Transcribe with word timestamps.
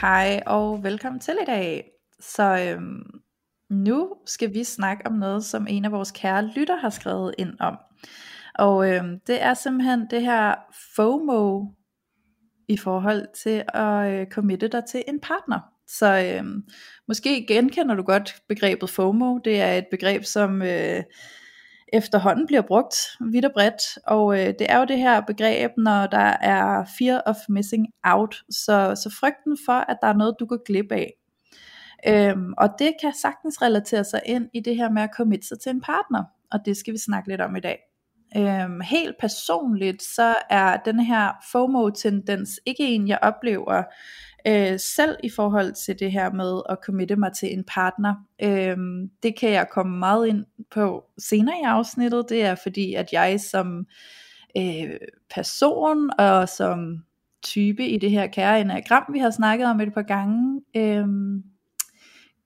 Hej 0.00 0.42
og 0.46 0.84
velkommen 0.84 1.20
til 1.20 1.34
i 1.42 1.44
dag. 1.44 1.90
Så 2.20 2.42
øhm, 2.42 3.20
nu 3.70 4.14
skal 4.26 4.54
vi 4.54 4.64
snakke 4.64 5.06
om 5.06 5.12
noget, 5.12 5.44
som 5.44 5.66
en 5.70 5.84
af 5.84 5.92
vores 5.92 6.10
kære 6.10 6.46
lytter 6.56 6.76
har 6.76 6.90
skrevet 6.90 7.34
ind 7.38 7.52
om. 7.60 7.76
Og 8.54 8.90
øhm, 8.90 9.20
det 9.26 9.42
er 9.42 9.54
simpelthen 9.54 10.06
det 10.10 10.22
her 10.22 10.54
FOMO 10.96 11.64
i 12.68 12.76
forhold 12.76 13.26
til 13.42 13.64
at 13.68 14.12
øh, 14.12 14.26
committe 14.26 14.68
dig 14.68 14.84
til 14.84 15.04
en 15.08 15.20
partner. 15.20 15.60
Så 15.86 16.36
øhm, 16.36 16.62
måske 17.08 17.46
genkender 17.48 17.94
du 17.94 18.02
godt 18.02 18.36
begrebet 18.48 18.90
FOMO. 18.90 19.38
Det 19.38 19.60
er 19.60 19.72
et 19.72 19.86
begreb, 19.90 20.24
som 20.24 20.62
øh, 20.62 21.02
efterhånden 21.92 22.46
bliver 22.46 22.62
brugt 22.62 22.96
vidt 23.20 23.44
og 23.44 23.52
bredt. 23.52 23.98
Og 24.06 24.38
øh, 24.38 24.46
det 24.46 24.66
er 24.68 24.78
jo 24.78 24.84
det 24.84 24.98
her 24.98 25.20
begreb, 25.20 25.70
når 25.76 26.06
der 26.06 26.36
er 26.40 26.84
fear 26.98 27.22
of 27.26 27.36
missing 27.48 27.86
out. 28.04 28.42
Så, 28.50 28.94
så 29.02 29.16
frygten 29.20 29.58
for, 29.66 29.72
at 29.72 29.96
der 30.02 30.08
er 30.08 30.16
noget, 30.16 30.34
du 30.40 30.46
går 30.46 30.64
glip 30.64 30.92
af. 30.92 31.12
Øhm, 32.08 32.54
og 32.58 32.68
det 32.78 32.92
kan 33.00 33.12
sagtens 33.14 33.62
relatere 33.62 34.04
sig 34.04 34.20
ind 34.26 34.48
i 34.54 34.60
det 34.60 34.76
her 34.76 34.90
med 34.90 35.02
at 35.02 35.10
committe 35.16 35.46
sig 35.48 35.60
til 35.60 35.70
en 35.70 35.80
partner. 35.80 36.24
Og 36.52 36.60
det 36.64 36.76
skal 36.76 36.92
vi 36.92 36.98
snakke 36.98 37.28
lidt 37.28 37.40
om 37.40 37.56
i 37.56 37.60
dag. 37.60 37.78
Øhm, 38.36 38.80
helt 38.80 39.16
personligt, 39.20 40.02
så 40.02 40.34
er 40.50 40.76
den 40.76 41.00
her 41.00 41.32
FOMO-tendens 41.52 42.60
ikke 42.66 42.84
en, 42.84 43.08
jeg 43.08 43.18
oplever 43.22 43.82
øh, 44.46 44.80
selv 44.80 45.16
i 45.24 45.30
forhold 45.30 45.72
til 45.72 45.98
det 45.98 46.12
her 46.12 46.32
med 46.32 46.62
at 46.68 46.78
committe 46.84 47.16
mig 47.16 47.32
til 47.32 47.52
en 47.52 47.64
partner. 47.64 48.14
Øh, 48.42 48.76
det 49.22 49.38
kan 49.38 49.50
jeg 49.50 49.68
komme 49.72 49.98
meget 49.98 50.26
ind 50.26 50.44
på 50.70 51.04
senere 51.18 51.56
i 51.62 51.64
afsnittet. 51.64 52.26
Det 52.28 52.42
er 52.44 52.54
fordi, 52.54 52.94
at 52.94 53.12
jeg 53.12 53.40
som 53.40 53.86
øh, 54.56 54.90
person 55.34 56.10
og 56.18 56.48
som 56.48 57.04
type 57.42 57.86
i 57.86 57.98
det 57.98 58.10
her 58.10 58.26
kære 58.26 58.60
enagram, 58.60 59.04
vi 59.12 59.18
har 59.18 59.30
snakket 59.30 59.66
om 59.66 59.80
et 59.80 59.94
par 59.94 60.02
gange, 60.02 60.62
øh, 60.76 61.06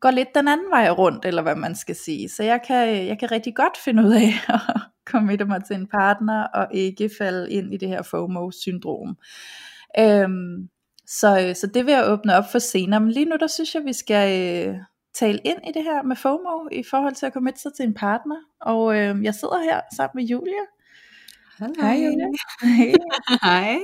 går 0.00 0.10
lidt 0.10 0.34
den 0.34 0.48
anden 0.48 0.70
vej 0.70 0.90
rundt, 0.90 1.24
eller 1.24 1.42
hvad 1.42 1.56
man 1.56 1.74
skal 1.74 1.96
sige. 1.96 2.28
Så 2.28 2.42
jeg 2.42 2.60
kan, 2.66 3.06
jeg 3.06 3.18
kan 3.18 3.30
rigtig 3.30 3.54
godt 3.54 3.76
finde 3.84 4.02
ud 4.02 4.12
af 4.12 4.32
at 4.54 4.80
committe 5.06 5.44
mig 5.44 5.64
til 5.64 5.76
en 5.76 5.86
partner, 5.86 6.42
og 6.42 6.68
ikke 6.74 7.10
falde 7.18 7.50
ind 7.50 7.74
i 7.74 7.76
det 7.76 7.88
her 7.88 8.02
FOMO-syndrom. 8.02 9.16
Øhm, 9.98 10.68
så, 11.10 11.52
så 11.60 11.66
det 11.66 11.86
vil 11.86 11.92
jeg 11.92 12.04
åbne 12.06 12.36
op 12.36 12.44
for 12.52 12.58
senere, 12.58 13.00
men 13.00 13.10
lige 13.10 13.24
nu 13.24 13.36
der 13.40 13.46
synes 13.46 13.74
jeg, 13.74 13.84
vi 13.84 13.92
skal 13.92 14.28
øh, 14.68 14.74
tale 15.14 15.38
ind 15.44 15.58
i 15.68 15.72
det 15.74 15.82
her 15.82 16.02
med 16.02 16.16
FOMO, 16.16 16.68
i 16.72 16.82
forhold 16.90 17.14
til 17.14 17.26
at 17.26 17.32
committe 17.32 17.60
sig 17.60 17.72
til 17.74 17.84
en 17.84 17.94
partner, 17.94 18.36
og 18.60 18.96
øh, 18.96 19.24
jeg 19.24 19.34
sidder 19.34 19.62
her 19.62 19.80
sammen 19.96 20.22
med 20.22 20.24
Julia. 20.24 20.64
Hej 21.80 21.94
Julia. 21.94 22.26
Hej. 23.42 23.78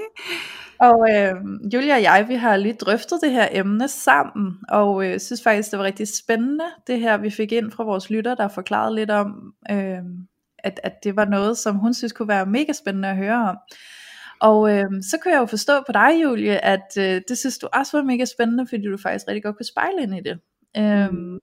Og 0.81 1.07
øh, 1.11 1.35
Julia 1.75 1.95
og 1.95 2.03
jeg, 2.03 2.25
vi 2.29 2.35
har 2.35 2.57
lige 2.57 2.75
drøftet 2.75 3.19
det 3.23 3.31
her 3.31 3.49
emne 3.51 3.89
sammen, 3.89 4.53
og 4.69 5.07
øh, 5.07 5.21
synes 5.21 5.43
faktisk, 5.43 5.71
det 5.71 5.79
var 5.79 5.85
rigtig 5.85 6.09
spændende, 6.09 6.65
det 6.87 7.01
her 7.01 7.17
vi 7.17 7.31
fik 7.31 7.53
ind 7.53 7.73
fra 7.73 7.84
vores 7.84 8.11
lytter, 8.11 8.34
der 8.34 8.49
forklarede 8.49 8.95
lidt 8.95 9.11
om, 9.11 9.55
øh, 9.71 9.99
at, 10.59 10.81
at 10.83 10.93
det 11.05 11.17
var 11.17 11.25
noget, 11.25 11.59
som 11.59 11.77
hun 11.77 11.95
synes 11.95 12.12
kunne 12.12 12.29
være 12.29 12.47
mega 12.47 12.73
spændende 12.73 13.09
at 13.09 13.17
høre 13.17 13.49
om. 13.49 13.56
Og 14.41 14.71
øh, 14.71 14.85
så 15.11 15.19
kunne 15.23 15.35
jeg 15.35 15.41
jo 15.41 15.47
forstå 15.47 15.73
på 15.87 15.93
dig, 15.93 16.23
Julie, 16.23 16.65
at 16.65 16.97
øh, 16.99 17.23
det 17.29 17.39
synes 17.39 17.59
du 17.59 17.69
også 17.73 17.97
var 17.97 18.05
mega 18.05 18.25
spændende, 18.25 18.67
fordi 18.67 18.83
du 18.83 18.97
faktisk 18.97 19.29
rigtig 19.29 19.43
godt 19.43 19.57
kunne 19.57 19.67
spejle 19.67 20.03
ind 20.03 20.15
i 20.15 20.21
det. 20.21 20.39
Øh, 20.77 21.11
mm. 21.13 21.39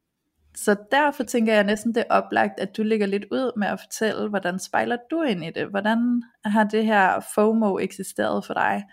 Så 0.56 0.76
derfor 0.92 1.24
tænker 1.24 1.54
jeg 1.54 1.64
næsten, 1.64 1.96
det 1.96 2.04
er 2.09 2.16
oplagt, 2.16 2.59
at 2.59 2.78
du 2.78 2.84
ligger 2.84 3.06
lidt 3.06 3.26
ud 3.31 3.59
med 3.59 3.68
at 3.68 3.80
fortælle, 3.80 4.30
hvordan 4.30 4.59
spejler 4.59 4.98
du 5.12 5.22
ind 5.22 5.44
i 5.46 5.52
det? 5.56 5.68
Hvordan 5.70 6.24
har 6.46 6.64
det 6.64 6.86
her 6.86 7.20
FOMO 7.36 7.80
eksisteret 7.80 8.46
for 8.46 8.54
dig? 8.54 8.84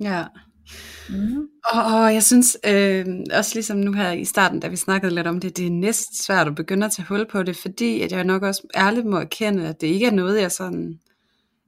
Ja. 0.00 0.24
Mm. 1.10 1.46
Og 1.72 2.14
jeg 2.14 2.22
synes 2.22 2.58
øh, 2.66 3.06
også 3.34 3.50
ligesom 3.54 3.76
nu 3.76 3.92
her 3.92 4.12
i 4.12 4.24
starten, 4.24 4.60
da 4.60 4.68
vi 4.68 4.76
snakkede 4.76 5.14
lidt 5.14 5.26
om 5.26 5.40
det, 5.40 5.56
det 5.56 5.66
er 5.66 5.70
næsten 5.70 6.16
svært 6.16 6.46
at 6.46 6.54
begynde 6.54 6.86
at 6.86 6.92
tage 6.92 7.06
hul 7.06 7.26
på 7.30 7.42
det, 7.42 7.56
fordi 7.56 8.00
at 8.00 8.12
jeg 8.12 8.24
nok 8.24 8.42
også 8.42 8.68
ærligt 8.76 9.06
må 9.06 9.16
erkende, 9.16 9.68
at 9.68 9.80
det 9.80 9.86
ikke 9.86 10.06
er 10.06 10.12
noget, 10.12 10.40
jeg 10.40 10.52
sådan 10.52 11.00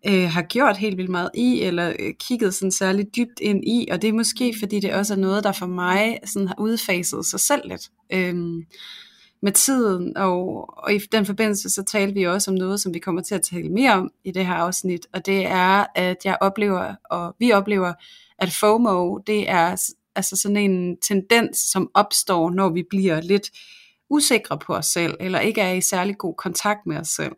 øh, 0.07 0.31
har 0.31 0.43
gjort 0.43 0.77
helt 0.77 0.97
vildt 0.97 1.11
meget 1.11 1.31
i, 1.35 1.63
eller 1.63 1.93
øh, 1.99 2.15
kigget 2.21 2.55
sådan 2.55 2.73
særligt 2.73 3.17
dybt 3.17 3.41
ind 3.41 3.65
i, 3.65 3.89
og 3.91 4.03
det 4.03 4.09
er 4.09 4.13
måske 4.13 4.55
fordi 4.59 4.81
det 4.81 4.95
også 4.95 5.15
er 5.15 5.19
noget, 5.19 5.45
der 5.45 5.53
for 5.53 5.67
mig 5.67 6.19
sådan 6.25 6.49
har 6.49 6.57
udfaset 6.59 7.27
sig 7.27 7.41
selv 7.41 7.63
lidt. 7.69 7.91
Øh, 8.13 8.35
med 9.43 9.53
tiden, 9.53 10.17
og, 10.17 10.69
og 10.79 10.95
i 10.95 10.99
den 10.99 11.27
forbindelse 11.27 11.71
så 11.71 11.83
talte 11.83 12.15
vi 12.15 12.27
også 12.27 12.51
om 12.51 12.57
noget, 12.57 12.81
som 12.81 12.95
vi 12.95 12.99
kommer 12.99 13.23
til 13.23 13.35
at 13.35 13.43
tale 13.43 13.69
mere 13.69 13.93
om 13.93 14.11
i 14.25 14.31
det 14.31 14.47
her 14.47 14.55
afsnit, 14.55 15.07
og 15.13 15.27
det 15.27 15.47
er, 15.47 15.87
at 15.95 16.17
jeg 16.25 16.39
oplever, 16.41 16.95
og 17.11 17.37
vi 17.39 17.53
oplever, 17.53 17.93
at 18.39 18.53
FOMO, 18.61 19.19
det 19.19 19.51
er 19.51 19.77
altså 20.17 20.37
sådan 20.37 20.57
en 20.57 20.97
tendens, 20.97 21.59
som 21.59 21.91
opstår, 21.95 22.51
når 22.51 22.69
vi 22.69 22.85
bliver 22.91 23.21
lidt 23.21 23.51
usikre 24.11 24.59
på 24.59 24.75
os 24.75 24.87
selv, 24.87 25.15
eller 25.21 25.41
ikke 25.41 25.61
er 25.61 25.73
i 25.73 25.81
særlig 25.81 26.19
god 26.19 26.35
kontakt 26.35 26.81
med 26.87 26.97
os 26.97 27.09
selv. 27.09 27.33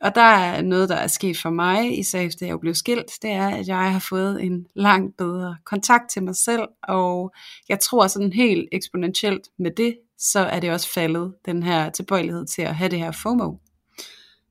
Og 0.00 0.14
der 0.14 0.20
er 0.20 0.62
noget, 0.62 0.88
der 0.88 0.94
er 0.94 1.06
sket 1.06 1.38
for 1.38 1.50
mig, 1.50 1.98
især 1.98 2.20
efter 2.20 2.46
jeg 2.46 2.60
blev 2.60 2.74
skilt, 2.74 3.12
det 3.22 3.30
er, 3.30 3.48
at 3.48 3.68
jeg 3.68 3.92
har 3.92 4.06
fået 4.08 4.42
en 4.42 4.66
langt 4.74 5.16
bedre 5.16 5.56
kontakt 5.64 6.10
til 6.10 6.22
mig 6.22 6.36
selv, 6.36 6.62
og 6.82 7.34
jeg 7.68 7.80
tror 7.80 8.06
sådan 8.06 8.32
helt 8.32 8.68
eksponentielt 8.72 9.48
med 9.58 9.70
det, 9.70 9.98
så 10.18 10.40
er 10.40 10.60
det 10.60 10.72
også 10.72 10.92
faldet, 10.92 11.34
den 11.46 11.62
her 11.62 11.90
tilbøjelighed 11.90 12.46
til 12.46 12.62
at 12.62 12.74
have 12.74 12.90
det 12.90 12.98
her 12.98 13.12
FOMO. 13.12 13.52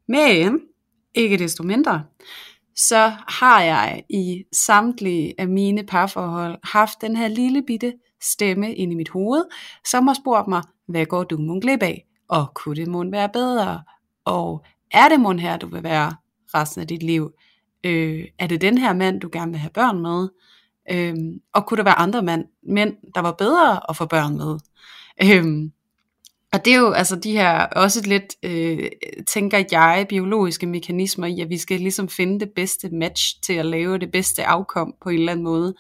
Men, 0.08 0.62
ikke 1.16 1.38
desto 1.38 1.64
mindre, 1.64 2.04
så 2.76 3.12
har 3.28 3.62
jeg 3.62 4.04
i 4.10 4.44
samtlige 4.54 5.34
af 5.38 5.48
mine 5.48 5.84
parforhold 5.84 6.58
haft 6.64 7.02
den 7.02 7.16
her 7.16 7.28
lille 7.28 7.64
bitte 7.68 7.94
stemme 8.22 8.76
ind 8.76 8.92
i 8.92 8.96
mit 8.96 9.10
hoved, 9.10 9.44
som 9.86 10.08
har 10.08 10.14
spurgt 10.14 10.48
mig, 10.48 10.64
hvad 10.88 11.06
går 11.06 11.24
du 11.24 11.38
mon 11.38 11.62
glip 11.62 11.84
af? 11.84 12.06
Og 12.30 12.46
kunne 12.54 12.76
det 12.76 12.88
mon 12.88 13.12
være 13.12 13.30
bedre? 13.30 13.84
Og 14.26 14.66
er 14.92 15.10
det 15.10 15.20
mon 15.20 15.40
her, 15.40 15.58
du 15.58 15.68
vil 15.68 15.84
være 15.84 16.14
resten 16.54 16.82
af 16.82 16.88
dit 16.88 17.04
liv? 17.04 17.32
Øh, 17.84 18.26
er 18.40 18.48
det 18.48 18.62
den 18.62 18.78
her 18.78 18.94
mand, 18.94 19.22
du 19.22 19.30
gerne 19.32 19.52
vil 19.52 19.60
have 19.60 19.72
børn 19.72 20.02
med? 20.02 20.30
Øh, 20.92 21.16
og 21.54 21.66
kunne 21.66 21.78
der 21.78 21.84
være 21.84 22.00
andre 22.00 22.24
mand, 22.24 22.46
mænd, 22.64 22.94
der 23.16 23.22
var 23.22 23.32
bedre 23.32 23.90
at 23.90 23.96
få 23.96 24.06
børn 24.06 24.38
med? 24.38 24.60
Øh, 25.24 25.70
og 26.54 26.66
det 26.66 26.74
er 26.74 26.78
jo 26.78 26.92
altså 26.92 27.16
de 27.16 27.32
her 27.32 27.66
også 27.66 28.02
lidt, 28.06 28.36
øh, 28.44 28.90
tænker 29.28 29.64
jeg, 29.72 30.06
biologiske 30.10 30.68
mekanismer 30.68 31.28
i, 31.28 31.42
at 31.42 31.50
vi 31.50 31.58
skal 31.58 31.80
ligesom 31.80 32.10
finde 32.10 32.40
det 32.40 32.50
bedste 32.56 32.90
match 32.90 33.42
til 33.42 33.54
at 33.54 33.66
lave 33.66 33.98
det 33.98 34.12
bedste 34.12 34.46
afkom 34.46 34.94
på 35.02 35.10
en 35.10 35.16
eller 35.16 35.32
anden 35.32 35.44
måde. 35.44 35.76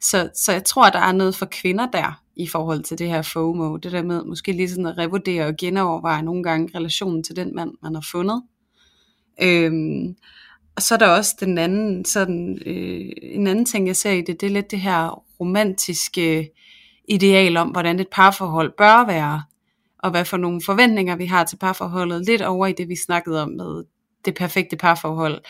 Så, 0.00 0.30
så 0.34 0.52
jeg 0.52 0.64
tror, 0.64 0.84
at 0.84 0.92
der 0.92 0.98
er 0.98 1.12
noget 1.12 1.36
for 1.36 1.46
kvinder 1.46 1.86
der, 1.90 2.19
i 2.36 2.46
forhold 2.46 2.82
til 2.82 2.98
det 2.98 3.08
her 3.08 3.22
FOMO. 3.22 3.76
Det 3.76 3.92
der 3.92 4.02
med 4.02 4.24
måske 4.24 4.52
lige 4.52 4.68
sådan 4.68 4.86
at 4.86 4.98
revurdere 4.98 5.46
og 5.46 5.56
genoverveje 5.56 6.22
nogle 6.22 6.42
gange 6.42 6.78
relationen 6.78 7.22
til 7.22 7.36
den 7.36 7.54
mand, 7.54 7.70
man 7.82 7.94
har 7.94 8.04
fundet. 8.10 8.42
Øhm, 9.42 10.16
og 10.76 10.82
så 10.82 10.94
er 10.94 10.98
der 10.98 11.08
også 11.08 11.36
den 11.40 11.58
anden, 11.58 12.04
sådan, 12.04 12.58
øh, 12.66 13.10
en 13.22 13.46
anden 13.46 13.64
ting, 13.64 13.86
jeg 13.86 13.96
ser 13.96 14.10
i 14.10 14.20
det, 14.20 14.40
det 14.40 14.46
er 14.46 14.50
lidt 14.50 14.70
det 14.70 14.80
her 14.80 15.24
romantiske 15.40 16.50
ideal 17.08 17.56
om, 17.56 17.68
hvordan 17.68 18.00
et 18.00 18.08
parforhold 18.08 18.72
bør 18.78 19.06
være 19.06 19.42
og 20.02 20.10
hvad 20.10 20.24
for 20.24 20.36
nogle 20.36 20.60
forventninger 20.66 21.16
vi 21.16 21.26
har 21.26 21.44
til 21.44 21.56
parforholdet, 21.56 22.26
lidt 22.26 22.42
over 22.42 22.66
i 22.66 22.72
det, 22.72 22.88
vi 22.88 22.96
snakkede 22.96 23.42
om 23.42 23.48
med 23.48 23.84
det 24.24 24.34
perfekte 24.34 24.76
parforhold. 24.76 25.42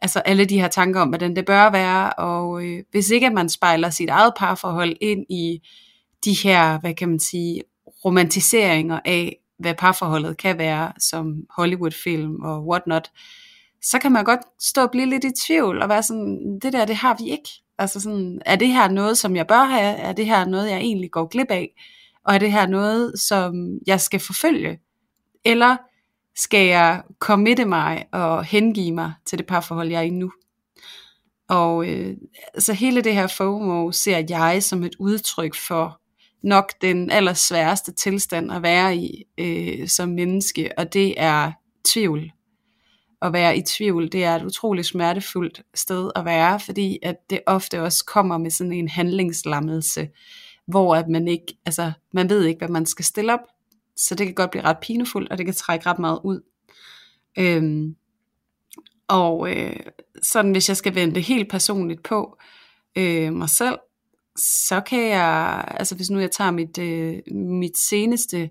Altså 0.00 0.18
alle 0.18 0.44
de 0.44 0.60
her 0.60 0.68
tanker 0.68 1.00
om, 1.00 1.08
hvordan 1.08 1.36
det 1.36 1.44
bør 1.44 1.70
være, 1.70 2.12
og 2.12 2.64
øh, 2.64 2.82
hvis 2.90 3.10
ikke 3.10 3.26
at 3.26 3.32
man 3.32 3.48
spejler 3.48 3.90
sit 3.90 4.08
eget 4.08 4.32
parforhold 4.38 4.96
ind 5.00 5.26
i 5.30 5.60
de 6.24 6.36
her, 6.42 6.80
hvad 6.80 6.94
kan 6.94 7.08
man 7.08 7.20
sige, 7.20 7.62
romantiseringer 8.04 9.00
af, 9.04 9.36
hvad 9.58 9.74
parforholdet 9.74 10.36
kan 10.36 10.58
være, 10.58 10.92
som 10.98 11.34
Hollywood-film 11.56 12.40
og 12.42 12.66
whatnot, 12.66 13.10
så 13.82 13.98
kan 13.98 14.12
man 14.12 14.24
godt 14.24 14.40
stå 14.60 14.82
og 14.82 14.90
blive 14.90 15.06
lidt 15.06 15.24
i 15.24 15.30
tvivl, 15.46 15.82
og 15.82 15.88
være 15.88 16.02
sådan, 16.02 16.58
det 16.62 16.72
der, 16.72 16.84
det 16.84 16.96
har 16.96 17.16
vi 17.18 17.30
ikke. 17.30 17.48
Altså 17.78 18.00
sådan, 18.00 18.42
er 18.46 18.56
det 18.56 18.68
her 18.68 18.88
noget, 18.88 19.18
som 19.18 19.36
jeg 19.36 19.46
bør 19.46 19.64
have? 19.64 19.96
Er 19.96 20.12
det 20.12 20.26
her 20.26 20.44
noget, 20.44 20.70
jeg 20.70 20.78
egentlig 20.78 21.10
går 21.10 21.26
glip 21.26 21.50
af? 21.50 21.68
Og 22.24 22.34
er 22.34 22.38
det 22.38 22.52
her 22.52 22.66
noget, 22.66 23.20
som 23.20 23.78
jeg 23.86 24.00
skal 24.00 24.20
forfølge? 24.20 24.78
Eller 25.44 25.76
skal 26.36 26.66
jeg 26.66 27.02
committe 27.18 27.64
mig 27.64 28.04
og 28.12 28.44
hengive 28.44 28.92
mig 28.92 29.12
til 29.24 29.38
det 29.38 29.46
parforhold, 29.46 29.90
jeg 29.90 29.98
er 29.98 30.02
i 30.02 30.10
nu? 30.10 30.32
Og 31.48 31.88
øh, 31.88 32.16
så 32.58 32.72
hele 32.72 33.00
det 33.00 33.14
her 33.14 33.26
FOMO 33.26 33.92
ser 33.92 34.24
jeg 34.28 34.62
som 34.62 34.82
et 34.82 34.96
udtryk 34.98 35.56
for 35.56 36.00
nok 36.42 36.72
den 36.82 37.10
allersværeste 37.10 37.92
tilstand 37.92 38.52
at 38.52 38.62
være 38.62 38.96
i 38.96 39.24
øh, 39.38 39.88
som 39.88 40.08
menneske, 40.08 40.70
og 40.78 40.92
det 40.92 41.14
er 41.16 41.52
tvivl. 41.84 42.32
At 43.22 43.32
være 43.32 43.56
i 43.56 43.62
tvivl, 43.62 44.12
det 44.12 44.24
er 44.24 44.36
et 44.36 44.44
utroligt 44.44 44.86
smertefuldt 44.86 45.62
sted 45.74 46.10
at 46.16 46.24
være, 46.24 46.60
fordi 46.60 46.98
at 47.02 47.16
det 47.30 47.40
ofte 47.46 47.82
også 47.82 48.04
kommer 48.04 48.38
med 48.38 48.50
sådan 48.50 48.72
en 48.72 48.88
handlingslammelse, 48.88 50.08
hvor 50.66 50.96
at 50.96 51.08
man 51.08 51.28
ikke, 51.28 51.58
altså 51.66 51.92
man 52.12 52.28
ved 52.28 52.44
ikke, 52.44 52.58
hvad 52.58 52.68
man 52.68 52.86
skal 52.86 53.04
stille 53.04 53.32
op, 53.32 53.40
så 53.96 54.14
det 54.14 54.26
kan 54.26 54.34
godt 54.34 54.50
blive 54.50 54.64
ret 54.64 54.78
pinefuldt, 54.82 55.30
og 55.30 55.38
det 55.38 55.46
kan 55.46 55.54
trække 55.54 55.86
ret 55.86 55.98
meget 55.98 56.20
ud. 56.24 56.40
Øhm, 57.38 57.96
og 59.08 59.56
øh, 59.56 59.76
sådan 60.22 60.52
hvis 60.52 60.68
jeg 60.68 60.76
skal 60.76 60.94
vende 60.94 61.14
det 61.14 61.22
helt 61.22 61.50
personligt 61.50 62.02
på 62.02 62.38
øh, 62.96 63.32
mig 63.32 63.48
selv, 63.48 63.78
så 64.36 64.80
kan 64.80 65.08
jeg, 65.08 65.64
altså 65.68 65.94
hvis 65.96 66.10
nu 66.10 66.20
jeg 66.20 66.30
tager 66.30 66.50
mit, 66.50 66.78
øh, 66.78 67.34
mit 67.36 67.78
seneste 67.78 68.50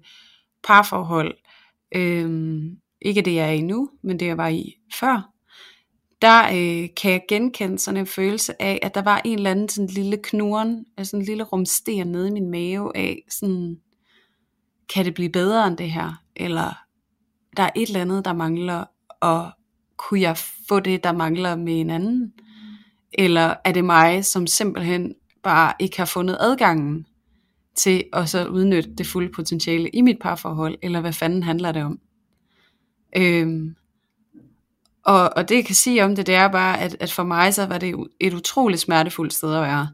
parforhold, 0.63 1.37
øh, 1.95 2.61
ikke 3.01 3.21
det 3.21 3.35
jeg 3.35 3.47
er 3.47 3.51
i 3.51 3.61
nu, 3.61 3.89
men 4.03 4.19
det 4.19 4.25
jeg 4.25 4.37
var 4.37 4.47
i 4.47 4.73
før, 4.99 5.31
der 6.21 6.43
øh, 6.43 6.89
kan 7.01 7.11
jeg 7.11 7.21
genkende 7.29 7.79
sådan 7.79 7.99
en 7.99 8.07
følelse 8.07 8.61
af, 8.61 8.79
at 8.81 8.95
der 8.95 9.01
var 9.01 9.21
en 9.25 9.37
eller 9.37 9.51
anden 9.51 9.69
sådan 9.69 9.87
lille 9.87 10.17
knuren, 10.23 10.85
altså 10.97 11.17
en 11.17 11.23
lille 11.23 11.43
rumster 11.43 12.05
nede 12.05 12.27
i 12.27 12.31
min 12.31 12.51
mave 12.51 12.97
af, 12.97 13.23
sådan, 13.29 13.77
kan 14.93 15.05
det 15.05 15.13
blive 15.13 15.29
bedre 15.29 15.67
end 15.67 15.77
det 15.77 15.91
her? 15.91 16.23
Eller 16.35 16.79
der 17.57 17.63
er 17.63 17.69
et 17.75 17.87
eller 17.87 18.01
andet, 18.01 18.25
der 18.25 18.33
mangler, 18.33 18.85
og 19.19 19.51
kunne 19.97 20.21
jeg 20.21 20.37
få 20.67 20.79
det, 20.79 21.03
der 21.03 21.11
mangler 21.11 21.55
med 21.55 21.81
en 21.81 21.89
anden? 21.89 22.33
Eller 23.13 23.55
er 23.65 23.71
det 23.71 23.85
mig, 23.85 24.25
som 24.25 24.47
simpelthen 24.47 25.13
bare 25.43 25.73
ikke 25.79 25.97
har 25.97 26.05
fundet 26.05 26.37
adgangen 26.39 27.05
til 27.75 28.03
at 28.13 28.29
så 28.29 28.47
udnytte 28.47 28.95
det 28.95 29.07
fulde 29.07 29.31
potentiale 29.35 29.89
i 29.89 30.01
mit 30.01 30.17
parforhold, 30.21 30.77
eller 30.81 31.01
hvad 31.01 31.13
fanden 31.13 31.43
handler 31.43 31.71
det 31.71 31.83
om? 31.83 31.99
Øhm, 33.17 33.75
og, 35.05 35.29
og 35.35 35.49
det 35.49 35.55
jeg 35.55 35.65
kan 35.65 35.75
sige 35.75 36.05
om 36.05 36.15
det, 36.15 36.27
det 36.27 36.35
er 36.35 36.47
bare, 36.47 36.79
at, 36.79 36.97
at 36.99 37.11
for 37.11 37.23
mig 37.23 37.53
så 37.53 37.65
var 37.65 37.77
det 37.77 37.95
et 38.19 38.33
utroligt 38.33 38.81
smertefuldt 38.81 39.33
sted 39.33 39.55
at 39.55 39.61
være. 39.61 39.89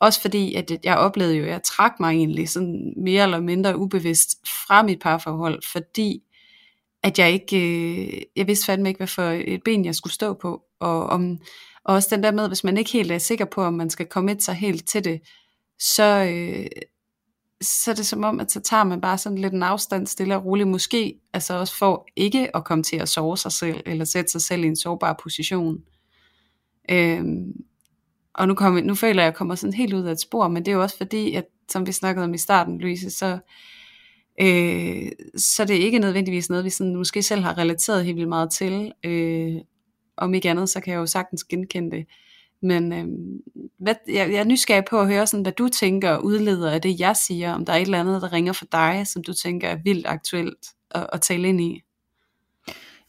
Også 0.00 0.20
fordi, 0.20 0.54
at 0.54 0.72
jeg 0.84 0.96
oplevede 0.96 1.36
jo, 1.36 1.44
at 1.44 1.50
jeg 1.50 1.62
trak 1.62 1.92
mig 2.00 2.14
egentlig 2.14 2.48
sådan 2.48 2.94
mere 2.96 3.22
eller 3.22 3.40
mindre 3.40 3.78
ubevidst 3.78 4.38
fra 4.66 4.82
mit 4.82 4.98
parforhold, 5.00 5.62
fordi 5.72 6.22
at 7.02 7.18
jeg 7.18 7.32
ikke, 7.32 7.56
øh, 7.56 8.22
jeg 8.36 8.46
vidste 8.46 8.66
fandme 8.66 8.88
ikke, 8.88 8.98
hvad 8.98 9.06
for 9.06 9.22
et 9.22 9.62
ben 9.64 9.84
jeg 9.84 9.94
skulle 9.94 10.12
stå 10.12 10.34
på, 10.34 10.62
og 10.80 11.06
om, 11.06 11.38
og 11.84 11.94
også 11.94 12.08
den 12.16 12.22
der 12.22 12.32
med, 12.32 12.48
hvis 12.48 12.64
man 12.64 12.76
ikke 12.76 12.92
helt 12.92 13.12
er 13.12 13.18
sikker 13.18 13.44
på, 13.44 13.62
om 13.62 13.74
man 13.74 13.90
skal 13.90 14.06
komme 14.06 14.40
sig 14.40 14.54
helt 14.54 14.88
til 14.88 15.04
det, 15.04 15.20
så, 15.78 16.24
øh, 16.24 16.66
så 17.62 17.90
er 17.90 17.94
det 17.94 18.06
som 18.06 18.24
om, 18.24 18.40
at 18.40 18.52
så 18.52 18.60
tager 18.60 18.84
man 18.84 19.00
bare 19.00 19.18
sådan 19.18 19.38
lidt 19.38 19.52
en 19.52 19.62
afstand 19.62 20.06
stille 20.06 20.36
og 20.36 20.44
roligt, 20.44 20.68
måske 20.68 21.20
altså 21.32 21.54
også 21.54 21.78
for 21.78 22.06
ikke 22.16 22.56
at 22.56 22.64
komme 22.64 22.84
til 22.84 22.96
at 22.96 23.08
sove 23.08 23.36
sig 23.36 23.52
selv, 23.52 23.80
eller 23.86 24.04
sætte 24.04 24.32
sig 24.32 24.40
selv 24.40 24.64
i 24.64 24.66
en 24.66 24.76
sårbar 24.76 25.20
position. 25.22 25.78
Øhm, 26.90 27.52
og 28.34 28.48
nu, 28.48 28.54
kommer, 28.54 28.82
nu 28.82 28.94
føler 28.94 29.22
jeg, 29.22 29.28
at 29.28 29.32
jeg 29.32 29.34
kommer 29.34 29.54
sådan 29.54 29.74
helt 29.74 29.94
ud 29.94 30.02
af 30.02 30.12
et 30.12 30.20
spor, 30.20 30.48
men 30.48 30.64
det 30.64 30.72
er 30.72 30.76
jo 30.76 30.82
også 30.82 30.96
fordi, 30.96 31.34
at 31.34 31.44
som 31.70 31.86
vi 31.86 31.92
snakkede 31.92 32.24
om 32.24 32.34
i 32.34 32.38
starten, 32.38 32.78
Louise, 32.78 33.10
så, 33.10 33.38
øh, 34.40 35.12
så 35.36 35.64
det 35.64 35.76
er 35.76 35.84
ikke 35.84 35.98
nødvendigvis 35.98 36.50
noget, 36.50 36.64
vi 36.64 36.70
sådan 36.70 36.96
måske 36.96 37.22
selv 37.22 37.42
har 37.42 37.58
relateret 37.58 38.04
helt 38.04 38.16
vildt 38.16 38.28
meget 38.28 38.50
til. 38.50 38.92
Øh, 39.04 39.56
om 40.16 40.34
ikke 40.34 40.50
andet, 40.50 40.68
så 40.68 40.80
kan 40.80 40.92
jeg 40.92 41.00
jo 41.00 41.06
sagtens 41.06 41.44
genkende 41.44 41.96
det. 41.96 42.06
Men 42.62 42.92
øh, 42.92 43.06
hvad, 43.78 43.94
jeg, 44.08 44.32
jeg 44.32 44.40
er 44.40 44.44
nysgerrig 44.44 44.84
på 44.84 45.00
at 45.00 45.08
høre, 45.08 45.26
sådan, 45.26 45.42
hvad 45.42 45.52
du 45.52 45.68
tænker 45.68 46.10
og 46.10 46.24
udleder 46.24 46.70
af 46.70 46.80
det, 46.80 47.00
jeg 47.00 47.16
siger, 47.16 47.52
om 47.52 47.64
der 47.64 47.72
er 47.72 47.76
et 47.76 47.82
eller 47.82 48.00
andet, 48.00 48.22
der 48.22 48.32
ringer 48.32 48.52
for 48.52 48.64
dig, 48.72 49.02
som 49.06 49.24
du 49.24 49.32
tænker 49.32 49.68
er 49.68 49.78
vildt 49.84 50.06
aktuelt 50.06 50.66
at, 50.90 51.06
at 51.12 51.20
tale 51.20 51.48
ind 51.48 51.60
i. 51.60 51.82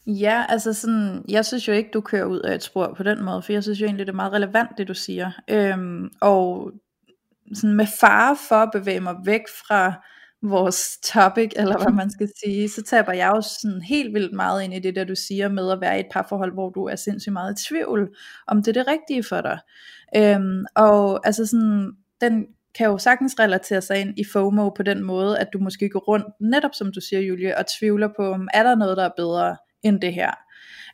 Ja, 0.06 0.44
altså 0.48 0.72
sådan, 0.72 1.24
jeg 1.28 1.44
synes 1.44 1.68
jo 1.68 1.72
ikke, 1.72 1.90
du 1.94 2.00
kører 2.00 2.24
ud 2.24 2.40
af 2.40 2.54
et 2.54 2.62
spor 2.62 2.94
på 2.96 3.02
den 3.02 3.24
måde, 3.24 3.42
for 3.42 3.52
jeg 3.52 3.62
synes 3.62 3.80
jo 3.80 3.86
egentlig, 3.86 4.06
det 4.06 4.12
er 4.12 4.16
meget 4.16 4.32
relevant, 4.32 4.70
det 4.78 4.88
du 4.88 4.94
siger. 4.94 5.30
Øhm, 5.50 6.10
og 6.20 6.72
sådan 7.54 7.76
med 7.76 7.86
fare 8.00 8.36
for 8.48 8.56
at 8.56 8.70
bevæge 8.72 9.00
mig 9.00 9.16
væk 9.24 9.40
fra 9.66 9.92
vores 10.48 10.98
topic, 11.02 11.50
eller 11.56 11.78
hvad 11.78 11.92
man 12.02 12.10
skal 12.10 12.28
sige, 12.44 12.68
så 12.68 12.82
taber 12.82 13.12
jeg 13.12 13.32
jo 13.36 13.42
sådan 13.42 13.82
helt 13.82 14.14
vildt 14.14 14.32
meget 14.32 14.62
ind 14.62 14.74
i 14.74 14.78
det 14.78 14.96
der, 14.96 15.04
du 15.04 15.14
siger 15.14 15.48
med 15.48 15.70
at 15.72 15.80
være 15.80 15.96
i 15.96 16.00
et 16.00 16.06
parforhold, 16.12 16.52
hvor 16.52 16.70
du 16.70 16.84
er 16.84 16.96
sindssygt 16.96 17.32
meget 17.32 17.60
i 17.60 17.68
tvivl, 17.68 18.16
om 18.46 18.62
det 18.62 18.76
er 18.76 18.82
det 18.82 18.92
rigtige 18.92 19.22
for 19.22 19.40
dig. 19.40 19.58
Øhm, 20.16 20.64
og 20.76 21.26
altså 21.26 21.46
sådan, 21.46 21.92
den 22.20 22.46
kan 22.74 22.86
jo 22.86 22.98
sagtens 22.98 23.34
relatere 23.38 23.80
sig 23.80 24.00
ind 24.00 24.18
i 24.18 24.24
FOMO 24.32 24.70
på 24.70 24.82
den 24.82 25.02
måde, 25.02 25.38
at 25.38 25.48
du 25.52 25.58
måske 25.58 25.88
går 25.88 26.00
rundt, 26.00 26.26
netop 26.40 26.74
som 26.74 26.92
du 26.92 27.00
siger, 27.00 27.20
Julie, 27.20 27.58
og 27.58 27.64
tvivler 27.78 28.08
på, 28.16 28.32
om 28.32 28.48
er 28.54 28.62
der 28.62 28.74
noget, 28.74 28.96
der 28.96 29.04
er 29.04 29.10
bedre 29.16 29.56
end 29.82 30.00
det 30.00 30.14
her. 30.14 30.30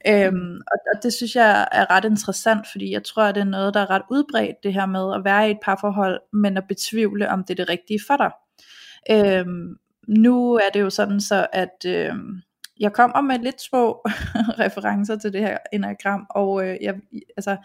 Øhm, 0.07 0.61
og, 0.73 0.79
og 0.95 1.03
det 1.03 1.13
synes 1.13 1.37
jeg 1.37 1.69
er 1.73 1.91
ret 1.91 2.05
interessant, 2.05 2.67
fordi 2.73 2.93
jeg 2.93 3.05
tror, 3.05 3.23
at 3.23 3.35
det 3.35 3.41
er 3.41 3.45
noget, 3.45 3.75
der 3.75 3.81
er 3.81 3.91
ret 3.91 4.03
udbredt, 4.11 4.57
det 4.63 4.75
her 4.75 4.87
med 4.87 5.15
at 5.15 5.25
være 5.25 5.49
i 5.49 5.51
et 5.51 5.59
parforhold, 5.63 6.21
men 6.33 6.57
at 6.57 6.65
betvivle, 6.69 7.29
om 7.29 7.45
det 7.45 7.51
er 7.51 7.65
det 7.65 7.69
rigtige 7.69 8.01
for 8.07 8.17
dig. 8.17 8.31
Øhm, 9.11 9.77
nu 10.09 10.55
er 10.55 10.71
det 10.75 10.81
jo 10.81 10.91
sådan 10.91 11.21
så, 11.21 11.47
at 11.53 11.85
øhm, 11.87 12.41
jeg 12.81 12.93
kommer 12.93 13.21
med 13.21 13.39
lidt 13.39 13.61
små 13.61 14.03
referencer 14.65 15.17
til 15.19 15.33
det 15.33 15.41
her 15.41 15.59
enagram, 15.73 16.27
og 16.31 16.69
øh, 16.69 16.77
jeg, 16.81 16.95
altså, 17.37 17.57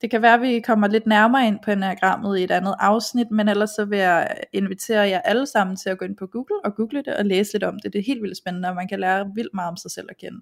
det 0.00 0.10
kan 0.10 0.22
være, 0.22 0.34
at 0.34 0.40
vi 0.40 0.60
kommer 0.60 0.88
lidt 0.88 1.06
nærmere 1.06 1.46
ind 1.46 1.58
på 1.64 1.70
enagrammet 1.70 2.38
i 2.38 2.44
et 2.44 2.50
andet 2.50 2.74
afsnit, 2.80 3.30
men 3.30 3.48
ellers 3.48 3.70
så 3.70 3.84
vil 3.84 3.98
jeg 3.98 4.36
invitere 4.52 5.08
jer 5.08 5.20
alle 5.20 5.46
sammen 5.46 5.76
til 5.76 5.90
at 5.90 5.98
gå 5.98 6.04
ind 6.04 6.16
på 6.16 6.26
Google 6.26 6.64
og 6.64 6.74
google 6.76 7.02
det 7.02 7.14
og 7.14 7.24
læse 7.24 7.52
lidt 7.52 7.64
om 7.64 7.78
det. 7.82 7.92
Det 7.92 7.98
er 7.98 8.02
helt 8.06 8.22
vildt 8.22 8.38
spændende, 8.38 8.68
og 8.68 8.74
man 8.74 8.88
kan 8.88 9.00
lære 9.00 9.30
vildt 9.34 9.54
meget 9.54 9.68
om 9.68 9.76
sig 9.76 9.90
selv 9.90 10.06
at 10.10 10.16
kende. 10.16 10.40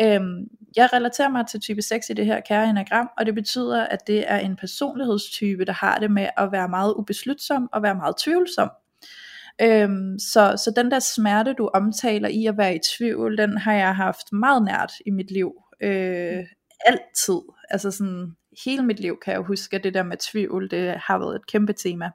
Øhm, 0.00 0.48
jeg 0.76 0.88
relaterer 0.92 1.28
mig 1.28 1.46
til 1.46 1.60
type 1.60 1.82
6 1.82 2.10
i 2.10 2.12
det 2.12 2.26
her 2.26 2.40
kære 2.40 2.70
enagram, 2.70 3.08
og 3.18 3.26
det 3.26 3.34
betyder, 3.34 3.86
at 3.86 4.06
det 4.06 4.24
er 4.30 4.38
en 4.38 4.56
personlighedstype, 4.56 5.64
der 5.64 5.72
har 5.72 5.98
det 5.98 6.10
med 6.10 6.28
at 6.36 6.52
være 6.52 6.68
meget 6.68 6.94
ubeslutsom 6.94 7.68
og 7.72 7.82
være 7.82 7.94
meget 7.94 8.14
tvivlsom. 8.24 8.70
Øhm, 9.62 10.18
så, 10.18 10.54
så 10.56 10.72
den 10.76 10.90
der 10.90 10.98
smerte, 10.98 11.52
du 11.52 11.70
omtaler 11.74 12.28
i 12.28 12.46
at 12.46 12.58
være 12.58 12.74
i 12.74 12.78
tvivl, 12.98 13.38
den 13.38 13.58
har 13.58 13.72
jeg 13.72 13.96
haft 13.96 14.32
meget 14.32 14.64
nært 14.64 14.92
i 15.06 15.10
mit 15.10 15.30
liv. 15.30 15.52
Øh, 15.82 16.44
altid. 16.86 17.40
Altså 17.70 17.90
sådan 17.90 18.36
hele 18.64 18.82
mit 18.82 19.00
liv 19.00 19.18
kan 19.24 19.32
jeg 19.32 19.40
huske, 19.40 19.76
at 19.76 19.84
det 19.84 19.94
der 19.94 20.02
med 20.02 20.16
tvivl, 20.16 20.70
det 20.70 20.94
har 20.96 21.18
været 21.18 21.36
et 21.36 21.46
kæmpe 21.46 21.72
tema. 21.72 22.10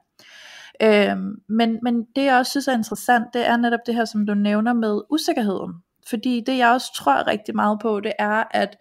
Øhm, 0.82 1.34
men, 1.48 1.78
men 1.82 2.04
det 2.16 2.24
jeg 2.24 2.36
også 2.36 2.50
synes 2.50 2.68
er 2.68 2.76
interessant, 2.76 3.24
det 3.34 3.46
er 3.46 3.56
netop 3.56 3.80
det 3.86 3.94
her, 3.94 4.04
som 4.04 4.26
du 4.26 4.34
nævner 4.34 4.72
med 4.72 5.00
usikkerheden. 5.10 5.74
Fordi 6.08 6.42
det 6.46 6.58
jeg 6.58 6.70
også 6.70 6.94
tror 6.96 7.26
rigtig 7.26 7.56
meget 7.56 7.78
på, 7.82 8.00
det 8.00 8.12
er, 8.18 8.44
at 8.50 8.76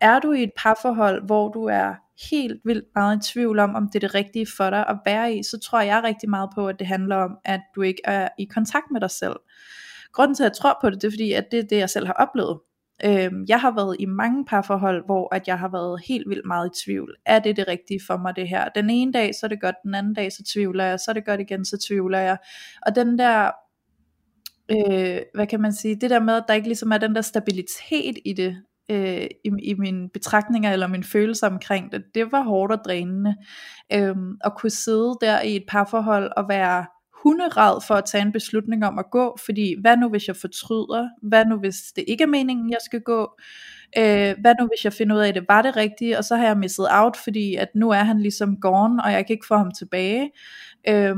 er 0.00 0.18
du 0.18 0.32
i 0.32 0.42
et 0.42 0.52
parforhold, 0.56 1.26
hvor 1.26 1.48
du 1.48 1.64
er 1.64 1.94
helt 2.30 2.60
vildt 2.64 2.84
meget 2.94 3.16
i 3.16 3.32
tvivl 3.32 3.58
om, 3.58 3.74
om 3.74 3.88
det 3.88 3.94
er 3.94 4.08
det 4.08 4.14
rigtige 4.14 4.46
for 4.56 4.70
dig 4.70 4.86
at 4.88 4.98
være 5.06 5.34
i, 5.34 5.42
så 5.42 5.58
tror 5.58 5.80
jeg 5.80 6.02
rigtig 6.04 6.30
meget 6.30 6.50
på, 6.54 6.68
at 6.68 6.78
det 6.78 6.86
handler 6.86 7.16
om, 7.16 7.30
at 7.44 7.60
du 7.74 7.82
ikke 7.82 8.02
er 8.04 8.28
i 8.38 8.44
kontakt 8.44 8.86
med 8.92 9.00
dig 9.00 9.10
selv. 9.10 9.36
Grunden 10.12 10.34
til, 10.34 10.42
at 10.42 10.48
jeg 10.50 10.56
tror 10.56 10.78
på 10.80 10.90
det, 10.90 11.02
det 11.02 11.06
er 11.06 11.12
fordi, 11.12 11.32
at 11.32 11.44
det 11.50 11.58
er 11.58 11.62
det, 11.62 11.76
jeg 11.76 11.90
selv 11.90 12.06
har 12.06 12.12
oplevet. 12.12 12.58
Øhm, 13.04 13.44
jeg 13.48 13.60
har 13.60 13.74
været 13.74 13.96
i 13.98 14.06
mange 14.06 14.44
parforhold, 14.44 15.04
hvor 15.04 15.34
at 15.34 15.48
jeg 15.48 15.58
har 15.58 15.68
været 15.68 16.02
helt 16.08 16.28
vildt 16.28 16.46
meget 16.46 16.70
i 16.70 16.84
tvivl. 16.84 17.16
Er 17.26 17.38
det 17.38 17.56
det 17.56 17.68
rigtige 17.68 18.00
for 18.06 18.16
mig 18.16 18.36
det 18.36 18.48
her? 18.48 18.68
Den 18.68 18.90
ene 18.90 19.12
dag, 19.12 19.34
så 19.34 19.46
er 19.46 19.48
det 19.48 19.60
godt, 19.60 19.76
den 19.84 19.94
anden 19.94 20.14
dag, 20.14 20.32
så 20.32 20.44
tvivler 20.52 20.84
jeg, 20.84 21.00
så 21.00 21.10
er 21.10 21.12
det 21.12 21.26
godt 21.26 21.40
igen, 21.40 21.64
så 21.64 21.86
tvivler 21.88 22.18
jeg. 22.18 22.36
Og 22.86 22.94
den 22.94 23.18
der, 23.18 23.50
øh, 24.70 25.20
hvad 25.34 25.46
kan 25.46 25.60
man 25.60 25.72
sige, 25.72 25.96
det 25.96 26.10
der 26.10 26.20
med, 26.20 26.34
at 26.34 26.44
der 26.48 26.54
ikke 26.54 26.68
ligesom 26.68 26.92
er 26.92 26.98
den 26.98 27.14
der 27.14 27.20
stabilitet 27.20 28.18
i 28.24 28.32
det, 28.32 28.62
øh, 28.90 29.26
i, 29.44 29.50
i 29.62 29.74
mine 29.74 30.08
betragtninger 30.08 30.72
eller 30.72 30.86
mine 30.86 31.04
følelser 31.04 31.46
omkring 31.46 31.92
det, 31.92 32.02
det 32.14 32.32
var 32.32 32.42
hårdt 32.42 32.72
og 32.72 32.78
drænende. 32.84 33.34
Øhm, 33.92 34.36
at 34.44 34.52
kunne 34.56 34.70
sidde 34.70 35.16
der 35.20 35.40
i 35.40 35.56
et 35.56 35.64
parforhold 35.68 36.32
og 36.36 36.48
være 36.48 36.86
hunderad 37.24 37.80
for 37.86 37.94
at 37.94 38.04
tage 38.04 38.22
en 38.22 38.32
beslutning 38.32 38.84
om 38.86 38.98
at 38.98 39.10
gå, 39.10 39.36
fordi 39.44 39.74
hvad 39.80 39.96
nu 39.96 40.08
hvis 40.08 40.28
jeg 40.28 40.36
fortryder, 40.36 41.08
hvad 41.22 41.44
nu 41.44 41.58
hvis 41.58 41.76
det 41.96 42.04
ikke 42.08 42.22
er 42.24 42.28
meningen 42.28 42.70
jeg 42.70 42.78
skal 42.84 43.00
gå, 43.00 43.38
øh, 43.98 44.34
hvad 44.40 44.54
nu 44.60 44.66
hvis 44.66 44.84
jeg 44.84 44.92
finder 44.92 45.16
ud 45.16 45.20
af 45.20 45.28
at 45.28 45.34
det 45.34 45.44
var 45.48 45.62
det 45.62 45.76
rigtige, 45.76 46.18
og 46.18 46.24
så 46.24 46.36
har 46.36 46.46
jeg 46.46 46.58
misset 46.58 46.86
out, 46.90 47.16
fordi 47.16 47.54
at 47.54 47.68
nu 47.74 47.90
er 47.90 48.04
han 48.04 48.20
ligesom 48.20 48.60
gone, 48.60 49.04
og 49.04 49.12
jeg 49.12 49.26
kan 49.26 49.34
ikke 49.34 49.46
få 49.48 49.56
ham 49.56 49.70
tilbage, 49.70 50.30
øh, 50.88 51.16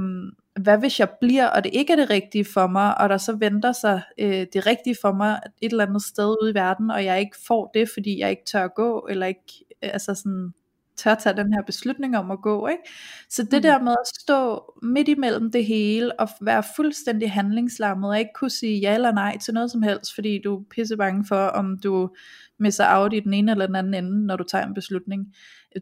hvad 0.62 0.78
hvis 0.78 1.00
jeg 1.00 1.08
bliver, 1.20 1.46
og 1.46 1.64
det 1.64 1.70
ikke 1.74 1.92
er 1.92 1.96
det 1.96 2.10
rigtige 2.10 2.44
for 2.54 2.66
mig, 2.66 3.00
og 3.00 3.08
der 3.08 3.16
så 3.18 3.32
venter 3.36 3.72
sig 3.72 4.02
øh, 4.18 4.46
det 4.52 4.66
rigtige 4.66 4.96
for 5.02 5.12
mig 5.12 5.40
et 5.62 5.70
eller 5.70 5.86
andet 5.86 6.02
sted 6.02 6.36
ude 6.42 6.50
i 6.50 6.54
verden, 6.54 6.90
og 6.90 7.04
jeg 7.04 7.20
ikke 7.20 7.36
får 7.46 7.70
det, 7.74 7.88
fordi 7.94 8.18
jeg 8.20 8.30
ikke 8.30 8.44
tør 8.46 8.64
at 8.64 8.74
gå, 8.74 9.06
eller 9.10 9.26
ikke, 9.26 9.64
øh, 9.84 9.90
altså 9.92 10.14
sådan, 10.14 10.52
tør 10.96 11.14
tage 11.14 11.36
den 11.36 11.52
her 11.52 11.62
beslutning 11.66 12.18
om 12.18 12.30
at 12.30 12.38
gå. 12.42 12.66
Ikke? 12.66 12.82
Så 13.30 13.42
det 13.42 13.52
Mm. 13.52 13.62
der 13.62 13.82
med 13.82 13.92
at 13.92 14.20
stå 14.20 14.62
midt 14.82 15.08
imellem 15.08 15.50
det 15.52 15.64
hele, 15.66 16.20
og 16.20 16.28
være 16.40 16.62
fuldstændig 16.76 17.32
handlingslammet, 17.32 18.10
og 18.10 18.18
ikke 18.18 18.30
kunne 18.34 18.50
sige 18.50 18.78
ja 18.80 18.94
eller 18.94 19.12
nej 19.12 19.38
til 19.38 19.54
noget 19.54 19.70
som 19.70 19.82
helst, 19.82 20.14
fordi 20.14 20.40
du 20.44 20.56
er 20.58 20.62
pisse 20.70 20.96
bange 20.96 21.24
for, 21.28 21.36
om 21.46 21.78
du 21.84 22.10
misser 22.58 22.84
out 22.88 23.14
i 23.14 23.20
den 23.20 23.34
ene 23.34 23.52
eller 23.52 23.66
den 23.66 23.76
anden 23.76 23.94
ende, 23.94 24.26
når 24.26 24.36
du 24.36 24.44
tager 24.44 24.66
en 24.66 24.74
beslutning. 24.74 25.26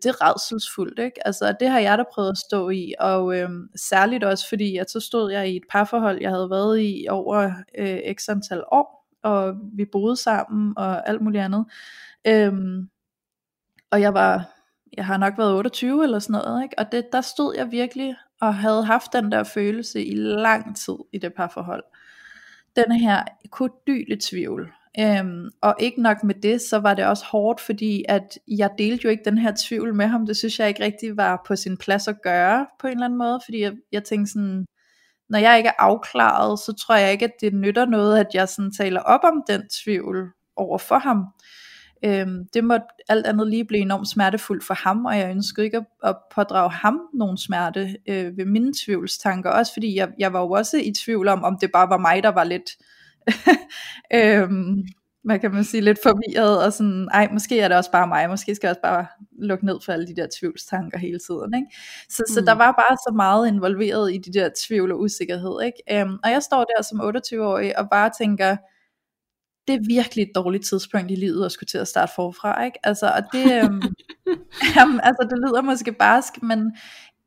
Det 0.03 0.07
er 0.07 0.29
redselsfuldt, 0.29 0.99
ikke? 0.99 1.27
Altså, 1.27 1.55
det 1.61 1.69
har 1.69 1.79
jeg 1.79 1.99
da 1.99 2.05
prøvet 2.15 2.31
at 2.31 2.39
stå 2.39 2.71
i, 2.71 2.95
og 3.01 3.39
øhm, 3.39 3.69
særligt 3.77 4.25
også 4.25 4.49
fordi, 4.49 4.77
at 4.77 4.91
så 4.91 5.01
stod 5.01 5.33
jeg 5.33 5.49
i 5.49 5.57
et 5.57 5.63
parforhold, 5.71 6.19
jeg 6.21 6.31
havde 6.31 6.51
været 6.51 6.81
i 6.81 7.07
over 7.11 7.51
øh, 7.79 8.15
x 8.15 8.29
antal 8.29 8.65
år, 8.73 9.09
og 9.23 9.55
vi 9.77 9.85
boede 9.93 10.17
sammen, 10.17 10.75
og 10.77 11.09
alt 11.09 11.21
muligt 11.21 11.45
andet. 11.45 11.67
Øhm, 12.27 12.89
og 13.91 14.01
jeg 14.01 14.15
var, 14.15 14.55
jeg 14.97 15.07
har 15.07 15.17
nok 15.17 15.39
været 15.39 15.55
28 15.55 16.03
eller 16.03 16.19
sådan 16.19 16.43
noget, 16.45 16.63
ikke? 16.63 16.79
og 16.79 16.93
det, 16.93 17.13
der 17.13 17.21
stod 17.21 17.55
jeg 17.57 17.71
virkelig 17.71 18.17
og 18.41 18.55
havde 18.55 18.85
haft 18.85 19.13
den 19.13 19.33
der 19.33 19.43
følelse 19.45 20.05
i 20.05 20.15
lang 20.15 20.77
tid 20.77 20.95
i 21.13 21.19
det 21.19 21.35
parforhold. 21.35 21.85
Den 22.77 22.93
her 22.93 23.25
kodyle 23.51 24.17
tvivl. 24.21 24.73
Øhm, 25.01 25.51
og 25.63 25.77
ikke 25.79 26.03
nok 26.03 26.25
med 26.25 26.35
det, 26.35 26.61
så 26.61 26.79
var 26.79 26.95
det 26.95 27.07
også 27.07 27.25
hårdt, 27.25 27.61
fordi 27.61 28.05
at 28.09 28.39
jeg 28.49 28.71
delte 28.79 29.05
jo 29.05 29.11
ikke 29.11 29.25
den 29.25 29.39
her 29.39 29.53
tvivl 29.67 29.95
med 29.95 30.07
ham. 30.07 30.27
Det 30.27 30.37
synes 30.37 30.59
jeg 30.59 30.69
ikke 30.69 30.85
rigtig 30.85 31.17
var 31.17 31.43
på 31.47 31.57
sin 31.57 31.77
plads 31.77 32.09
at 32.09 32.23
gøre 32.23 32.67
på 32.81 32.87
en 32.87 32.93
eller 32.93 33.05
anden 33.05 33.19
måde, 33.19 33.41
fordi 33.45 33.61
jeg, 33.61 33.73
jeg 33.93 34.05
tænkte 34.05 34.33
sådan, 34.33 34.67
når 35.29 35.39
jeg 35.39 35.57
ikke 35.57 35.69
er 35.69 35.83
afklaret, 35.83 36.59
så 36.59 36.73
tror 36.73 36.97
jeg 36.97 37.13
ikke, 37.13 37.25
at 37.25 37.33
det 37.41 37.55
nytter 37.55 37.85
noget, 37.87 38.19
at 38.19 38.27
jeg 38.35 38.49
sådan 38.49 38.73
taler 38.73 39.01
op 39.01 39.21
om 39.25 39.43
den 39.49 39.63
tvivl 39.85 40.33
over 40.57 40.79
for 40.79 40.99
ham. 40.99 41.25
Øhm, 42.05 42.49
det 42.55 42.65
måtte 42.65 42.87
alt 43.09 43.27
andet 43.27 43.49
lige 43.49 43.65
blive 43.65 43.83
enormt 43.83 44.09
smertefuldt 44.09 44.65
for 44.65 44.75
ham, 44.75 45.05
og 45.05 45.19
jeg 45.19 45.31
ønskede 45.31 45.67
ikke 45.67 45.77
at, 45.77 45.87
at 46.05 46.17
pådrage 46.35 46.71
ham 46.71 47.01
nogen 47.15 47.39
smerte 47.39 47.97
øh, 48.09 48.37
ved 48.37 48.45
mine 48.45 48.73
tvivlstanker, 48.85 49.51
også 49.51 49.73
fordi 49.73 49.97
jeg, 49.97 50.09
jeg 50.19 50.33
var 50.33 50.41
jo 50.41 50.51
også 50.51 50.77
i 50.77 50.93
tvivl 51.05 51.29
om, 51.29 51.45
om 51.45 51.59
det 51.61 51.73
bare 51.73 51.89
var 51.89 51.99
mig, 51.99 52.23
der 52.23 52.29
var 52.29 52.45
lidt, 52.45 52.71
øhm, 54.19 54.85
hvad 55.25 55.39
kan 55.39 55.51
man 55.51 55.65
sige, 55.65 55.81
lidt 55.81 55.99
forvirret, 56.03 56.65
og 56.65 56.73
sådan, 56.73 57.09
ej, 57.13 57.29
måske 57.33 57.61
er 57.61 57.69
det 57.69 57.77
også 57.77 57.91
bare 57.91 58.09
mig, 58.09 58.29
måske 58.29 58.55
skal 58.55 58.67
jeg 58.69 58.71
også 58.71 58.83
bare 58.83 59.07
lukke 59.39 59.67
ned 59.67 59.81
for 59.85 59.93
alle 59.93 60.07
de 60.07 60.17
der 60.17 60.27
tvivlstanker 60.41 60.99
hele 60.99 61.19
tiden, 61.19 61.55
ikke? 61.55 61.77
Så, 62.09 62.23
mm. 62.29 62.35
så 62.35 62.41
der 62.41 62.53
var 62.53 62.73
bare 62.73 62.97
så 62.97 63.13
meget 63.17 63.49
involveret 63.49 64.15
i 64.15 64.19
de 64.19 64.33
der 64.33 64.51
tvivl 64.67 64.93
og 64.93 65.01
usikkerhed, 65.01 65.63
ikke? 65.63 66.01
Øhm, 66.01 66.19
og 66.25 66.31
jeg 66.31 66.43
står 66.43 66.65
der 66.65 66.83
som 66.83 67.01
28-årig, 67.01 67.79
og 67.79 67.91
bare 67.91 68.11
tænker, 68.19 68.57
det 69.67 69.75
er 69.75 69.87
virkelig 69.89 70.23
et 70.23 70.35
dårligt 70.35 70.67
tidspunkt 70.67 71.11
i 71.11 71.15
livet 71.15 71.45
at 71.45 71.53
skulle 71.53 71.69
til 71.69 71.79
at 71.79 71.89
starte 71.89 72.13
forfra, 72.17 72.65
ikke? 72.65 72.79
Altså, 72.83 73.07
og 73.07 73.23
det, 73.33 73.65
øhm, 73.65 73.83
jamen, 74.77 75.01
altså, 75.03 75.27
det 75.31 75.39
lyder 75.39 75.63
måske 75.63 75.93
barsk, 75.93 76.43
men 76.43 76.77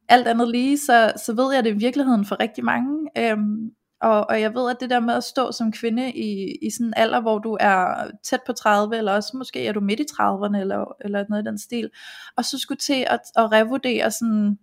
alt 0.09 0.27
andet 0.27 0.49
lige, 0.49 0.77
så, 0.77 1.11
så 1.25 1.33
ved 1.33 1.53
jeg 1.53 1.63
det 1.63 1.69
i 1.69 1.77
virkeligheden 1.77 2.25
for 2.25 2.39
rigtig 2.39 2.63
mange, 2.63 3.09
øhm, 3.17 3.71
og, 4.01 4.29
og 4.29 4.41
jeg 4.41 4.53
ved, 4.53 4.69
at 4.69 4.77
det 4.79 4.89
der 4.89 4.99
med 4.99 5.13
at 5.13 5.23
stå 5.23 5.51
som 5.51 5.71
kvinde 5.71 6.11
i, 6.11 6.57
i 6.61 6.69
sådan 6.69 6.87
en 6.87 6.93
alder, 6.97 7.21
hvor 7.21 7.39
du 7.39 7.57
er 7.59 8.11
tæt 8.23 8.39
på 8.45 8.53
30, 8.53 8.97
eller 8.97 9.13
også 9.13 9.37
måske 9.37 9.67
er 9.67 9.73
du 9.73 9.79
midt 9.79 9.99
i 9.99 10.05
30'erne, 10.11 10.57
eller, 10.57 10.95
eller 11.01 11.25
noget 11.29 11.43
i 11.43 11.45
den 11.45 11.57
stil, 11.57 11.89
og 12.35 12.45
så 12.45 12.59
skulle 12.59 12.77
til 12.77 13.05
at, 13.09 13.19
at 13.35 13.51
revurdere 13.51 14.11
sådan, 14.11 14.59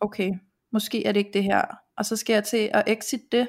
okay, 0.00 0.32
måske 0.72 1.06
er 1.06 1.12
det 1.12 1.20
ikke 1.20 1.34
det 1.34 1.44
her, 1.44 1.62
og 1.96 2.06
så 2.06 2.16
skal 2.16 2.34
jeg 2.34 2.44
til 2.44 2.70
at 2.72 2.82
exit 2.86 3.32
det, 3.32 3.48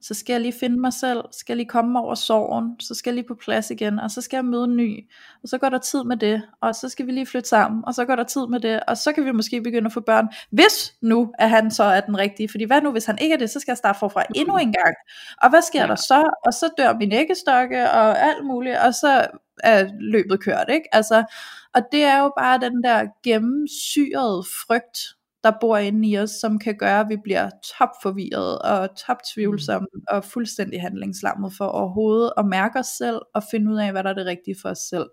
så 0.00 0.14
skal 0.14 0.32
jeg 0.32 0.40
lige 0.40 0.54
finde 0.60 0.80
mig 0.80 0.92
selv, 0.92 1.24
skal 1.32 1.52
jeg 1.52 1.56
lige 1.56 1.68
komme 1.68 2.00
over 2.00 2.14
sorgen, 2.14 2.80
så 2.80 2.94
skal 2.94 3.10
jeg 3.10 3.14
lige 3.14 3.28
på 3.28 3.34
plads 3.34 3.70
igen, 3.70 3.98
og 3.98 4.10
så 4.10 4.20
skal 4.20 4.36
jeg 4.36 4.44
møde 4.44 4.64
en 4.64 4.76
ny, 4.76 5.08
og 5.42 5.48
så 5.48 5.58
går 5.58 5.68
der 5.68 5.78
tid 5.78 6.04
med 6.04 6.16
det, 6.16 6.42
og 6.60 6.74
så 6.74 6.88
skal 6.88 7.06
vi 7.06 7.12
lige 7.12 7.26
flytte 7.26 7.48
sammen, 7.48 7.84
og 7.86 7.94
så 7.94 8.04
går 8.04 8.16
der 8.16 8.24
tid 8.24 8.46
med 8.46 8.60
det, 8.60 8.80
og 8.88 8.96
så 8.96 9.12
kan 9.12 9.24
vi 9.24 9.32
måske 9.32 9.60
begynde 9.60 9.86
at 9.86 9.92
få 9.92 10.00
børn, 10.00 10.28
hvis 10.50 10.94
nu 11.02 11.32
at 11.38 11.50
han 11.50 11.70
så 11.70 11.84
er 11.84 12.00
den 12.00 12.18
rigtige, 12.18 12.48
fordi 12.48 12.64
hvad 12.64 12.82
nu 12.82 12.90
hvis 12.90 13.06
han 13.06 13.18
ikke 13.20 13.34
er 13.34 13.38
det, 13.38 13.50
så 13.50 13.60
skal 13.60 13.72
jeg 13.72 13.78
starte 13.78 13.98
forfra 13.98 14.24
endnu 14.34 14.56
en 14.56 14.72
gang, 14.72 14.94
og 15.42 15.50
hvad 15.50 15.62
sker 15.62 15.80
ja. 15.80 15.86
der 15.86 15.94
så, 15.94 16.34
og 16.46 16.52
så 16.52 16.70
dør 16.78 16.94
min 16.94 17.12
æggestokke, 17.12 17.90
og 17.90 18.22
alt 18.22 18.44
muligt, 18.44 18.76
og 18.78 18.94
så 18.94 19.26
er 19.64 19.88
løbet 20.00 20.40
kørt, 20.40 20.66
ikke? 20.68 20.94
Altså, 20.94 21.24
og 21.74 21.82
det 21.92 22.02
er 22.02 22.18
jo 22.22 22.32
bare 22.38 22.60
den 22.60 22.84
der 22.84 23.06
gennemsyrede 23.24 24.44
frygt, 24.66 24.98
der 25.46 25.52
bor 25.60 25.76
inde 25.76 26.08
i 26.08 26.18
os, 26.18 26.30
som 26.30 26.58
kan 26.58 26.76
gøre, 26.78 27.00
at 27.00 27.08
vi 27.08 27.16
bliver 27.24 27.50
topforvirret 27.78 28.58
og 28.58 28.96
toptvivlsomme 28.96 29.88
mm. 29.94 30.00
og 30.08 30.24
fuldstændig 30.24 30.80
handlingslammet 30.80 31.52
for 31.58 31.64
overhovedet 31.64 32.32
at 32.38 32.46
mærke 32.46 32.78
os 32.78 32.86
selv 32.86 33.20
og 33.34 33.42
finde 33.50 33.72
ud 33.72 33.78
af, 33.78 33.92
hvad 33.92 34.04
der 34.04 34.10
er 34.10 34.14
det 34.14 34.26
rigtige 34.26 34.56
for 34.62 34.68
os 34.68 34.78
selv. 34.78 35.06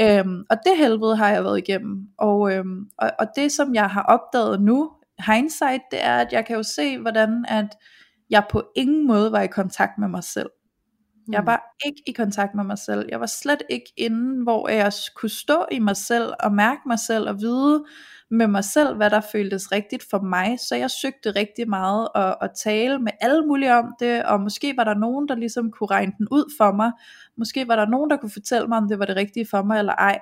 Øhm, 0.00 0.44
og 0.50 0.56
det 0.66 0.76
helvede 0.76 1.16
har 1.16 1.30
jeg 1.30 1.44
været 1.44 1.58
igennem. 1.58 2.08
Og, 2.18 2.52
øhm, 2.52 2.84
og, 2.98 3.10
og 3.18 3.26
det 3.36 3.52
som 3.52 3.74
jeg 3.74 3.86
har 3.86 4.02
opdaget 4.02 4.62
nu, 4.62 4.90
hindsight, 5.26 5.82
det 5.90 6.04
er, 6.04 6.16
at 6.16 6.32
jeg 6.32 6.46
kan 6.46 6.56
jo 6.56 6.62
se, 6.62 6.98
hvordan 6.98 7.44
at 7.48 7.76
jeg 8.30 8.44
på 8.50 8.62
ingen 8.76 9.06
måde 9.06 9.32
var 9.32 9.42
i 9.42 9.46
kontakt 9.46 9.92
med 9.98 10.08
mig 10.08 10.24
selv. 10.24 10.50
Jeg 11.32 11.40
Mm. 11.40 11.46
var 11.46 11.62
ikke 11.86 12.02
i 12.06 12.12
kontakt 12.12 12.54
med 12.54 12.64
mig 12.64 12.78
selv. 12.78 13.06
Jeg 13.08 13.20
var 13.20 13.26
slet 13.26 13.62
ikke 13.70 13.92
inde, 13.96 14.42
hvor 14.42 14.68
jeg 14.68 14.92
kunne 15.16 15.30
stå 15.30 15.66
i 15.72 15.78
mig 15.78 15.96
selv 15.96 16.32
og 16.40 16.52
mærke 16.52 16.80
mig 16.86 16.98
selv 16.98 17.28
og 17.28 17.40
vide 17.40 17.84
med 18.30 18.46
mig 18.46 18.64
selv, 18.64 18.96
hvad 18.96 19.10
der 19.10 19.20
føltes 19.32 19.72
rigtigt 19.72 20.04
for 20.10 20.20
mig. 20.20 20.58
Så 20.68 20.76
jeg 20.76 20.90
søgte 20.90 21.30
rigtig 21.30 21.68
meget 21.68 22.08
at, 22.14 22.36
at 22.42 22.50
tale 22.64 22.98
med 22.98 23.12
alle 23.20 23.46
mulige 23.46 23.74
om 23.74 23.94
det, 24.00 24.24
og 24.24 24.40
måske 24.40 24.74
var 24.76 24.84
der 24.84 24.94
nogen, 24.94 25.28
der 25.28 25.34
ligesom 25.34 25.70
kunne 25.70 25.90
regne 25.90 26.12
den 26.18 26.28
ud 26.30 26.54
for 26.58 26.72
mig. 26.72 26.92
Måske 27.36 27.68
var 27.68 27.76
der 27.76 27.86
nogen, 27.86 28.10
der 28.10 28.16
kunne 28.16 28.30
fortælle 28.32 28.68
mig, 28.68 28.78
om 28.78 28.88
det 28.88 28.98
var 28.98 29.04
det 29.06 29.16
rigtige 29.16 29.46
for 29.50 29.62
mig 29.62 29.78
eller 29.78 29.92
ej. 29.92 30.18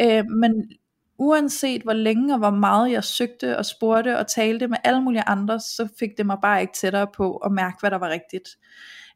Øh, 0.00 0.24
men 0.26 0.70
uanset 1.18 1.82
hvor 1.82 1.92
længe 1.92 2.34
og 2.34 2.38
hvor 2.38 2.50
meget 2.50 2.92
jeg 2.92 3.04
søgte 3.04 3.58
og 3.58 3.66
spurgte 3.66 4.18
og 4.18 4.26
talte 4.26 4.68
med 4.68 4.76
alle 4.84 5.02
mulige 5.02 5.22
andre, 5.28 5.60
så 5.60 5.88
fik 5.98 6.10
det 6.18 6.26
mig 6.26 6.38
bare 6.42 6.60
ikke 6.60 6.72
tættere 6.74 7.06
på 7.16 7.36
at 7.36 7.52
mærke, 7.52 7.76
hvad 7.80 7.90
der 7.90 7.98
var 7.98 8.08
rigtigt. 8.08 8.48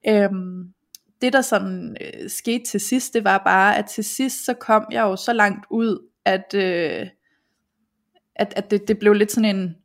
Øhm, 0.09 0.73
det 1.21 1.33
der 1.33 1.41
sådan 1.41 1.97
øh, 2.01 2.31
skete 2.31 2.65
til 2.65 2.81
sidst, 2.81 3.15
det 3.15 3.25
var 3.25 3.43
bare, 3.45 3.77
at 3.77 3.87
til 3.87 4.05
sidst 4.05 4.45
så 4.45 4.55
kom 4.55 4.87
jeg 4.91 5.03
jo 5.03 5.17
så 5.17 5.33
langt 5.33 5.67
ud, 5.71 6.09
at, 6.25 6.55
øh, 6.55 7.07
at, 8.37 8.53
at 8.57 8.71
det, 8.71 8.89
det 8.89 8.99
blev 8.99 9.13
lidt 9.13 9.33
sådan 9.33 9.57
en 9.57 9.77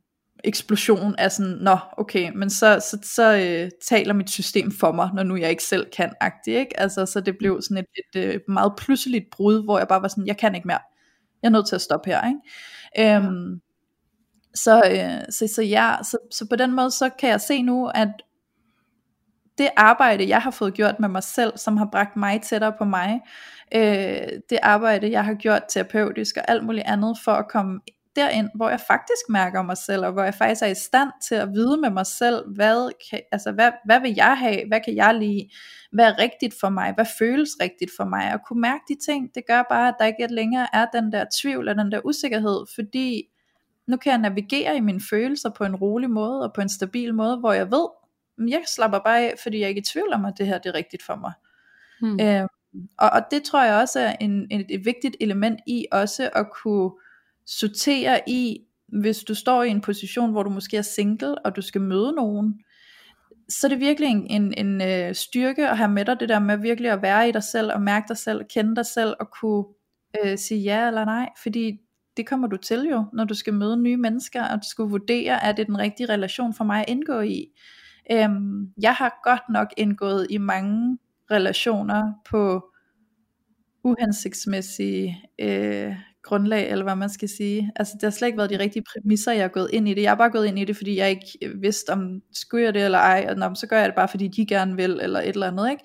eksplosion 0.44 1.14
af 1.18 1.32
sådan, 1.32 1.52
nå 1.52 1.78
okay, 1.98 2.30
men 2.34 2.50
så, 2.50 2.80
så, 2.90 2.98
så 3.14 3.36
øh, 3.36 3.70
taler 3.88 4.14
mit 4.14 4.30
system 4.30 4.72
for 4.72 4.92
mig, 4.92 5.10
når 5.14 5.22
nu 5.22 5.36
jeg 5.36 5.50
ikke 5.50 5.64
selv 5.64 5.90
kan, 5.90 6.12
agtig, 6.20 6.54
ikke? 6.54 6.80
Altså, 6.80 7.06
så 7.06 7.20
det 7.20 7.38
blev 7.38 7.62
sådan 7.62 7.76
et, 7.76 7.86
et, 8.14 8.34
et 8.34 8.42
meget 8.48 8.72
pludseligt 8.78 9.24
brud, 9.32 9.64
hvor 9.64 9.78
jeg 9.78 9.88
bare 9.88 10.02
var 10.02 10.08
sådan, 10.08 10.26
jeg 10.26 10.36
kan 10.36 10.54
ikke 10.54 10.68
mere, 10.68 10.80
jeg 11.42 11.48
er 11.48 11.52
nødt 11.52 11.68
til 11.68 11.74
at 11.74 11.82
stoppe 11.82 12.10
her, 12.10 12.28
ikke? 12.28 13.16
Øhm, 13.16 13.60
så, 14.54 14.82
øh, 14.90 15.32
så, 15.32 15.54
så 15.54 15.62
ja, 15.62 15.96
så, 16.02 16.18
så 16.30 16.46
på 16.50 16.56
den 16.56 16.72
måde, 16.72 16.90
så 16.90 17.10
kan 17.18 17.30
jeg 17.30 17.40
se 17.40 17.62
nu, 17.62 17.90
at 17.94 18.08
det 19.62 19.70
arbejde, 19.76 20.28
jeg 20.28 20.42
har 20.42 20.50
fået 20.50 20.74
gjort 20.74 21.00
med 21.00 21.08
mig 21.08 21.22
selv, 21.22 21.52
som 21.56 21.76
har 21.76 21.88
bragt 21.92 22.16
mig 22.16 22.42
tættere 22.42 22.72
på 22.78 22.84
mig, 22.84 23.20
øh, 23.74 24.28
det 24.50 24.58
arbejde, 24.62 25.10
jeg 25.10 25.24
har 25.24 25.34
gjort 25.34 25.62
terapeutisk 25.68 26.36
og 26.36 26.42
alt 26.48 26.64
muligt 26.64 26.86
andet, 26.86 27.18
for 27.24 27.32
at 27.32 27.48
komme 27.48 27.80
derind, 28.16 28.48
hvor 28.54 28.68
jeg 28.68 28.80
faktisk 28.80 29.28
mærker 29.28 29.62
mig 29.62 29.76
selv, 29.76 30.04
og 30.04 30.12
hvor 30.12 30.22
jeg 30.22 30.34
faktisk 30.34 30.62
er 30.62 30.66
i 30.66 30.74
stand 30.74 31.10
til 31.28 31.34
at 31.34 31.48
vide 31.52 31.76
med 31.76 31.90
mig 31.90 32.06
selv, 32.06 32.54
hvad, 32.54 32.92
kan, 33.10 33.20
altså, 33.32 33.52
hvad, 33.52 33.70
hvad 33.84 34.00
vil 34.00 34.14
jeg 34.16 34.38
have, 34.38 34.68
hvad 34.68 34.80
kan 34.84 34.96
jeg 34.96 35.14
lide, 35.14 35.48
hvad 35.92 36.04
er 36.04 36.18
rigtigt 36.18 36.54
for 36.60 36.68
mig, 36.68 36.92
hvad 36.94 37.06
føles 37.18 37.50
rigtigt 37.62 37.90
for 37.96 38.04
mig, 38.04 38.34
og 38.34 38.40
kunne 38.48 38.60
mærke 38.60 38.84
de 38.88 38.96
ting, 39.06 39.34
det 39.34 39.42
gør 39.46 39.62
bare, 39.70 39.88
at 39.88 39.94
der 39.98 40.04
ikke 40.04 40.26
længere 40.30 40.66
er 40.72 40.86
den 40.94 41.12
der 41.12 41.24
tvivl, 41.40 41.68
og 41.68 41.74
den 41.74 41.92
der 41.92 42.00
usikkerhed, 42.04 42.66
fordi 42.74 43.22
nu 43.86 43.96
kan 43.96 44.10
jeg 44.10 44.18
navigere 44.18 44.76
i 44.76 44.80
mine 44.80 45.00
følelser 45.10 45.50
på 45.50 45.64
en 45.64 45.76
rolig 45.76 46.10
måde, 46.10 46.42
og 46.42 46.52
på 46.54 46.60
en 46.60 46.68
stabil 46.68 47.14
måde, 47.14 47.36
hvor 47.36 47.52
jeg 47.52 47.70
ved, 47.70 47.86
jeg 48.48 48.62
slapper 48.66 48.98
bare 48.98 49.20
af, 49.20 49.34
fordi 49.42 49.58
jeg 49.58 49.64
er 49.64 49.68
ikke 49.68 49.80
i 49.80 49.84
tvivl 49.84 50.12
om, 50.12 50.24
at 50.24 50.34
det 50.38 50.46
her 50.46 50.58
det 50.58 50.68
er 50.70 50.74
rigtigt 50.74 51.02
for 51.02 51.16
mig. 51.16 51.32
Mm. 52.00 52.20
Øh, 52.20 52.48
og, 52.98 53.10
og 53.10 53.22
det 53.30 53.42
tror 53.42 53.64
jeg 53.64 53.74
også 53.74 54.00
er 54.00 54.16
en, 54.20 54.46
et, 54.50 54.66
et 54.68 54.84
vigtigt 54.84 55.16
element 55.20 55.60
i 55.66 55.86
også 55.92 56.30
at 56.34 56.46
kunne 56.62 56.90
sortere 57.46 58.20
i, 58.26 58.60
hvis 58.88 59.18
du 59.18 59.34
står 59.34 59.62
i 59.62 59.68
en 59.68 59.80
position, 59.80 60.30
hvor 60.30 60.42
du 60.42 60.50
måske 60.50 60.76
er 60.76 60.82
single, 60.82 61.46
og 61.46 61.56
du 61.56 61.62
skal 61.62 61.80
møde 61.80 62.12
nogen, 62.12 62.60
så 63.48 63.66
er 63.66 63.68
det 63.68 63.80
virkelig 63.80 64.08
en, 64.08 64.26
en, 64.26 64.54
en 64.66 64.82
øh, 64.82 65.14
styrke 65.14 65.68
at 65.68 65.76
have 65.76 65.90
med 65.90 66.04
dig 66.04 66.20
det 66.20 66.28
der 66.28 66.38
med 66.38 66.56
virkelig 66.56 66.90
at 66.90 67.02
være 67.02 67.28
i 67.28 67.32
dig 67.32 67.42
selv, 67.42 67.72
og 67.72 67.82
mærke 67.82 68.08
dig 68.08 68.16
selv, 68.16 68.44
kende 68.54 68.76
dig 68.76 68.86
selv, 68.86 69.14
og 69.20 69.30
kunne 69.40 69.64
øh, 70.24 70.38
sige 70.38 70.60
ja 70.60 70.86
eller 70.86 71.04
nej, 71.04 71.28
fordi 71.42 71.78
det 72.16 72.26
kommer 72.26 72.48
du 72.48 72.56
til 72.56 72.80
jo, 72.90 73.04
når 73.12 73.24
du 73.24 73.34
skal 73.34 73.54
møde 73.54 73.76
nye 73.76 73.96
mennesker, 73.96 74.44
og 74.44 74.56
du 74.56 74.68
skal 74.68 74.84
vurdere, 74.84 75.44
er 75.44 75.52
det 75.52 75.66
den 75.66 75.78
rigtige 75.78 76.12
relation 76.12 76.54
for 76.54 76.64
mig 76.64 76.80
at 76.80 76.88
indgå 76.88 77.20
i. 77.20 77.46
Øhm, 78.10 78.72
jeg 78.82 78.94
har 78.94 79.20
godt 79.24 79.42
nok 79.50 79.68
indgået 79.76 80.26
i 80.30 80.38
mange 80.38 80.98
relationer 81.30 82.12
på 82.30 82.68
uhensigtsmæssige 83.84 85.24
øh, 85.38 85.94
grundlag, 86.22 86.70
eller 86.70 86.84
hvad 86.84 86.96
man 86.96 87.08
skal 87.08 87.28
sige. 87.28 87.72
Altså 87.76 87.94
det 87.94 88.02
har 88.02 88.10
slet 88.10 88.28
ikke 88.28 88.38
været 88.38 88.50
de 88.50 88.58
rigtige 88.58 88.84
præmisser, 88.92 89.32
jeg 89.32 89.42
har 89.42 89.48
gået 89.48 89.70
ind 89.72 89.88
i 89.88 89.94
det. 89.94 90.02
Jeg 90.02 90.10
har 90.10 90.16
bare 90.16 90.30
gået 90.30 90.46
ind 90.46 90.58
i 90.58 90.64
det, 90.64 90.76
fordi 90.76 90.96
jeg 90.96 91.10
ikke 91.10 91.38
øh, 91.42 91.62
vidste, 91.62 91.90
om 91.90 92.20
skulle 92.32 92.64
jeg 92.64 92.74
det 92.74 92.84
eller 92.84 92.98
ej, 92.98 93.26
og 93.28 93.36
nå, 93.36 93.54
så 93.54 93.66
gør 93.66 93.78
jeg 93.78 93.86
det 93.86 93.94
bare, 93.94 94.08
fordi 94.08 94.28
de 94.28 94.46
gerne 94.46 94.76
vil, 94.76 94.98
eller 95.02 95.20
et 95.20 95.28
eller 95.28 95.46
andet, 95.46 95.70
ikke? 95.70 95.84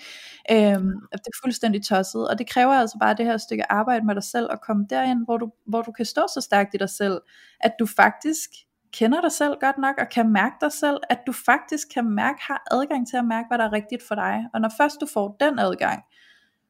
Øhm, 0.52 0.92
det 1.12 1.28
er 1.28 1.40
fuldstændig 1.44 1.84
tosset, 1.84 2.28
og 2.28 2.38
det 2.38 2.50
kræver 2.50 2.74
altså 2.74 2.98
bare 3.00 3.16
det 3.18 3.26
her 3.26 3.38
stykke 3.38 3.72
arbejde 3.72 4.06
med 4.06 4.16
dig 4.16 4.24
selv, 4.24 4.48
at 4.52 4.62
komme 4.62 4.86
derind, 4.90 5.26
hvor 5.26 5.38
du, 5.38 5.52
hvor 5.68 5.82
du 5.82 5.92
kan 5.92 6.06
stå 6.06 6.22
så 6.34 6.42
stærkt 6.42 6.74
i 6.74 6.78
dig 6.78 6.90
selv, 6.90 7.22
at 7.60 7.72
du 7.80 7.86
faktisk 7.86 8.50
kender 8.94 9.22
dig 9.22 9.32
selv 9.32 9.56
godt 9.60 9.78
nok, 9.78 9.96
og 10.00 10.10
kan 10.10 10.30
mærke 10.30 10.56
dig 10.62 10.72
selv, 10.72 10.98
at 11.10 11.20
du 11.28 11.32
faktisk 11.32 11.88
kan 11.94 12.10
mærke, 12.10 12.40
har 12.42 12.64
adgang 12.72 13.08
til 13.08 13.18
at 13.18 13.26
mærke, 13.26 13.48
hvad 13.50 13.58
der 13.58 13.64
er 13.64 13.74
rigtigt 13.74 14.04
for 14.08 14.16
dig. 14.16 14.46
Og 14.54 14.62
når 14.62 14.72
først 14.78 14.98
du 15.02 15.08
får 15.14 15.38
den 15.40 15.60
adgang, 15.60 16.04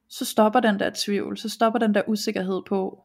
så 0.09 0.25
stopper 0.25 0.59
den 0.59 0.79
der 0.79 0.91
tvivl, 0.95 1.37
så 1.37 1.49
stopper 1.49 1.79
den 1.79 1.93
der 1.93 2.01
usikkerhed 2.07 2.61
på, 2.67 3.03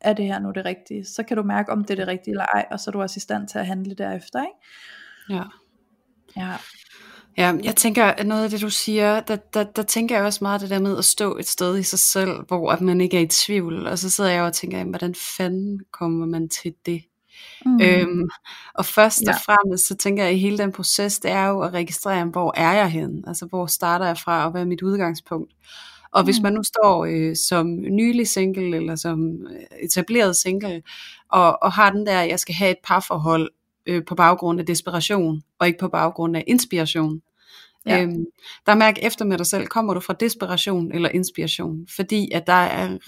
er 0.00 0.12
det 0.12 0.24
her 0.24 0.38
nu 0.38 0.50
det 0.50 0.64
rigtige? 0.64 1.04
Så 1.04 1.22
kan 1.22 1.36
du 1.36 1.42
mærke, 1.42 1.72
om 1.72 1.84
det 1.84 1.90
er 1.90 1.96
det 1.96 2.08
rigtige 2.08 2.32
eller 2.32 2.46
ej, 2.54 2.66
og 2.70 2.80
så 2.80 2.90
er 2.90 2.92
du 2.92 3.00
også 3.00 3.18
i 3.18 3.20
stand 3.20 3.48
til 3.48 3.58
at 3.58 3.66
handle 3.66 3.94
derefter, 3.94 4.42
ikke? 4.42 4.54
Ja. 5.30 5.42
Ja. 6.36 6.56
Ja, 7.36 7.54
jeg 7.62 7.76
tænker, 7.76 8.04
at 8.04 8.26
noget 8.26 8.44
af 8.44 8.50
det 8.50 8.60
du 8.60 8.70
siger, 8.70 9.20
der, 9.20 9.36
der, 9.36 9.64
der 9.64 9.82
tænker 9.82 10.16
jeg 10.16 10.24
også 10.24 10.38
meget 10.42 10.60
det 10.60 10.70
der 10.70 10.78
med 10.78 10.98
at 10.98 11.04
stå 11.04 11.36
et 11.36 11.46
sted 11.46 11.78
i 11.78 11.82
sig 11.82 11.98
selv, 11.98 12.46
hvor 12.46 12.72
at 12.72 12.80
man 12.80 13.00
ikke 13.00 13.16
er 13.16 13.20
i 13.22 13.26
tvivl, 13.26 13.86
og 13.86 13.98
så 13.98 14.10
sidder 14.10 14.30
jeg 14.30 14.42
og 14.42 14.52
tænker, 14.52 14.78
jamen, 14.78 14.90
hvordan 14.90 15.14
fanden 15.36 15.80
kommer 15.92 16.26
man 16.26 16.48
til 16.48 16.74
det? 16.86 17.02
Mm. 17.66 17.80
Øhm, 17.82 18.28
og 18.74 18.84
først 18.84 19.22
ja. 19.22 19.30
og 19.30 19.36
fremmest, 19.46 19.88
så 19.88 19.96
tænker 19.96 20.22
jeg, 20.22 20.32
at 20.32 20.38
hele 20.38 20.58
den 20.58 20.72
proces, 20.72 21.18
det 21.18 21.30
er 21.30 21.46
jo 21.46 21.60
at 21.60 21.72
registrere, 21.72 22.24
hvor 22.24 22.52
er 22.56 22.72
jeg 22.72 22.90
hen? 22.90 23.24
Altså, 23.26 23.46
hvor 23.46 23.66
starter 23.66 24.06
jeg 24.06 24.18
fra, 24.18 24.44
og 24.44 24.50
hvad 24.50 24.60
er 24.60 24.66
mit 24.66 24.82
udgangspunkt? 24.82 25.52
Og 26.12 26.24
hvis 26.24 26.38
mm. 26.38 26.42
man 26.42 26.52
nu 26.52 26.62
står 26.62 27.04
øh, 27.04 27.36
som 27.36 27.66
nylig 27.76 28.28
single, 28.28 28.76
eller 28.76 28.96
som 28.96 29.46
øh, 29.50 29.84
etableret 29.84 30.36
single, 30.36 30.82
og, 31.32 31.62
og 31.62 31.72
har 31.72 31.90
den 31.90 32.06
der, 32.06 32.20
jeg 32.20 32.40
skal 32.40 32.54
have 32.54 32.70
et 32.70 32.78
parforhold 32.84 33.50
øh, 33.86 34.04
på 34.04 34.14
baggrund 34.14 34.60
af 34.60 34.66
desperation, 34.66 35.42
og 35.58 35.66
ikke 35.66 35.78
på 35.78 35.88
baggrund 35.88 36.36
af 36.36 36.44
inspiration, 36.46 37.20
Ja. 37.86 38.02
Øhm, 38.02 38.24
der 38.66 38.74
mærk 38.74 38.98
efter 39.02 39.24
med 39.24 39.38
dig 39.38 39.46
selv, 39.46 39.66
kommer 39.66 39.94
du 39.94 40.00
fra 40.00 40.14
desperation 40.20 40.92
eller 40.92 41.08
inspiration? 41.08 41.86
Fordi 41.96 42.30
at 42.34 42.46
der 42.46 42.52
er 42.52 42.98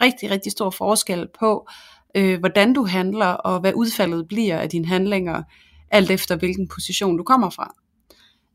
rigtig, 0.00 0.30
rigtig 0.30 0.52
stor 0.52 0.70
forskel 0.70 1.28
på, 1.40 1.68
øh, 2.14 2.38
hvordan 2.38 2.72
du 2.72 2.84
handler, 2.84 3.26
og 3.26 3.60
hvad 3.60 3.72
udfaldet 3.74 4.28
bliver 4.28 4.58
af 4.58 4.68
dine 4.68 4.86
handlinger, 4.86 5.42
alt 5.90 6.10
efter 6.10 6.36
hvilken 6.36 6.68
position 6.68 7.16
du 7.16 7.22
kommer 7.22 7.50
fra. 7.50 7.74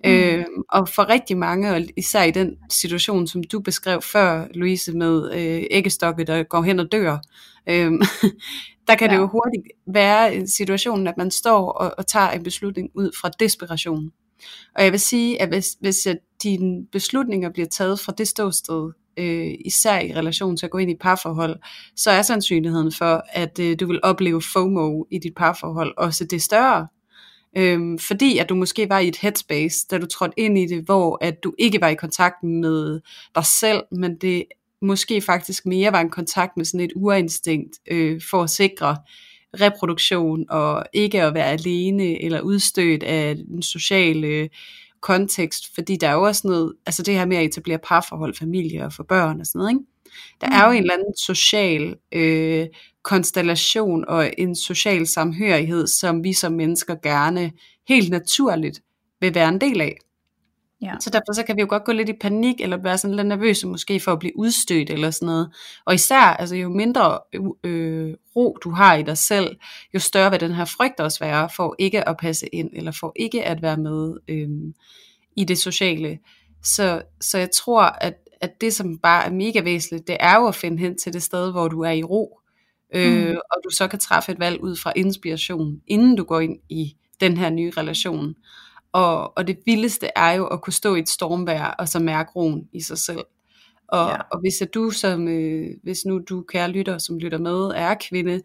Mm. 0.04 0.12
Øh, 0.12 0.46
og 0.70 0.90
for 0.90 1.10
rigtig 1.10 1.38
mange, 1.38 1.72
og 1.72 1.82
især 1.98 2.24
i 2.24 2.32
den 2.32 2.58
situation, 2.70 3.28
som 3.28 3.44
du 3.44 3.60
beskrev 3.60 4.02
før, 4.02 4.48
Louise, 4.54 4.92
med 4.92 5.32
øh, 5.34 5.64
æggestokke, 5.72 6.24
der 6.24 6.44
går 6.44 6.62
hen 6.62 6.80
og 6.80 6.92
dør, 6.92 7.18
øh, 7.70 7.92
der 8.88 8.96
kan 8.96 9.10
ja. 9.10 9.14
det 9.14 9.22
jo 9.22 9.28
hurtigt 9.28 9.64
være 9.88 10.36
en 10.36 10.48
situation, 10.48 11.08
at 11.08 11.18
man 11.18 11.32
står 11.32 11.72
og, 11.72 11.94
og 11.98 12.08
tager 12.08 12.32
en 12.32 12.44
beslutning 12.44 12.90
ud 12.94 13.12
fra 13.22 13.30
desperation. 13.40 14.12
Og 14.76 14.84
jeg 14.84 14.92
vil 14.92 15.00
sige, 15.00 15.42
at 15.42 15.48
hvis, 15.48 15.78
hvis 15.80 16.08
at 16.08 16.18
dine 16.44 16.86
beslutninger 16.92 17.50
bliver 17.50 17.68
taget 17.68 18.00
fra 18.00 18.14
det 18.18 18.28
ståsted, 18.28 18.92
øh, 19.17 19.53
især 19.65 20.00
i 20.00 20.13
relation 20.13 20.57
til 20.57 20.65
at 20.65 20.72
gå 20.72 20.77
ind 20.77 20.91
i 20.91 20.95
parforhold, 20.95 21.60
så 21.95 22.12
er 22.12 22.22
sandsynligheden 22.22 22.91
for, 22.91 23.24
at 23.29 23.60
øh, 23.60 23.79
du 23.79 23.88
vil 23.88 24.00
opleve 24.03 24.41
FOMO 24.41 25.03
i 25.12 25.17
dit 25.17 25.36
parforhold 25.36 25.93
også 25.98 26.25
det 26.25 26.41
større. 26.41 26.88
Øhm, 27.57 28.00
fordi 28.00 28.38
at 28.38 28.50
du 28.50 28.55
måske 28.55 28.89
var 28.89 29.00
i 29.00 29.07
et 29.07 29.17
headspace, 29.17 29.88
da 29.91 29.98
du 29.98 30.05
trådte 30.05 30.39
ind 30.39 30.57
i 30.57 30.65
det, 30.65 30.84
hvor 30.84 31.17
at 31.22 31.43
du 31.43 31.53
ikke 31.57 31.81
var 31.81 31.88
i 31.88 31.95
kontakt 31.95 32.43
med 32.43 33.01
dig 33.36 33.45
selv, 33.45 33.84
men 33.91 34.15
det 34.15 34.45
måske 34.81 35.22
faktisk 35.22 35.65
mere 35.65 35.91
var 35.91 36.01
en 36.01 36.10
kontakt 36.10 36.57
med 36.57 36.65
sådan 36.65 36.86
et 36.86 36.93
urinstinkt 36.95 37.79
øh, 37.91 38.22
for 38.29 38.43
at 38.43 38.50
sikre 38.50 38.98
reproduktion 39.62 40.45
og 40.50 40.86
ikke 40.93 41.24
at 41.24 41.34
være 41.34 41.51
alene 41.51 42.24
eller 42.24 42.41
udstødt 42.41 43.03
af 43.03 43.36
den 43.36 43.62
sociale 43.62 44.50
kontekst, 45.06 45.76
fordi 45.76 45.96
der 45.96 46.08
er 46.08 46.14
jo 46.14 46.22
også 46.22 46.48
noget, 46.48 46.74
altså 46.86 47.04
det 47.04 47.14
her 47.14 47.26
med 47.26 47.38
at 47.38 47.46
etablere 47.46 47.78
parforhold, 47.78 48.36
familie 48.36 48.86
og 48.86 48.94
få 48.94 49.04
børn 49.04 49.40
og 49.40 49.46
sådan 49.46 49.60
noget, 49.60 49.72
ikke? 49.72 49.86
Der 50.42 50.48
er 50.48 50.66
jo 50.66 50.70
mm. 50.70 50.76
en 50.76 50.82
eller 50.82 50.94
anden 50.94 51.18
social 51.18 51.96
øh, 52.12 52.68
konstellation 53.04 54.06
og 54.08 54.34
en 54.38 54.56
social 54.56 55.08
samhørighed, 55.08 55.88
som 55.88 56.24
vi 56.24 56.34
som 56.34 56.54
mennesker 56.54 56.96
gerne 57.04 57.52
helt 57.88 58.10
naturligt 58.10 58.82
vil 59.22 59.36
være 59.36 59.50
en 59.50 59.62
del 59.62 59.82
af. 59.82 59.98
Ja. 60.82 60.94
Så 61.00 61.10
derfor 61.10 61.34
så 61.34 61.44
kan 61.44 61.55
vi 61.55 61.62
jo 61.62 61.67
godt 61.70 61.84
gå 61.84 61.91
lidt 61.91 62.10
i 62.10 62.13
panik, 62.22 62.62
eller 62.62 62.77
være 62.77 62.98
sådan 62.98 63.15
lidt 63.15 63.27
nervøse 63.27 63.67
måske 63.67 64.00
for 64.00 64.12
at 64.12 64.20
blive 64.20 64.39
udstødt 64.39 64.89
eller 64.89 65.12
sådan 65.12 65.25
noget. 65.25 65.53
Og 65.86 65.94
især, 65.94 66.22
altså 66.22 66.55
jo 66.55 66.70
mindre 66.70 67.20
øh, 67.63 68.13
ro 68.36 68.58
du 68.63 68.70
har 68.70 68.96
i 68.96 69.03
dig 69.03 69.17
selv, 69.17 69.58
jo 69.94 70.00
større 70.00 70.32
vil 70.32 70.39
den 70.39 70.51
her 70.51 70.65
frygt 70.65 71.00
også 71.00 71.20
være 71.20 71.50
for 71.55 71.75
ikke 71.79 72.10
at 72.10 72.17
passe 72.17 72.48
ind, 72.48 72.70
eller 72.74 72.91
for 72.91 73.13
ikke 73.15 73.44
at 73.44 73.62
være 73.62 73.77
med 73.77 74.13
øh, 74.27 74.50
i 75.36 75.43
det 75.43 75.58
sociale. 75.58 76.19
Så, 76.63 77.02
så 77.21 77.38
jeg 77.38 77.50
tror, 77.52 77.82
at, 77.82 78.13
at 78.41 78.62
det 78.62 78.73
som 78.73 78.97
bare 78.97 79.26
er 79.26 79.32
mega 79.32 79.62
væsentligt, 79.62 80.08
det 80.08 80.17
er 80.19 80.36
jo 80.36 80.47
at 80.47 80.56
finde 80.56 80.78
hen 80.78 80.97
til 80.97 81.13
det 81.13 81.23
sted, 81.23 81.52
hvor 81.52 81.67
du 81.67 81.82
er 81.82 81.91
i 81.91 82.04
ro, 82.04 82.39
øh, 82.95 83.30
mm. 83.30 83.38
og 83.52 83.62
du 83.63 83.69
så 83.69 83.88
kan 83.88 84.00
træffe 84.00 84.32
et 84.32 84.39
valg 84.39 84.62
ud 84.62 84.76
fra 84.76 84.93
inspiration, 84.95 85.82
inden 85.88 86.15
du 86.15 86.23
går 86.23 86.39
ind 86.39 86.60
i 86.69 86.95
den 87.19 87.38
her 87.38 87.50
nye 87.50 87.71
relation. 87.78 88.36
Og, 88.95 89.38
og 89.38 89.47
det 89.47 89.58
vildeste 89.65 90.10
er 90.15 90.31
jo 90.31 90.47
at 90.47 90.62
kunne 90.62 90.73
stå 90.73 90.95
i 90.95 90.99
et 90.99 91.10
stormvær, 91.10 91.75
og 91.79 91.89
så 91.89 91.99
mærke 91.99 92.31
roen 92.36 92.69
i 92.73 92.81
sig 92.81 92.97
selv. 92.97 93.25
Og, 93.88 94.10
ja. 94.10 94.17
og 94.31 94.39
hvis 94.39 94.62
at 94.62 94.73
du 94.73 94.89
som, 94.89 95.27
øh, 95.27 95.69
hvis 95.84 96.05
nu 96.05 96.19
du 96.29 96.41
kære 96.41 96.71
lytter, 96.71 96.97
som 96.97 97.17
lytter 97.17 97.38
med, 97.38 97.71
er 97.75 97.95
kvinde 98.10 98.41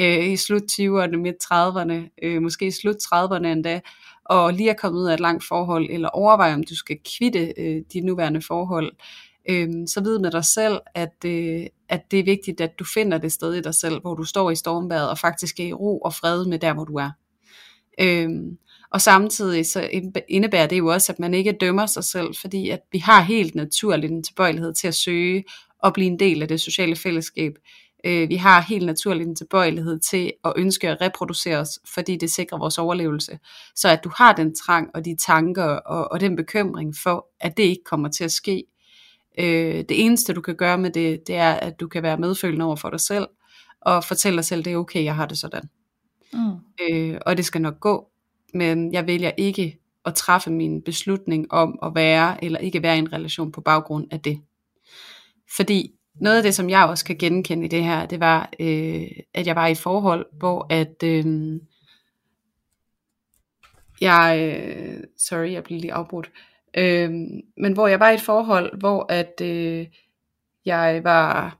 øh, 0.00 0.28
i 0.28 0.36
slut 0.36 0.62
20'erne, 0.62 1.16
midt 1.16 1.36
30'erne, 1.44 2.14
øh, 2.22 2.42
måske 2.42 2.66
i 2.66 2.70
slut 2.70 2.96
30'erne 2.96 3.46
endda, 3.46 3.80
og 4.24 4.52
lige 4.52 4.70
er 4.70 4.74
kommet 4.74 5.00
ud 5.00 5.06
af 5.06 5.14
et 5.14 5.20
langt 5.20 5.44
forhold, 5.48 5.86
eller 5.90 6.08
overveje 6.08 6.54
om 6.54 6.64
du 6.64 6.76
skal 6.76 6.98
kvitte 7.18 7.54
øh, 7.58 7.82
dit 7.92 8.04
nuværende 8.04 8.42
forhold, 8.42 8.92
øh, 9.50 9.68
så 9.86 10.00
vid 10.04 10.18
med 10.18 10.30
dig 10.30 10.44
selv, 10.44 10.80
at, 10.94 11.24
øh, 11.26 11.66
at 11.88 12.10
det 12.10 12.18
er 12.18 12.24
vigtigt, 12.24 12.60
at 12.60 12.78
du 12.78 12.84
finder 12.94 13.18
det 13.18 13.32
sted 13.32 13.54
i 13.54 13.60
dig 13.60 13.74
selv, 13.74 14.00
hvor 14.00 14.14
du 14.14 14.24
står 14.24 14.50
i 14.50 14.56
stormbadet, 14.56 15.10
og 15.10 15.18
faktisk 15.18 15.60
er 15.60 15.64
i 15.64 15.72
ro 15.72 15.98
og 15.98 16.14
fred 16.14 16.46
med 16.46 16.58
der, 16.58 16.74
hvor 16.74 16.84
du 16.84 16.94
er. 16.94 17.10
Øh, 18.00 18.30
og 18.92 19.00
samtidig 19.00 19.66
så 19.66 19.88
indebærer 20.28 20.66
det 20.66 20.78
jo 20.78 20.86
også, 20.86 21.12
at 21.12 21.18
man 21.18 21.34
ikke 21.34 21.52
dømmer 21.60 21.86
sig 21.86 22.04
selv, 22.04 22.34
fordi 22.40 22.70
at 22.70 22.80
vi 22.92 22.98
har 22.98 23.20
helt 23.20 23.54
naturligt 23.54 24.12
en 24.12 24.22
tilbøjelighed 24.22 24.74
til 24.74 24.88
at 24.88 24.94
søge 24.94 25.44
og 25.78 25.92
blive 25.92 26.06
en 26.06 26.18
del 26.18 26.42
af 26.42 26.48
det 26.48 26.60
sociale 26.60 26.96
fællesskab. 26.96 27.52
Øh, 28.04 28.28
vi 28.28 28.36
har 28.36 28.60
helt 28.60 28.86
naturligt 28.86 29.28
en 29.28 29.36
tilbøjelighed 29.36 29.98
til 29.98 30.32
at 30.44 30.52
ønske 30.56 30.88
at 30.88 31.00
reproducere 31.00 31.58
os, 31.58 31.78
fordi 31.94 32.16
det 32.16 32.30
sikrer 32.30 32.58
vores 32.58 32.78
overlevelse. 32.78 33.38
Så 33.74 33.88
at 33.88 34.04
du 34.04 34.10
har 34.16 34.32
den 34.32 34.54
trang 34.54 34.90
og 34.94 35.04
de 35.04 35.16
tanker 35.26 35.64
og, 35.64 36.12
og 36.12 36.20
den 36.20 36.36
bekymring 36.36 36.94
for, 37.02 37.26
at 37.40 37.56
det 37.56 37.62
ikke 37.62 37.84
kommer 37.84 38.08
til 38.08 38.24
at 38.24 38.32
ske. 38.32 38.64
Øh, 39.38 39.74
det 39.74 40.04
eneste 40.04 40.32
du 40.32 40.40
kan 40.40 40.56
gøre 40.56 40.78
med 40.78 40.90
det, 40.90 41.20
det 41.26 41.34
er, 41.34 41.52
at 41.52 41.80
du 41.80 41.88
kan 41.88 42.02
være 42.02 42.18
medfølende 42.18 42.64
over 42.64 42.76
for 42.76 42.90
dig 42.90 43.00
selv, 43.00 43.26
og 43.80 44.04
fortælle 44.04 44.36
dig 44.36 44.44
selv, 44.44 44.64
det 44.64 44.72
er 44.72 44.76
okay, 44.76 45.04
jeg 45.04 45.16
har 45.16 45.26
det 45.26 45.38
sådan. 45.38 45.62
Mm. 46.32 46.54
Øh, 46.80 47.18
og 47.26 47.36
det 47.36 47.44
skal 47.44 47.60
nok 47.60 47.80
gå, 47.80 48.11
men 48.54 48.92
jeg 48.92 49.06
vælger 49.06 49.30
ikke 49.36 49.78
at 50.04 50.14
træffe 50.14 50.50
min 50.50 50.82
beslutning 50.82 51.52
om 51.52 51.78
at 51.82 51.94
være 51.94 52.44
eller 52.44 52.58
ikke 52.58 52.82
være 52.82 52.96
i 52.96 52.98
en 52.98 53.12
relation 53.12 53.52
på 53.52 53.60
baggrund 53.60 54.06
af 54.10 54.20
det. 54.20 54.40
Fordi 55.56 55.92
noget 56.14 56.36
af 56.36 56.42
det, 56.42 56.54
som 56.54 56.70
jeg 56.70 56.84
også 56.84 57.04
kan 57.04 57.16
genkende 57.18 57.64
i 57.64 57.68
det 57.68 57.84
her, 57.84 58.06
det 58.06 58.20
var, 58.20 58.50
øh, 58.60 59.06
at 59.34 59.46
jeg 59.46 59.56
var 59.56 59.66
i 59.66 59.72
et 59.72 59.78
forhold, 59.78 60.26
hvor 60.32 60.66
at 60.70 61.02
øh, 61.04 61.60
jeg, 64.00 64.54
øh, 64.56 65.04
sorry, 65.18 65.52
jeg 65.52 65.64
blev 65.64 65.80
lige 65.80 65.92
afbrudt, 65.92 66.30
øh, 66.76 67.10
men 67.56 67.72
hvor 67.72 67.86
jeg 67.86 68.00
var 68.00 68.10
i 68.10 68.14
et 68.14 68.20
forhold, 68.20 68.78
hvor 68.78 69.06
at 69.08 69.40
øh, 69.42 69.86
jeg 70.64 71.00
var, 71.04 71.58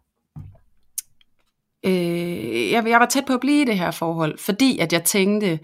øh, 1.85 2.71
jeg, 2.71 2.89
jeg 2.89 3.01
var 3.01 3.07
tæt 3.07 3.25
på 3.27 3.33
at 3.33 3.41
blive 3.41 3.63
i 3.63 3.65
det 3.65 3.79
her 3.79 3.91
forhold, 3.91 4.39
fordi 4.39 4.79
at 4.79 4.93
jeg 4.93 5.05
tænkte, 5.05 5.59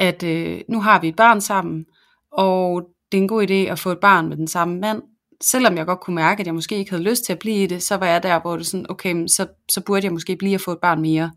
at 0.00 0.22
øh, 0.22 0.60
nu 0.68 0.80
har 0.80 1.00
vi 1.00 1.08
et 1.08 1.16
barn 1.16 1.40
sammen, 1.40 1.86
og 2.32 2.82
det 3.12 3.18
er 3.18 3.22
en 3.22 3.28
god 3.28 3.42
idé 3.42 3.54
at 3.54 3.78
få 3.78 3.90
et 3.90 3.98
barn 3.98 4.28
med 4.28 4.36
den 4.36 4.48
samme 4.48 4.80
mand, 4.80 5.02
selvom 5.40 5.76
jeg 5.76 5.86
godt 5.86 6.00
kunne 6.00 6.14
mærke, 6.14 6.40
at 6.40 6.46
jeg 6.46 6.54
måske 6.54 6.76
ikke 6.76 6.90
havde 6.90 7.02
lyst 7.02 7.24
til 7.24 7.32
at 7.32 7.38
blive 7.38 7.62
i 7.62 7.66
det, 7.66 7.82
så 7.82 7.96
var 7.96 8.06
jeg 8.06 8.22
der, 8.22 8.40
hvor 8.40 8.56
det 8.56 8.66
sådan, 8.66 8.86
okay, 8.88 9.26
så, 9.26 9.46
så 9.70 9.80
burde 9.80 10.04
jeg 10.04 10.12
måske 10.12 10.36
blive 10.36 10.54
at 10.54 10.60
få 10.60 10.72
et 10.72 10.78
barn 10.78 11.00
mere 11.00 11.30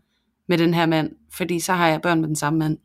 med 0.48 0.58
den 0.58 0.74
her 0.74 0.86
mand, 0.86 1.10
fordi 1.32 1.60
så 1.60 1.72
har 1.72 1.88
jeg 1.88 2.02
børn 2.02 2.20
med 2.20 2.28
den 2.28 2.36
samme 2.36 2.58
mand. 2.58 2.78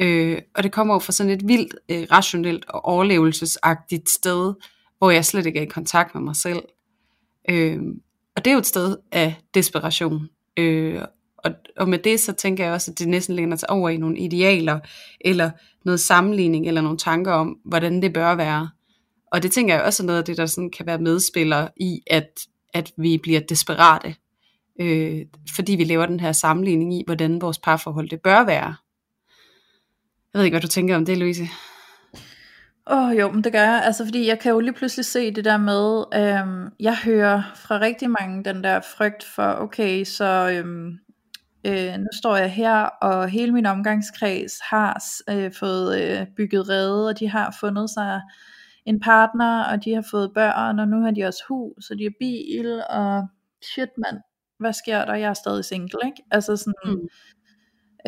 Øh, 0.00 0.38
og 0.54 0.62
det 0.62 0.72
kommer 0.72 0.94
jo 0.94 0.98
fra 0.98 1.12
sådan 1.12 1.32
et 1.32 1.48
vildt 1.48 1.74
øh, 1.88 2.06
rationelt 2.12 2.64
og 2.68 2.84
overlevelsesagtigt 2.84 4.10
sted, 4.10 4.54
hvor 4.98 5.10
jeg 5.10 5.24
slet 5.24 5.46
ikke 5.46 5.58
er 5.58 5.62
i 5.62 5.66
kontakt 5.66 6.14
med 6.14 6.22
mig 6.22 6.36
selv. 6.36 6.62
Øh, 7.48 7.78
og 8.36 8.44
det 8.44 8.50
er 8.50 8.54
jo 8.54 8.58
et 8.58 8.66
sted 8.66 8.96
af 9.12 9.34
desperation. 9.54 10.28
Øh, 10.56 11.00
og, 11.46 11.54
og 11.76 11.88
med 11.88 11.98
det 11.98 12.20
så 12.20 12.32
tænker 12.32 12.64
jeg 12.64 12.72
også, 12.72 12.90
at 12.90 12.98
det 12.98 13.08
næsten 13.08 13.36
læner 13.36 13.56
sig 13.56 13.70
over 13.70 13.88
i 13.88 13.96
nogle 13.96 14.18
idealer, 14.18 14.80
eller 15.20 15.50
noget 15.84 16.00
sammenligning, 16.00 16.66
eller 16.68 16.80
nogle 16.80 16.98
tanker 16.98 17.32
om, 17.32 17.56
hvordan 17.64 18.02
det 18.02 18.12
bør 18.12 18.34
være. 18.34 18.70
Og 19.32 19.42
det 19.42 19.52
tænker 19.52 19.74
jeg 19.74 19.82
også 19.82 20.02
er 20.02 20.06
noget 20.06 20.18
af 20.18 20.24
det, 20.24 20.36
der 20.36 20.46
sådan 20.46 20.70
kan 20.70 20.86
være 20.86 20.98
medspiller 20.98 21.68
i, 21.76 22.00
at, 22.06 22.28
at 22.74 22.92
vi 22.98 23.18
bliver 23.18 23.40
desperate. 23.40 24.14
øh, 24.80 25.26
fordi 25.56 25.72
vi 25.72 25.84
laver 25.84 26.06
den 26.06 26.20
her 26.20 26.32
sammenligning 26.32 26.94
i, 26.94 27.02
hvordan 27.06 27.40
vores 27.40 27.58
parforhold 27.58 28.08
det 28.08 28.20
bør 28.20 28.44
være. 28.44 28.74
Jeg 30.32 30.38
ved 30.38 30.44
ikke, 30.44 30.54
hvad 30.54 30.60
du 30.60 30.68
tænker 30.68 30.96
om 30.96 31.04
det, 31.04 31.18
Louise? 31.18 31.48
Åh 32.90 33.08
oh, 33.08 33.18
jo, 33.18 33.32
men 33.32 33.44
det 33.44 33.52
gør 33.52 33.62
jeg, 33.62 33.82
altså 33.84 34.04
fordi 34.04 34.26
jeg 34.26 34.38
kan 34.38 34.52
jo 34.52 34.60
lige 34.60 34.72
pludselig 34.72 35.04
se 35.04 35.30
det 35.30 35.44
der 35.44 35.56
med, 35.56 36.04
øhm, 36.14 36.72
jeg 36.80 36.96
hører 37.04 37.42
fra 37.54 37.80
rigtig 37.80 38.10
mange 38.10 38.44
den 38.44 38.64
der 38.64 38.80
frygt 38.96 39.24
for, 39.24 39.52
okay, 39.60 40.04
så 40.04 40.50
øhm, 40.50 40.98
øh, 41.66 41.98
nu 41.98 42.06
står 42.12 42.36
jeg 42.36 42.50
her, 42.52 42.74
og 42.82 43.28
hele 43.28 43.52
min 43.52 43.66
omgangskreds 43.66 44.52
har 44.60 45.02
øh, 45.30 45.52
fået 45.52 46.02
øh, 46.02 46.26
bygget 46.36 46.68
rede, 46.68 47.08
og 47.08 47.18
de 47.18 47.28
har 47.28 47.56
fundet 47.60 47.90
sig 47.90 48.20
en 48.86 49.00
partner, 49.00 49.64
og 49.64 49.84
de 49.84 49.94
har 49.94 50.04
fået 50.10 50.32
børn, 50.34 50.78
og 50.78 50.88
nu 50.88 51.00
har 51.00 51.10
de 51.10 51.24
også 51.24 51.44
hus, 51.48 51.90
og 51.90 51.98
de 51.98 52.02
har 52.02 52.12
bil, 52.20 52.82
og 52.90 53.26
shit 53.74 53.88
mand, 53.98 54.22
hvad 54.58 54.72
sker 54.72 55.04
der, 55.04 55.14
jeg 55.14 55.28
er 55.30 55.34
stadig 55.34 55.64
single, 55.64 56.00
ikke? 56.06 56.22
Altså 56.30 56.56
sådan, 56.56 56.74
mm. 56.84 57.08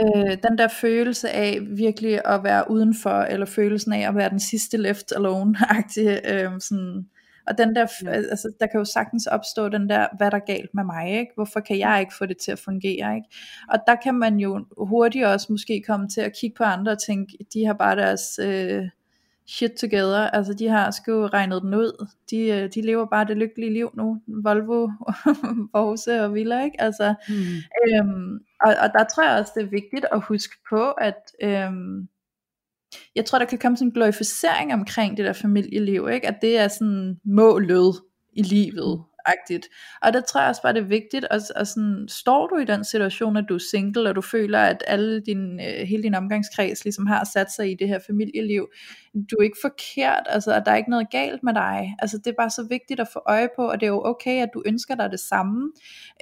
øh, 0.00 0.36
den 0.42 0.58
der 0.58 0.68
følelse 0.68 1.30
af 1.30 1.58
virkelig 1.76 2.20
at 2.24 2.44
være 2.44 2.70
udenfor, 2.70 3.20
eller 3.20 3.46
følelsen 3.46 3.92
af 3.92 4.08
at 4.08 4.14
være 4.14 4.30
den 4.30 4.40
sidste 4.40 4.76
left 4.76 5.12
alone-agtige, 5.12 6.32
øh, 6.32 6.60
sådan, 6.60 7.06
og 7.48 7.58
den 7.58 7.74
der, 7.76 7.86
ja. 8.04 8.10
altså, 8.10 8.52
der 8.60 8.66
kan 8.66 8.78
jo 8.78 8.84
sagtens 8.84 9.26
opstå 9.26 9.68
den 9.68 9.88
der, 9.88 10.06
hvad 10.16 10.30
der 10.30 10.36
er 10.36 10.44
galt 10.46 10.74
med 10.74 10.84
mig, 10.84 11.18
ikke? 11.18 11.32
Hvorfor 11.34 11.60
kan 11.60 11.78
jeg 11.78 12.00
ikke 12.00 12.14
få 12.18 12.26
det 12.26 12.36
til 12.36 12.52
at 12.52 12.58
fungere, 12.58 13.16
ikke? 13.16 13.28
Og 13.68 13.78
der 13.86 13.94
kan 13.94 14.14
man 14.14 14.36
jo 14.36 14.64
hurtigt 14.78 15.26
også 15.26 15.46
måske 15.50 15.82
komme 15.86 16.08
til 16.08 16.20
at 16.20 16.32
kigge 16.40 16.56
på 16.56 16.64
andre 16.64 16.92
og 16.92 16.98
tænke, 16.98 17.38
de 17.54 17.66
har 17.66 17.74
bare 17.74 17.96
deres 17.96 18.38
øh, 18.42 18.88
shit 19.46 19.72
together, 19.72 20.30
altså 20.30 20.54
de 20.54 20.68
har 20.68 20.90
sgu 20.90 21.26
regnet 21.26 21.62
den 21.62 21.74
ud, 21.74 22.06
de, 22.30 22.38
øh, 22.38 22.70
de 22.74 22.82
lever 22.82 23.06
bare 23.06 23.24
det 23.24 23.36
lykkelige 23.36 23.72
liv 23.72 23.90
nu, 23.94 24.20
Volvo, 24.26 24.88
Bose 25.72 26.24
og 26.24 26.34
Villa, 26.34 26.64
ikke? 26.64 26.80
Altså, 26.80 27.14
mm. 27.28 27.34
øhm, 27.86 28.38
og, 28.64 28.74
og 28.82 28.88
der 28.92 29.04
tror 29.04 29.28
jeg 29.28 29.38
også, 29.38 29.52
det 29.54 29.62
er 29.62 29.70
vigtigt 29.70 30.06
at 30.12 30.20
huske 30.20 30.56
på, 30.70 30.90
at 30.90 31.32
øhm, 31.42 32.08
jeg 33.16 33.24
tror, 33.24 33.38
der 33.38 33.46
kan 33.46 33.58
komme 33.58 33.76
sådan 33.76 33.88
en 33.88 33.94
glorificering 33.94 34.74
omkring 34.74 35.16
det 35.16 35.24
der 35.24 35.32
familieliv, 35.32 36.08
ikke? 36.12 36.28
at 36.28 36.38
det 36.42 36.58
er 36.58 36.68
sådan 36.68 37.16
målet 37.24 37.94
i 38.32 38.42
livet 38.42 39.04
agtigt. 39.28 39.68
Og 40.02 40.12
der 40.12 40.20
tror 40.20 40.40
jeg 40.40 40.48
også 40.48 40.62
bare, 40.62 40.72
det 40.72 40.82
er 40.82 40.86
vigtigt, 40.86 41.24
og, 41.24 41.40
og 41.56 41.66
sådan, 41.66 42.06
står 42.08 42.46
du 42.46 42.56
i 42.56 42.64
den 42.64 42.84
situation, 42.84 43.36
at 43.36 43.44
du 43.48 43.54
er 43.54 43.64
single, 43.70 44.08
og 44.08 44.16
du 44.16 44.20
føler, 44.20 44.58
at 44.58 44.84
alle 44.86 45.20
din, 45.20 45.60
øh, 45.60 45.86
hele 45.86 46.02
din 46.02 46.14
omgangskreds 46.14 46.84
ligesom 46.84 47.06
har 47.06 47.24
sat 47.32 47.52
sig 47.52 47.70
i 47.70 47.74
det 47.74 47.88
her 47.88 47.98
familieliv, 48.06 48.68
du 49.30 49.36
er 49.38 49.42
ikke 49.42 49.58
forkert, 49.62 50.22
altså, 50.26 50.54
at 50.54 50.62
der 50.66 50.72
er 50.72 50.76
ikke 50.76 50.90
noget 50.90 51.10
galt 51.10 51.42
med 51.42 51.54
dig. 51.54 51.94
Altså, 51.98 52.18
det 52.18 52.26
er 52.26 52.34
bare 52.38 52.50
så 52.50 52.66
vigtigt 52.70 53.00
at 53.00 53.08
få 53.12 53.20
øje 53.26 53.48
på, 53.56 53.70
og 53.70 53.80
det 53.80 53.86
er 53.86 53.90
jo 53.90 54.02
okay, 54.04 54.42
at 54.42 54.50
du 54.54 54.62
ønsker 54.66 54.94
dig 54.94 55.10
det 55.10 55.20
samme, 55.20 55.72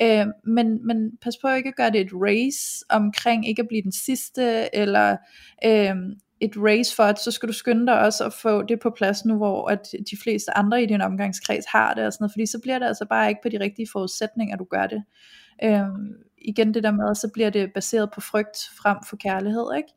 øh, 0.03 0.27
men, 0.45 0.87
men 0.87 1.11
pas 1.23 1.35
på 1.43 1.49
ikke 1.49 1.69
at 1.69 1.77
gøre 1.77 1.91
det 1.91 2.01
et 2.01 2.13
race 2.13 2.85
omkring 2.91 3.49
ikke 3.49 3.63
at 3.63 3.69
blive 3.69 3.83
den 3.83 3.93
sidste, 3.93 4.75
eller 4.75 5.17
øh, 5.65 5.97
et 6.41 6.53
race 6.57 6.97
for, 6.97 7.03
at 7.03 7.19
så 7.19 7.31
skal 7.31 7.49
du 7.49 7.53
skynde 7.53 7.87
dig 7.87 8.01
også 8.01 8.25
at 8.25 8.33
få 8.33 8.63
det 8.63 8.81
på 8.81 8.91
plads 8.91 9.25
nu, 9.25 9.37
hvor 9.37 9.71
at 9.71 9.95
de 10.11 10.17
fleste 10.23 10.57
andre 10.57 10.83
i 10.83 10.87
din 10.87 11.01
omgangskreds 11.01 11.65
har 11.69 11.95
det 11.95 12.07
og 12.07 12.13
sådan 12.13 12.23
noget, 12.23 12.33
fordi 12.33 12.47
så 12.47 12.59
bliver 12.63 12.79
det 12.79 12.87
altså 12.87 13.07
bare 13.11 13.29
ikke 13.29 13.41
på 13.43 13.49
de 13.49 13.61
rigtige 13.61 13.89
forudsætninger, 13.93 14.57
du 14.57 14.65
gør 14.65 14.87
det. 14.87 15.03
Øhm, 15.65 16.15
igen 16.39 16.75
det 16.75 16.83
der 16.83 16.91
med, 16.91 17.15
så 17.15 17.31
bliver 17.35 17.51
det 17.51 17.73
baseret 17.75 18.11
på 18.15 18.21
frygt 18.21 18.59
frem 18.83 18.97
for 19.09 19.17
kærlighed, 19.17 19.67
ikke? 19.77 19.89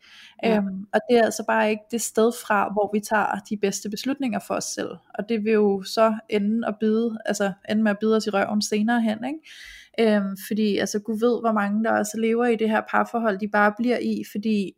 Ja. 0.43 0.57
Øhm, 0.57 0.85
og 0.93 0.99
det 1.09 1.17
er 1.17 1.23
altså 1.23 1.43
bare 1.47 1.69
ikke 1.69 1.83
det 1.91 2.01
sted 2.01 2.31
fra, 2.45 2.69
hvor 2.73 2.89
vi 2.93 2.99
tager 2.99 3.39
de 3.49 3.57
bedste 3.57 3.89
beslutninger 3.89 4.39
for 4.47 4.53
os 4.53 4.63
selv, 4.63 4.89
og 5.15 5.29
det 5.29 5.43
vil 5.43 5.53
jo 5.53 5.83
så 5.83 6.17
ende, 6.29 6.67
at 6.67 6.75
bide, 6.79 7.17
altså 7.25 7.53
ende 7.69 7.83
med 7.83 7.91
at 7.91 7.99
bide 7.99 8.15
os 8.15 8.27
i 8.27 8.29
røven 8.29 8.61
senere 8.61 9.01
hen, 9.01 9.17
ikke? 9.25 10.15
Øhm, 10.15 10.37
fordi 10.47 10.77
altså 10.77 10.99
Gud 10.99 11.19
ved, 11.19 11.41
hvor 11.41 11.51
mange 11.51 11.83
der 11.83 11.91
også 11.91 12.17
lever 12.17 12.45
i 12.45 12.55
det 12.55 12.69
her 12.69 12.81
parforhold, 12.91 13.39
de 13.39 13.47
bare 13.47 13.73
bliver 13.77 13.97
i, 13.97 14.23
fordi 14.31 14.73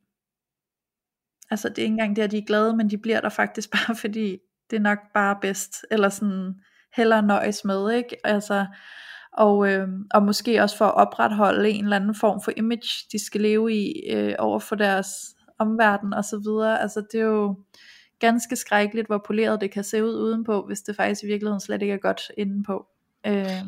Altså 1.52 1.70
det 1.70 1.78
er 1.78 1.84
ikke 1.84 1.92
engang 1.94 2.16
det, 2.16 2.22
at 2.22 2.32
de 2.32 2.38
er 2.38 2.46
glade, 2.48 2.76
men 2.78 2.90
de 2.90 2.98
bliver 2.98 3.22
der 3.22 3.30
faktisk 3.30 3.72
bare, 3.78 3.96
fordi 3.96 4.38
det 4.70 4.76
er 4.76 4.82
nok 4.82 5.00
bare 5.14 5.38
bedst, 5.42 5.86
eller 5.92 6.10
sådan 6.10 6.54
hellere 6.96 7.22
nøjes 7.22 7.66
med, 7.66 7.92
ikke? 7.92 8.28
Altså, 8.28 8.66
og, 9.34 9.72
øh, 9.72 9.88
og 10.12 10.24
måske 10.24 10.64
også 10.64 10.78
for 10.78 10.86
at 10.86 10.96
opretholde 10.96 11.70
en 11.70 11.84
eller 11.84 11.96
anden 11.96 12.16
form 12.16 12.42
for 12.42 12.52
image, 12.58 13.08
de 13.12 13.26
skal 13.26 13.42
leve 13.42 13.74
i 13.74 14.10
øh, 14.10 14.36
over 14.40 14.60
for 14.60 14.76
deres 14.76 15.08
omverden 15.60 16.14
og 16.14 16.26
så 16.26 16.38
videre. 16.38 16.82
Altså 16.82 17.04
det 17.12 17.20
er 17.20 17.26
jo 17.26 17.56
ganske 18.20 18.56
skrækkeligt, 18.56 19.08
hvor 19.08 19.24
poleret 19.28 19.62
det 19.62 19.72
kan 19.72 19.84
se 19.84 20.04
ud 20.04 20.16
udenpå, 20.16 20.66
hvis 20.68 20.82
det 20.82 20.96
faktisk 20.96 21.24
i 21.24 21.28
virkeligheden 21.28 21.60
slet 21.60 21.82
ikke 21.82 21.94
er 21.94 21.98
godt 21.98 22.22
indenpå. 22.38 22.86
Øh. 23.28 23.66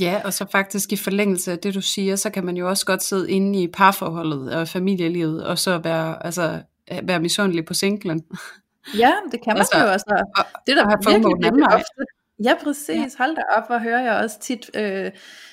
Ja, 0.00 0.20
og 0.24 0.32
så 0.32 0.46
faktisk 0.52 0.92
i 0.92 0.96
forlængelse 0.96 1.52
af 1.52 1.58
det 1.58 1.74
du 1.74 1.80
siger, 1.80 2.16
så 2.16 2.30
kan 2.30 2.44
man 2.44 2.56
jo 2.56 2.68
også 2.68 2.86
godt 2.86 3.02
sidde 3.02 3.30
inde 3.30 3.62
i 3.62 3.68
parforholdet 3.68 4.54
og 4.54 4.68
familielivet, 4.68 5.46
og 5.46 5.58
så 5.58 5.78
være 5.78 6.26
altså, 6.26 6.62
være 7.02 7.20
misundelig 7.20 7.64
på 7.64 7.74
singlen. 7.74 8.22
Ja, 8.98 9.12
det 9.32 9.40
kan 9.44 9.50
man 9.50 9.58
altså, 9.58 9.78
jo 9.78 9.92
også. 9.92 10.24
Og, 10.36 10.44
det 10.66 10.78
er 10.78 10.84
der 10.84 11.10
virkelig, 11.10 11.36
virkelig 11.44 11.66
ofte. 11.66 12.04
Ja, 12.44 12.54
præcis. 12.64 12.88
Ja. 12.88 13.06
Hold 13.18 13.36
da 13.36 13.42
op, 13.56 13.64
og 13.68 13.82
hører 13.82 14.00
jeg 14.00 14.24
også 14.24 14.40
tit, 14.40 14.70
øh, 14.74 15.10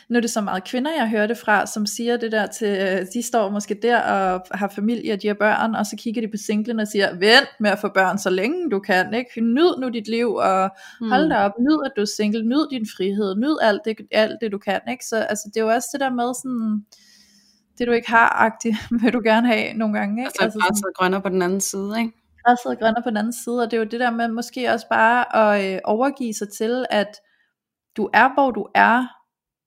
nu 0.10 0.18
er 0.18 0.22
det 0.22 0.30
så 0.30 0.42
meget 0.42 0.64
kvinder, 0.64 0.92
jeg 0.92 1.10
hører 1.10 1.28
det 1.28 1.38
fra, 1.38 1.66
som 1.66 1.86
siger 1.86 2.18
det 2.18 2.32
der 2.32 2.48
til, 2.48 2.68
øh, 2.68 3.06
de 3.14 3.24
står 3.24 3.50
måske 3.50 3.80
der 3.82 4.02
og 4.02 4.42
har 4.52 4.68
familie, 4.76 5.14
og 5.14 5.22
de 5.22 5.28
har 5.28 5.34
børn, 5.34 5.76
og 5.76 5.86
så 5.86 5.96
kigger 5.98 6.22
de 6.22 6.28
på 6.28 6.38
singlen 6.38 6.80
og 6.80 6.88
siger, 6.88 7.16
vent 7.16 7.50
med 7.60 7.70
at 7.70 7.80
få 7.80 7.88
børn 7.88 8.18
så 8.18 8.30
længe 8.30 8.70
du 8.70 8.80
kan, 8.80 9.14
ikke? 9.14 9.42
Nyd 9.42 9.80
nu 9.80 9.90
dit 9.90 10.08
liv, 10.08 10.34
og 10.34 10.70
mm. 11.02 11.10
hold 11.10 11.30
da 11.30 11.36
op, 11.36 11.52
nyd 11.60 11.78
at 11.86 11.92
du 11.96 12.02
er 12.02 12.06
single, 12.18 12.44
nyd 12.44 12.70
din 12.72 12.88
frihed, 12.98 13.36
nyd 13.36 13.58
alt 13.62 13.82
det, 13.86 13.98
alt 14.12 14.38
det 14.42 14.52
du 14.52 14.58
kan, 14.58 14.80
ikke? 14.92 15.06
Så 15.06 15.18
altså, 15.18 15.50
det 15.54 15.60
er 15.60 15.66
jo 15.66 15.70
også 15.70 15.90
det 15.94 16.02
der 16.02 16.10
med 16.10 16.34
sådan, 16.34 16.86
det 17.78 17.88
du 17.88 17.92
ikke 17.92 18.10
har, 18.10 18.30
agtigt, 18.30 18.76
vil 19.02 19.14
du 19.14 19.22
gerne 19.24 19.48
have 19.48 19.74
nogle 19.74 20.00
gange. 20.00 20.22
Ikke? 20.22 20.28
Altså, 20.28 20.44
altså 20.44 20.60
græsset 20.60 20.94
grønner 20.96 21.20
på 21.20 21.30
den 21.30 21.42
anden 21.42 21.62
side, 21.62 21.94
ikke? 22.00 22.12
Græsset 22.46 22.80
grønner 22.80 23.02
på 23.02 23.10
den 23.10 23.18
anden 23.18 23.34
side, 23.34 23.62
og 23.62 23.72
det 23.72 23.78
er 23.78 23.82
jo 23.82 23.88
det 23.88 24.00
der 24.00 24.12
med 24.12 24.28
måske 24.28 24.72
også 24.72 24.88
bare 24.90 25.36
at 25.36 25.74
øh, 25.74 25.80
overgive 25.84 26.34
sig 26.34 26.50
til, 26.50 26.86
at 26.90 27.18
du 27.98 28.10
er, 28.14 28.34
hvor 28.34 28.52
du 28.52 28.68
er, 28.76 29.08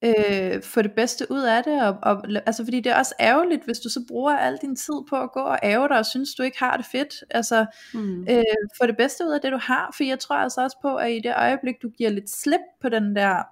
øh, 0.04 0.62
få 0.62 0.82
det 0.82 0.92
bedste 0.92 1.26
ud 1.30 1.42
af 1.42 1.64
det, 1.64 1.82
og, 1.82 1.96
og, 2.02 2.22
altså 2.46 2.64
fordi 2.64 2.80
det 2.80 2.92
er 2.92 2.98
også 2.98 3.14
ærgerligt, 3.20 3.64
hvis 3.64 3.78
du 3.78 3.88
så 3.88 4.00
bruger 4.08 4.36
al 4.36 4.58
din 4.62 4.76
tid 4.76 4.94
på 5.08 5.16
at 5.16 5.32
gå 5.32 5.40
og 5.40 5.58
ære 5.62 5.88
dig, 5.88 5.98
og 5.98 6.06
synes 6.06 6.34
du 6.34 6.42
ikke 6.42 6.58
har 6.58 6.76
det 6.76 6.86
fedt, 6.86 7.14
altså 7.30 7.66
mm. 7.94 8.26
øh, 8.30 8.42
få 8.80 8.86
det 8.86 8.96
bedste 8.96 9.24
ud 9.24 9.30
af 9.30 9.40
det 9.40 9.52
du 9.52 9.58
har, 9.62 9.94
for 9.96 10.04
jeg 10.04 10.18
tror 10.18 10.36
altså 10.36 10.62
også 10.62 10.76
på, 10.82 10.96
at 10.96 11.10
i 11.10 11.20
det 11.24 11.34
øjeblik 11.36 11.74
du 11.82 11.88
giver 11.88 12.10
lidt 12.10 12.30
slip 12.30 12.60
på 12.80 12.88
den 12.88 13.16
der 13.16 13.42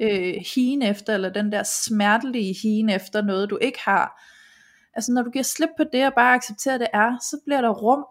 øh, 0.00 0.34
hien 0.54 0.82
efter, 0.82 1.14
eller 1.14 1.28
den 1.28 1.52
der 1.52 1.62
smertelige 1.62 2.54
hien 2.62 2.88
efter 2.88 3.22
noget, 3.22 3.50
du 3.50 3.58
ikke 3.60 3.78
har. 3.84 4.22
Altså 4.94 5.12
når 5.12 5.22
du 5.22 5.30
giver 5.30 5.42
slip 5.42 5.68
på 5.76 5.84
det, 5.92 6.06
og 6.06 6.12
bare 6.14 6.34
accepterer 6.34 6.78
det 6.78 6.88
er, 6.92 7.18
så 7.30 7.40
bliver 7.44 7.60
der 7.60 7.70
rum 7.70 8.04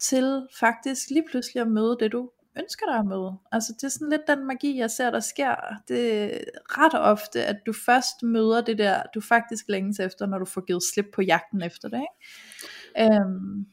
til 0.00 0.46
faktisk 0.60 1.10
lige 1.10 1.24
pludselig 1.30 1.60
at 1.60 1.68
møde 1.68 1.96
det, 2.00 2.12
du 2.12 2.30
ønsker 2.58 2.86
dig 2.86 2.98
at 2.98 3.06
møde. 3.06 3.32
Altså 3.52 3.72
det 3.76 3.84
er 3.84 3.88
sådan 3.88 4.10
lidt 4.10 4.22
den 4.28 4.46
magi, 4.46 4.78
jeg 4.78 4.90
ser, 4.90 5.10
der 5.10 5.20
sker. 5.20 5.54
Det 5.88 6.24
er 6.24 6.38
ret 6.54 7.00
ofte, 7.00 7.44
at 7.44 7.56
du 7.66 7.72
først 7.86 8.22
møder 8.22 8.60
det 8.60 8.78
der, 8.78 9.02
du 9.14 9.20
faktisk 9.20 9.64
længes 9.68 10.00
efter, 10.00 10.26
når 10.26 10.38
du 10.38 10.44
får 10.44 10.60
givet 10.66 10.82
slip 10.94 11.06
på 11.14 11.22
jagten 11.22 11.62
efter 11.62 11.88
det. 11.88 12.00
Ikke? 12.00 13.14
Øhm, 13.14 13.66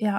Ja. 0.00 0.18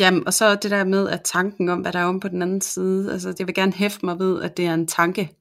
Jamen, 0.00 0.26
og 0.26 0.34
så 0.34 0.54
det 0.54 0.70
der 0.70 0.84
med, 0.84 1.08
at 1.08 1.22
tanken 1.24 1.68
om, 1.68 1.80
hvad 1.80 1.92
der 1.92 1.98
er 1.98 2.04
om 2.04 2.20
på 2.20 2.28
den 2.28 2.42
anden 2.42 2.60
side, 2.60 3.12
altså 3.12 3.34
jeg 3.38 3.46
vil 3.46 3.54
gerne 3.54 3.72
hæfte 3.72 4.06
mig 4.06 4.18
ved, 4.18 4.42
at 4.42 4.56
det 4.56 4.66
er 4.66 4.74
en 4.74 4.86
tanke. 4.86 5.36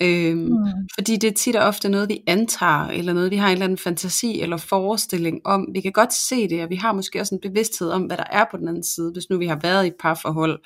Øhm, 0.00 0.38
mm. 0.38 0.54
Fordi 0.94 1.16
det 1.16 1.28
er 1.28 1.34
tit 1.34 1.56
og 1.56 1.66
ofte 1.66 1.88
noget, 1.88 2.08
vi 2.08 2.22
antager, 2.26 2.86
eller 2.86 3.12
noget, 3.12 3.30
vi 3.30 3.36
har 3.36 3.46
en 3.46 3.52
eller 3.52 3.64
anden 3.64 3.78
fantasi 3.78 4.40
eller 4.40 4.56
forestilling 4.56 5.40
om. 5.44 5.68
Vi 5.72 5.80
kan 5.80 5.92
godt 5.92 6.14
se 6.14 6.48
det, 6.48 6.62
og 6.62 6.70
vi 6.70 6.76
har 6.76 6.92
måske 6.92 7.20
også 7.20 7.34
en 7.34 7.40
bevidsthed 7.40 7.90
om, 7.90 8.02
hvad 8.02 8.16
der 8.16 8.24
er 8.30 8.44
på 8.50 8.56
den 8.56 8.68
anden 8.68 8.84
side. 8.84 9.12
Hvis 9.12 9.30
nu 9.30 9.38
vi 9.38 9.46
har 9.46 9.58
været 9.62 9.84
i 9.84 9.88
et 9.88 9.96
parforhold, 10.00 10.60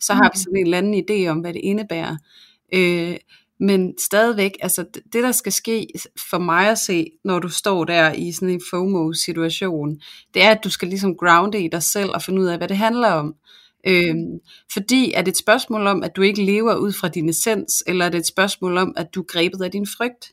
så 0.00 0.12
mm. 0.12 0.16
har 0.16 0.30
vi 0.34 0.38
sådan 0.38 0.56
en 0.56 0.64
eller 0.64 0.78
anden 0.78 1.04
idé 1.10 1.28
om, 1.28 1.38
hvad 1.38 1.52
det 1.52 1.60
indebærer. 1.64 2.16
Øh, 2.74 3.16
men 3.60 3.98
stadigvæk, 3.98 4.52
altså 4.60 4.84
det 5.12 5.22
der 5.22 5.32
skal 5.32 5.52
ske 5.52 5.86
for 6.30 6.38
mig 6.38 6.68
at 6.68 6.78
se, 6.78 7.10
når 7.24 7.38
du 7.38 7.48
står 7.48 7.84
der 7.84 8.12
i 8.12 8.32
sådan 8.32 8.48
en 8.48 8.60
FOMO-situation, 8.70 10.00
det 10.34 10.42
er, 10.42 10.50
at 10.50 10.64
du 10.64 10.70
skal 10.70 10.88
ligesom 10.88 11.16
grounde 11.16 11.64
i 11.64 11.68
dig 11.68 11.82
selv 11.82 12.10
og 12.10 12.22
finde 12.22 12.40
ud 12.42 12.46
af, 12.46 12.58
hvad 12.58 12.68
det 12.68 12.76
handler 12.76 13.08
om. 13.08 13.34
Øhm, 13.86 14.38
fordi 14.72 15.12
er 15.12 15.22
det 15.22 15.30
et 15.30 15.38
spørgsmål 15.38 15.86
om, 15.86 16.02
at 16.02 16.16
du 16.16 16.22
ikke 16.22 16.44
lever 16.44 16.74
ud 16.74 16.92
fra 16.92 17.08
din 17.08 17.28
essens, 17.28 17.82
eller 17.86 18.04
er 18.04 18.08
det 18.08 18.18
et 18.18 18.26
spørgsmål 18.26 18.76
om, 18.76 18.94
at 18.96 19.14
du 19.14 19.20
er 19.20 19.26
grebet 19.26 19.62
af 19.62 19.70
din 19.70 19.86
frygt? 19.86 20.32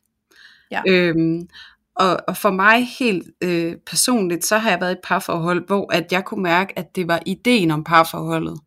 Ja. 0.72 0.82
Øhm, 0.88 1.48
og, 1.96 2.18
og 2.28 2.38
for 2.38 2.52
mig 2.52 2.88
helt 3.00 3.28
øh, 3.44 3.76
personligt, 3.86 4.46
så 4.46 4.58
har 4.58 4.70
jeg 4.70 4.82
været 4.82 4.92
i 4.92 4.98
et 4.98 5.00
parforhold, 5.04 5.68
hvor 5.68 5.94
at 5.94 6.12
jeg 6.12 6.26
kunne 6.26 6.44
mærke, 6.44 6.80
at 6.80 6.96
det 6.96 7.08
var 7.08 7.22
ideen 7.26 7.72
om 7.72 7.84
parforholdet, 7.84 8.60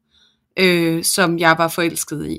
øh, 0.57 1.05
som 1.05 1.39
jeg 1.39 1.55
var 1.59 1.69
forelsket 1.69 2.31
i. 2.31 2.39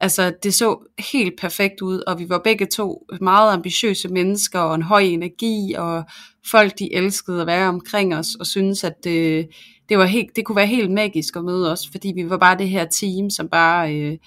Altså 0.00 0.32
det 0.42 0.54
så 0.54 0.88
helt 1.12 1.40
perfekt 1.40 1.82
ud, 1.82 2.02
og 2.06 2.18
vi 2.18 2.28
var 2.28 2.38
begge 2.44 2.66
to 2.66 3.06
meget 3.20 3.52
ambitiøse 3.52 4.08
mennesker, 4.08 4.58
og 4.58 4.74
en 4.74 4.82
høj 4.82 5.00
energi, 5.00 5.74
og 5.78 6.04
folk 6.50 6.78
de 6.78 6.94
elskede 6.94 7.40
at 7.40 7.46
være 7.46 7.68
omkring 7.68 8.16
os, 8.16 8.34
og 8.40 8.46
synes 8.46 8.84
at 8.84 9.04
det, 9.04 9.48
det, 9.88 9.98
var 9.98 10.04
helt, 10.04 10.36
det 10.36 10.44
kunne 10.44 10.56
være 10.56 10.66
helt 10.66 10.90
magisk 10.90 11.36
at 11.36 11.44
møde 11.44 11.72
os, 11.72 11.88
fordi 11.88 12.12
vi 12.14 12.30
var 12.30 12.38
bare 12.38 12.58
det 12.58 12.68
her 12.68 12.84
team, 12.84 13.30
som 13.30 13.48
bare 13.48 13.94
øh, 13.94 14.18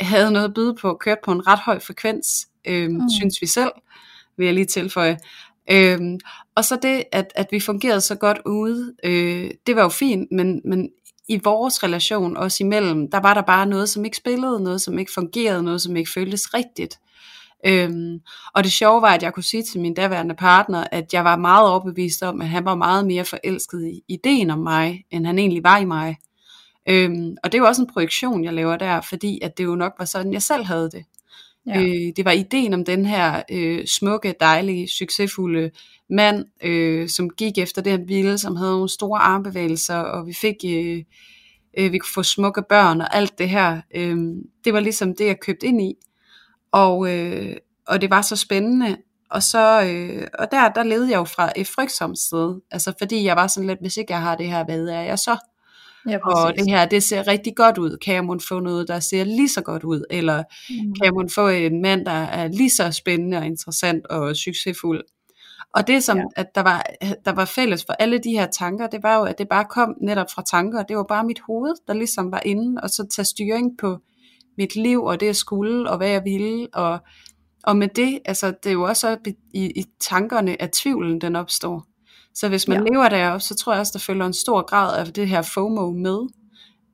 havde 0.00 0.30
noget 0.30 0.48
at 0.48 0.54
byde 0.54 0.74
på, 0.80 0.96
kørt 1.00 1.18
på 1.24 1.32
en 1.32 1.46
ret 1.46 1.58
høj 1.58 1.78
frekvens. 1.78 2.48
øh, 2.68 2.90
mm. 2.90 3.00
synes 3.18 3.40
vi 3.40 3.46
selv, 3.46 3.72
vil 4.36 4.44
jeg 4.44 4.54
lige 4.54 4.66
tilføje. 4.66 5.18
Øhm, 5.70 6.18
og 6.56 6.64
så 6.64 6.78
det, 6.82 7.04
at, 7.12 7.32
at 7.34 7.46
vi 7.50 7.60
fungerede 7.60 8.00
så 8.00 8.14
godt 8.14 8.38
ude, 8.46 8.94
øh, 9.04 9.50
det 9.66 9.76
var 9.76 9.82
jo 9.82 9.88
fint, 9.88 10.32
men, 10.32 10.60
men 10.64 10.90
i 11.28 11.40
vores 11.44 11.82
relation, 11.82 12.36
os 12.36 12.60
imellem, 12.60 13.10
der 13.10 13.20
var 13.20 13.34
der 13.34 13.42
bare 13.42 13.66
noget, 13.66 13.88
som 13.88 14.04
ikke 14.04 14.16
spillede, 14.16 14.62
noget, 14.62 14.80
som 14.80 14.98
ikke 14.98 15.12
fungerede, 15.14 15.62
noget, 15.62 15.82
som 15.82 15.96
ikke 15.96 16.10
føltes 16.14 16.54
rigtigt. 16.54 16.98
Øhm, 17.66 18.20
og 18.54 18.64
det 18.64 18.72
sjove 18.72 19.02
var, 19.02 19.14
at 19.14 19.22
jeg 19.22 19.34
kunne 19.34 19.42
sige 19.42 19.62
til 19.62 19.80
min 19.80 19.94
daværende 19.94 20.34
partner, 20.34 20.84
at 20.92 21.14
jeg 21.14 21.24
var 21.24 21.36
meget 21.36 21.68
overbevist 21.68 22.22
om, 22.22 22.40
at 22.40 22.48
han 22.48 22.64
var 22.64 22.74
meget 22.74 23.06
mere 23.06 23.24
forelsket 23.24 23.86
i 23.86 24.02
ideen 24.08 24.50
om 24.50 24.58
mig, 24.58 25.04
end 25.10 25.26
han 25.26 25.38
egentlig 25.38 25.64
var 25.64 25.78
i 25.78 25.84
mig. 25.84 26.16
Øhm, 26.88 27.36
og 27.44 27.52
det 27.52 27.58
er 27.58 27.62
jo 27.62 27.68
også 27.68 27.82
en 27.82 27.92
projektion, 27.92 28.44
jeg 28.44 28.52
laver 28.52 28.76
der, 28.76 29.00
fordi 29.00 29.38
at 29.42 29.58
det 29.58 29.64
jo 29.64 29.74
nok 29.74 29.92
var 29.98 30.04
sådan, 30.04 30.32
jeg 30.32 30.42
selv 30.42 30.64
havde 30.64 30.90
det. 30.90 31.04
Ja. 31.66 31.82
Øh, 31.82 32.12
det 32.16 32.24
var 32.24 32.30
ideen 32.30 32.74
om 32.74 32.84
den 32.84 33.06
her 33.06 33.42
øh, 33.50 33.86
smukke, 33.86 34.34
dejlige, 34.40 34.88
succesfulde 34.88 35.70
mand, 36.10 36.44
øh, 36.62 37.08
som 37.08 37.30
gik 37.30 37.58
efter 37.58 37.82
den 37.82 38.08
ville, 38.08 38.38
som 38.38 38.56
havde 38.56 38.72
nogle 38.72 38.88
store 38.88 39.20
armbevægelser, 39.20 39.96
og 39.96 40.26
vi 40.26 40.32
fik, 40.32 40.56
øh, 40.66 41.02
øh, 41.78 41.92
vi 41.92 41.98
kunne 41.98 42.14
få 42.14 42.22
smukke 42.22 42.62
børn 42.68 43.00
og 43.00 43.16
alt 43.16 43.38
det 43.38 43.48
her. 43.48 43.80
Øh, 43.94 44.16
det 44.64 44.72
var 44.72 44.80
ligesom 44.80 45.16
det, 45.16 45.26
jeg 45.26 45.40
købte 45.40 45.66
ind 45.66 45.82
i. 45.82 45.94
Og, 46.74 47.14
øh, 47.14 47.56
og 47.86 48.00
det 48.00 48.10
var 48.10 48.22
så 48.22 48.36
spændende. 48.36 48.96
Og, 49.30 49.42
så, 49.42 49.82
øh, 49.82 50.26
og 50.38 50.50
der, 50.50 50.68
der 50.68 50.82
levede 50.82 51.10
jeg 51.10 51.16
jo 51.16 51.24
fra 51.24 51.52
et 51.56 51.66
frygtsomt 51.66 52.18
sted. 52.18 52.60
Altså 52.70 52.92
fordi 52.98 53.24
jeg 53.24 53.36
var 53.36 53.46
sådan 53.46 53.66
lidt, 53.66 53.80
hvis 53.80 53.96
ikke 53.96 54.12
jeg 54.12 54.20
har 54.20 54.36
det 54.36 54.46
her, 54.46 54.64
hvad 54.64 54.88
er 54.88 55.00
jeg 55.00 55.18
så? 55.18 55.36
Ja, 56.08 56.18
og 56.24 56.54
det 56.56 56.70
her, 56.70 56.86
det 56.86 57.02
ser 57.02 57.26
rigtig 57.26 57.56
godt 57.56 57.78
ud. 57.78 57.98
Kan 58.04 58.14
jeg 58.14 58.38
få 58.48 58.60
noget, 58.60 58.88
der 58.88 59.00
ser 59.00 59.24
lige 59.24 59.48
så 59.48 59.62
godt 59.62 59.84
ud? 59.84 60.04
Eller 60.10 60.42
mm. 60.70 60.94
kan 60.94 61.04
jeg 61.04 61.30
få 61.30 61.48
en 61.48 61.82
mand, 61.82 62.06
der 62.06 62.12
er 62.12 62.48
lige 62.48 62.70
så 62.70 62.92
spændende 62.92 63.38
og 63.38 63.46
interessant 63.46 64.06
og 64.06 64.36
succesfuld? 64.36 65.02
Og 65.74 65.86
det 65.86 66.04
som, 66.04 66.18
ja. 66.18 66.24
at 66.36 66.54
der 66.54 66.60
var, 66.60 66.86
der 67.24 67.32
var 67.32 67.44
fælles 67.44 67.84
for 67.84 67.92
alle 67.92 68.18
de 68.18 68.30
her 68.30 68.46
tanker, 68.46 68.86
det 68.86 69.02
var 69.02 69.16
jo, 69.16 69.22
at 69.24 69.38
det 69.38 69.48
bare 69.48 69.64
kom 69.64 69.94
netop 70.00 70.26
fra 70.34 70.42
tanker, 70.50 70.82
det 70.82 70.96
var 70.96 71.04
bare 71.08 71.24
mit 71.24 71.40
hoved, 71.46 71.74
der 71.86 71.94
ligesom 71.94 72.32
var 72.32 72.42
inde, 72.44 72.80
og 72.82 72.90
så 72.90 73.06
tage 73.16 73.26
styring 73.26 73.78
på 73.78 73.98
mit 74.58 74.76
liv, 74.76 75.02
og 75.02 75.20
det 75.20 75.26
jeg 75.26 75.36
skulle, 75.36 75.90
og 75.90 75.96
hvad 75.96 76.08
jeg 76.08 76.24
ville, 76.24 76.68
og, 76.72 76.98
og 77.62 77.76
med 77.76 77.88
det, 77.88 78.18
altså 78.24 78.54
det 78.62 78.68
er 78.68 78.72
jo 78.72 78.82
også 78.82 79.16
i, 79.54 79.64
i 79.76 79.84
tankerne, 80.00 80.62
at 80.62 80.72
tvivlen 80.72 81.20
den 81.20 81.36
opstår. 81.36 81.86
Så 82.34 82.48
hvis 82.48 82.68
man 82.68 82.86
ja. 82.86 82.92
lever 82.92 83.08
deroppe, 83.08 83.40
så 83.40 83.54
tror 83.54 83.72
jeg 83.72 83.80
også, 83.80 83.92
der 83.92 83.98
følger 83.98 84.26
en 84.26 84.32
stor 84.32 84.62
grad 84.62 84.98
af 84.98 85.12
det 85.12 85.28
her 85.28 85.42
FOMO 85.42 85.90
med. 85.90 86.20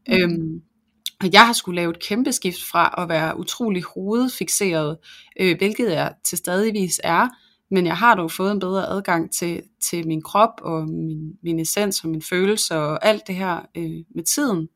Mm. 0.09 0.14
Øhm, 0.14 0.62
og 1.20 1.33
jeg 1.33 1.46
har 1.46 1.53
skulle 1.53 1.77
lave 1.77 1.90
et 1.90 2.03
kæmpe 2.03 2.33
skift 2.33 2.62
fra 2.70 2.94
at 2.99 3.09
være 3.09 3.38
utrolig 3.38 3.83
hovedfixeret, 3.94 4.96
øh, 5.40 5.57
hvilket 5.59 5.92
jeg 5.92 6.14
til 6.25 6.38
stadigvis 6.38 7.01
er, 7.05 7.29
men 7.70 7.87
jeg 7.87 7.96
har 7.96 8.14
dog 8.14 8.31
fået 8.31 8.53
en 8.53 8.61
bedre 8.61 8.87
adgang 8.88 9.33
til, 9.33 9.62
til 9.83 10.07
min 10.07 10.23
krop 10.23 10.61
og 10.62 10.88
min, 10.88 11.33
min 11.42 11.61
essens 11.61 12.05
og 12.05 12.11
min 12.11 12.23
følelse 12.23 12.77
og 12.77 13.07
alt 13.07 13.27
det 13.27 13.35
her 13.35 13.61
øh, 13.77 14.05
med 14.14 14.25
tiden. 14.25 14.68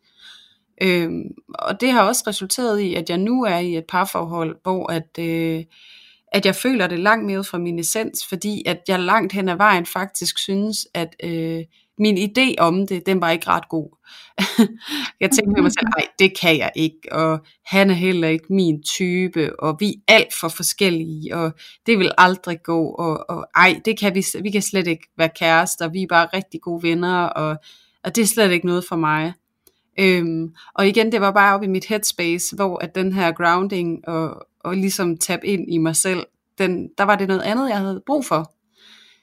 Øhm, 0.82 1.22
og 1.58 1.80
det 1.80 1.90
har 1.90 2.02
også 2.02 2.24
resulteret 2.26 2.80
i, 2.80 2.94
at 2.94 3.10
jeg 3.10 3.18
nu 3.18 3.44
er 3.44 3.58
i 3.58 3.76
et 3.76 3.84
parforhold, 3.88 4.56
hvor 4.62 4.92
at, 4.92 5.18
øh, 5.18 5.64
at 6.32 6.46
jeg 6.46 6.54
føler 6.54 6.87
det 6.87 6.98
langt 6.98 7.26
mere 7.26 7.44
fra 7.44 7.58
min 7.58 7.78
essens, 7.78 8.26
fordi 8.28 8.62
at 8.66 8.80
jeg 8.88 9.00
langt 9.00 9.32
hen 9.32 9.48
ad 9.48 9.56
vejen 9.56 9.87
faktisk 9.87 10.38
synes, 10.38 10.87
at 10.94 11.16
øh, 11.22 11.64
min 11.98 12.18
idé 12.18 12.54
om 12.58 12.87
det, 12.87 13.06
den 13.06 13.20
var 13.20 13.30
ikke 13.30 13.48
ret 13.48 13.68
god. 13.68 13.96
jeg 15.20 15.30
tænkte 15.30 15.52
med 15.52 15.62
mig 15.62 15.72
selv, 15.72 15.87
nej, 15.96 16.06
det 16.18 16.38
kan 16.40 16.58
jeg 16.58 16.70
ikke, 16.76 17.12
og 17.12 17.38
han 17.66 17.90
er 17.90 17.94
heller 17.94 18.28
ikke 18.28 18.46
min 18.50 18.82
type, 18.82 19.60
og 19.60 19.76
vi 19.80 19.94
er 20.08 20.14
alt 20.14 20.34
for 20.40 20.48
forskellige, 20.48 21.37
og 21.37 21.52
det 21.87 21.98
vil 21.98 22.10
aldrig 22.18 22.58
gå, 22.64 22.87
og, 22.87 23.30
og 23.30 23.46
ej, 23.56 23.80
det 23.84 23.98
kan 23.98 24.14
vi, 24.14 24.24
vi 24.42 24.50
kan 24.50 24.62
slet 24.62 24.87
ikke 24.87 25.08
være 25.18 25.30
kærester, 25.38 25.88
vi 25.88 26.02
er 26.02 26.06
bare 26.08 26.28
rigtig 26.34 26.60
gode 26.60 26.82
venner, 26.82 27.22
og, 27.22 27.56
og 28.04 28.16
det 28.16 28.22
er 28.22 28.26
slet 28.26 28.50
ikke 28.50 28.66
noget 28.66 28.84
for 28.88 28.96
mig. 28.96 29.32
Øhm, 29.98 30.54
og 30.74 30.88
igen, 30.88 31.12
det 31.12 31.20
var 31.20 31.30
bare 31.30 31.54
oppe 31.54 31.66
i 31.66 31.70
mit 31.70 31.85
headspace, 31.85 32.57
hvor 32.57 32.78
at 32.78 32.94
den 32.94 33.12
her 33.12 33.33
grounding 33.33 34.09
og, 34.09 34.46
og 34.61 34.76
ligesom 34.76 35.16
tabe 35.16 35.46
ind 35.46 35.72
i 35.72 35.78
mig 35.78 35.96
selv, 35.96 36.26
den, 36.59 36.88
der 36.98 37.04
var 37.04 37.16
det 37.16 37.28
noget 37.28 37.42
andet, 37.42 37.68
jeg 37.68 37.78
havde 37.78 38.02
brug 38.07 38.24
for. 38.24 38.52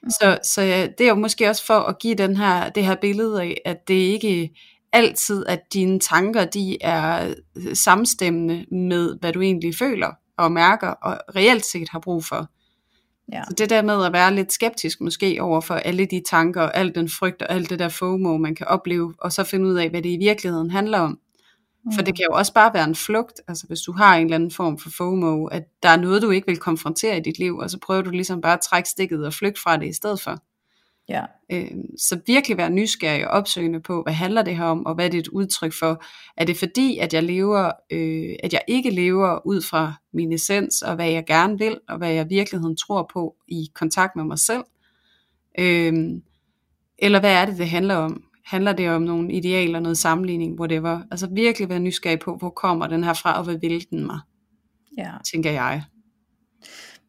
Mm. 0.02 0.10
Så, 0.10 0.38
så 0.42 0.62
ja, 0.62 0.86
det 0.98 1.04
er 1.04 1.08
jo 1.08 1.14
måske 1.14 1.48
også 1.48 1.66
for 1.66 1.78
at 1.78 1.98
give 1.98 2.14
den 2.14 2.36
her, 2.36 2.68
det 2.68 2.84
her 2.84 2.94
billede 2.94 3.42
af, 3.42 3.60
at 3.64 3.88
det 3.88 3.94
ikke 3.94 4.50
altid, 4.92 5.46
at 5.46 5.60
dine 5.72 6.00
tanker, 6.00 6.44
de 6.44 6.82
er 6.82 7.34
øh, 7.56 7.76
samstemmende 7.76 8.66
med, 8.72 9.16
hvad 9.20 9.32
du 9.32 9.40
egentlig 9.40 9.74
føler 9.78 10.10
og 10.38 10.52
mærker, 10.52 10.88
og 10.88 11.18
reelt 11.36 11.64
set 11.64 11.88
har 11.88 11.98
brug 11.98 12.24
for. 12.24 12.48
Ja. 13.32 13.42
Så 13.48 13.54
det 13.58 13.70
der 13.70 13.82
med 13.82 14.04
at 14.04 14.12
være 14.12 14.34
lidt 14.34 14.52
skeptisk 14.52 15.00
måske 15.00 15.38
over 15.40 15.60
for 15.60 15.74
alle 15.74 16.06
de 16.06 16.22
tanker, 16.26 16.62
og 16.62 16.76
al 16.76 16.94
den 16.94 17.08
frygt 17.08 17.42
og 17.42 17.52
alt 17.52 17.70
det 17.70 17.78
der 17.78 17.88
FOMO, 17.88 18.36
man 18.36 18.54
kan 18.54 18.66
opleve, 18.66 19.14
og 19.18 19.32
så 19.32 19.44
finde 19.44 19.66
ud 19.66 19.74
af, 19.74 19.90
hvad 19.90 20.02
det 20.02 20.08
i 20.08 20.16
virkeligheden 20.16 20.70
handler 20.70 20.98
om. 20.98 21.18
Mm. 21.84 21.92
For 21.92 22.02
det 22.02 22.16
kan 22.16 22.26
jo 22.30 22.36
også 22.36 22.52
bare 22.52 22.74
være 22.74 22.84
en 22.84 22.94
flugt, 22.94 23.40
altså 23.48 23.66
hvis 23.66 23.80
du 23.80 23.92
har 23.92 24.16
en 24.16 24.24
eller 24.24 24.34
anden 24.34 24.50
form 24.50 24.78
for 24.78 24.90
FOMO, 24.90 25.46
at 25.46 25.62
der 25.82 25.88
er 25.88 25.96
noget, 25.96 26.22
du 26.22 26.30
ikke 26.30 26.46
vil 26.46 26.56
konfrontere 26.56 27.16
i 27.16 27.20
dit 27.20 27.38
liv, 27.38 27.56
og 27.56 27.70
så 27.70 27.78
prøver 27.78 28.02
du 28.02 28.10
ligesom 28.10 28.40
bare 28.40 28.52
at 28.52 28.60
trække 28.60 28.88
stikket 28.88 29.26
og 29.26 29.34
flygte 29.34 29.60
fra 29.60 29.76
det 29.76 29.86
i 29.86 29.92
stedet 29.92 30.20
for. 30.20 30.38
Ja. 31.08 31.24
Øh, 31.52 31.70
så 31.98 32.20
virkelig 32.26 32.56
være 32.56 32.70
nysgerrig 32.70 33.28
og 33.28 33.30
opsøgende 33.30 33.80
på, 33.80 34.02
hvad 34.02 34.12
handler 34.12 34.42
det 34.42 34.56
her 34.56 34.64
om, 34.64 34.86
og 34.86 34.94
hvad 34.94 35.04
er 35.06 35.10
det 35.10 35.18
et 35.18 35.28
udtryk 35.28 35.72
for? 35.78 36.04
Er 36.36 36.44
det 36.44 36.56
fordi, 36.56 36.98
at 36.98 37.14
jeg 37.14 37.22
lever, 37.22 37.72
øh, 37.92 38.36
at 38.42 38.52
jeg 38.52 38.62
ikke 38.68 38.90
lever 38.90 39.46
ud 39.46 39.62
fra 39.62 39.92
min 40.12 40.32
essens, 40.32 40.82
og 40.82 40.94
hvad 40.94 41.10
jeg 41.10 41.24
gerne 41.26 41.58
vil, 41.58 41.78
og 41.88 41.98
hvad 41.98 42.12
jeg 42.12 42.26
i 42.26 42.34
virkeligheden 42.34 42.76
tror 42.76 43.10
på 43.12 43.34
i 43.48 43.66
kontakt 43.74 44.16
med 44.16 44.24
mig 44.24 44.38
selv? 44.38 44.62
Øh, 45.58 45.92
eller 46.98 47.20
hvad 47.20 47.32
er 47.32 47.44
det, 47.44 47.58
det 47.58 47.68
handler 47.68 47.94
om? 47.94 48.24
handler 48.44 48.72
det 48.72 48.90
om 48.90 49.02
nogle 49.02 49.32
idealer, 49.32 49.80
noget 49.80 49.98
sammenligning, 49.98 50.60
whatever. 50.60 51.00
Altså 51.10 51.28
virkelig 51.32 51.68
være 51.68 51.80
nysgerrig 51.80 52.18
på, 52.18 52.36
hvor 52.36 52.50
kommer 52.50 52.86
den 52.86 53.04
her 53.04 53.14
fra, 53.14 53.38
og 53.38 53.44
hvad 53.44 53.58
vil 53.60 53.86
den 53.90 54.06
mig? 54.06 54.18
Ja. 54.98 55.10
Tænker 55.32 55.50
jeg. 55.50 55.82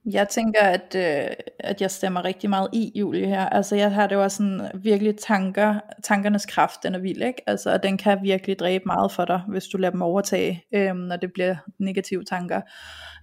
Jeg 0.05 0.29
tænker, 0.29 0.61
at, 0.61 0.95
øh, 0.95 1.35
at 1.59 1.81
jeg 1.81 1.91
stemmer 1.91 2.25
rigtig 2.25 2.49
meget 2.49 2.69
i 2.73 2.91
Julie 2.95 3.27
her. 3.27 3.45
Altså 3.45 3.75
jeg 3.75 3.91
har 3.91 4.07
det 4.07 4.15
jo 4.15 4.23
også 4.23 4.37
sådan 4.37 4.71
virkelig 4.73 5.17
tanker, 5.17 5.79
tankernes 6.03 6.45
kraft, 6.45 6.83
den 6.83 6.95
er 6.95 6.99
vild, 6.99 7.21
ikke? 7.21 7.43
Altså 7.47 7.73
og 7.73 7.83
den 7.83 7.97
kan 7.97 8.19
virkelig 8.23 8.59
dræbe 8.59 8.83
meget 8.85 9.11
for 9.11 9.25
dig, 9.25 9.41
hvis 9.47 9.65
du 9.65 9.77
lader 9.77 9.91
dem 9.91 10.01
overtage, 10.01 10.63
øh, 10.73 10.95
når 10.95 11.15
det 11.15 11.33
bliver 11.33 11.55
negative 11.79 12.23
tanker. 12.23 12.61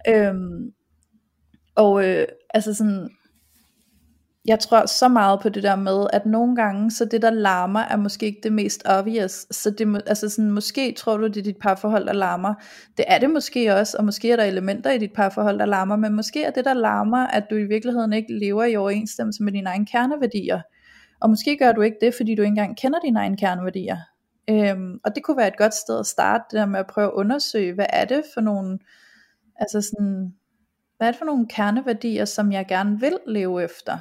Øh, 0.07 0.33
og 1.75 2.07
øh, 2.07 2.27
altså 2.53 2.73
sådan, 2.73 3.09
jeg 4.45 4.59
tror 4.59 4.85
så 4.85 5.07
meget 5.07 5.39
på 5.41 5.49
det 5.49 5.63
der 5.63 5.75
med, 5.75 6.07
at 6.13 6.25
nogle 6.25 6.55
gange, 6.55 6.91
så 6.91 7.05
det 7.05 7.21
der 7.21 7.29
larmer, 7.29 7.79
er 7.79 7.95
måske 7.95 8.25
ikke 8.25 8.39
det 8.43 8.53
mest 8.53 8.83
obvious. 8.85 9.45
Så 9.51 9.69
det, 9.69 10.03
altså 10.07 10.29
sådan, 10.29 10.51
måske 10.51 10.93
tror 10.97 11.17
du, 11.17 11.27
det 11.27 11.37
er 11.37 11.43
dit 11.43 11.57
parforhold, 11.57 12.05
der 12.05 12.13
larmer. 12.13 12.53
Det 12.97 13.05
er 13.07 13.17
det 13.17 13.29
måske 13.29 13.75
også, 13.75 13.97
og 13.97 14.05
måske 14.05 14.31
er 14.31 14.35
der 14.35 14.43
elementer 14.43 14.91
i 14.91 14.97
dit 14.97 15.13
parforhold, 15.13 15.59
der 15.59 15.65
larmer, 15.65 15.95
men 15.95 16.13
måske 16.13 16.43
er 16.43 16.51
det, 16.51 16.65
der 16.65 16.73
larmer, 16.73 17.27
at 17.27 17.43
du 17.49 17.55
i 17.55 17.63
virkeligheden 17.63 18.13
ikke 18.13 18.33
lever 18.33 18.63
i 18.63 18.75
overensstemmelse 18.75 19.43
med 19.43 19.51
dine 19.51 19.69
egne 19.69 19.85
kerneværdier. 19.85 20.61
Og 21.21 21.29
måske 21.29 21.57
gør 21.57 21.71
du 21.71 21.81
ikke 21.81 21.97
det, 22.01 22.13
fordi 22.13 22.35
du 22.35 22.41
ikke 22.41 22.49
engang 22.49 22.77
kender 22.77 22.99
dine 22.99 23.19
egne 23.19 23.37
kerneværdier. 23.37 23.97
Øhm, 24.49 24.99
og 25.03 25.15
det 25.15 25.23
kunne 25.23 25.37
være 25.37 25.47
et 25.47 25.57
godt 25.57 25.73
sted 25.73 25.99
at 25.99 26.05
starte, 26.05 26.43
det 26.51 26.57
der 26.57 26.65
med 26.65 26.79
at 26.79 26.87
prøve 26.87 27.07
at 27.07 27.13
undersøge, 27.13 27.73
hvad 27.73 27.85
er 27.89 28.05
det 28.05 28.23
for 28.33 28.41
nogle, 28.41 28.79
altså 29.55 29.81
sådan, 29.81 30.33
hvad 30.97 31.07
er 31.07 31.11
det 31.11 31.19
for 31.19 31.25
nogle 31.25 31.47
kerneværdier, 31.47 32.25
som 32.25 32.51
jeg 32.51 32.65
gerne 32.67 32.99
vil 32.99 33.17
leve 33.27 33.63
efter? 33.63 33.97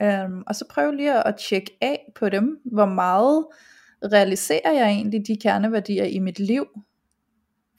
Um, 0.00 0.42
og 0.46 0.54
så 0.54 0.64
prøv 0.70 0.90
lige 0.90 1.26
at 1.26 1.36
tjekke 1.48 1.78
af 1.80 2.12
på 2.16 2.28
dem, 2.28 2.60
hvor 2.64 2.86
meget 2.86 3.46
realiserer 4.12 4.72
jeg 4.72 4.88
egentlig 4.88 5.26
de 5.26 5.36
kerneværdier 5.36 6.04
i 6.04 6.18
mit 6.18 6.38
liv. 6.38 6.66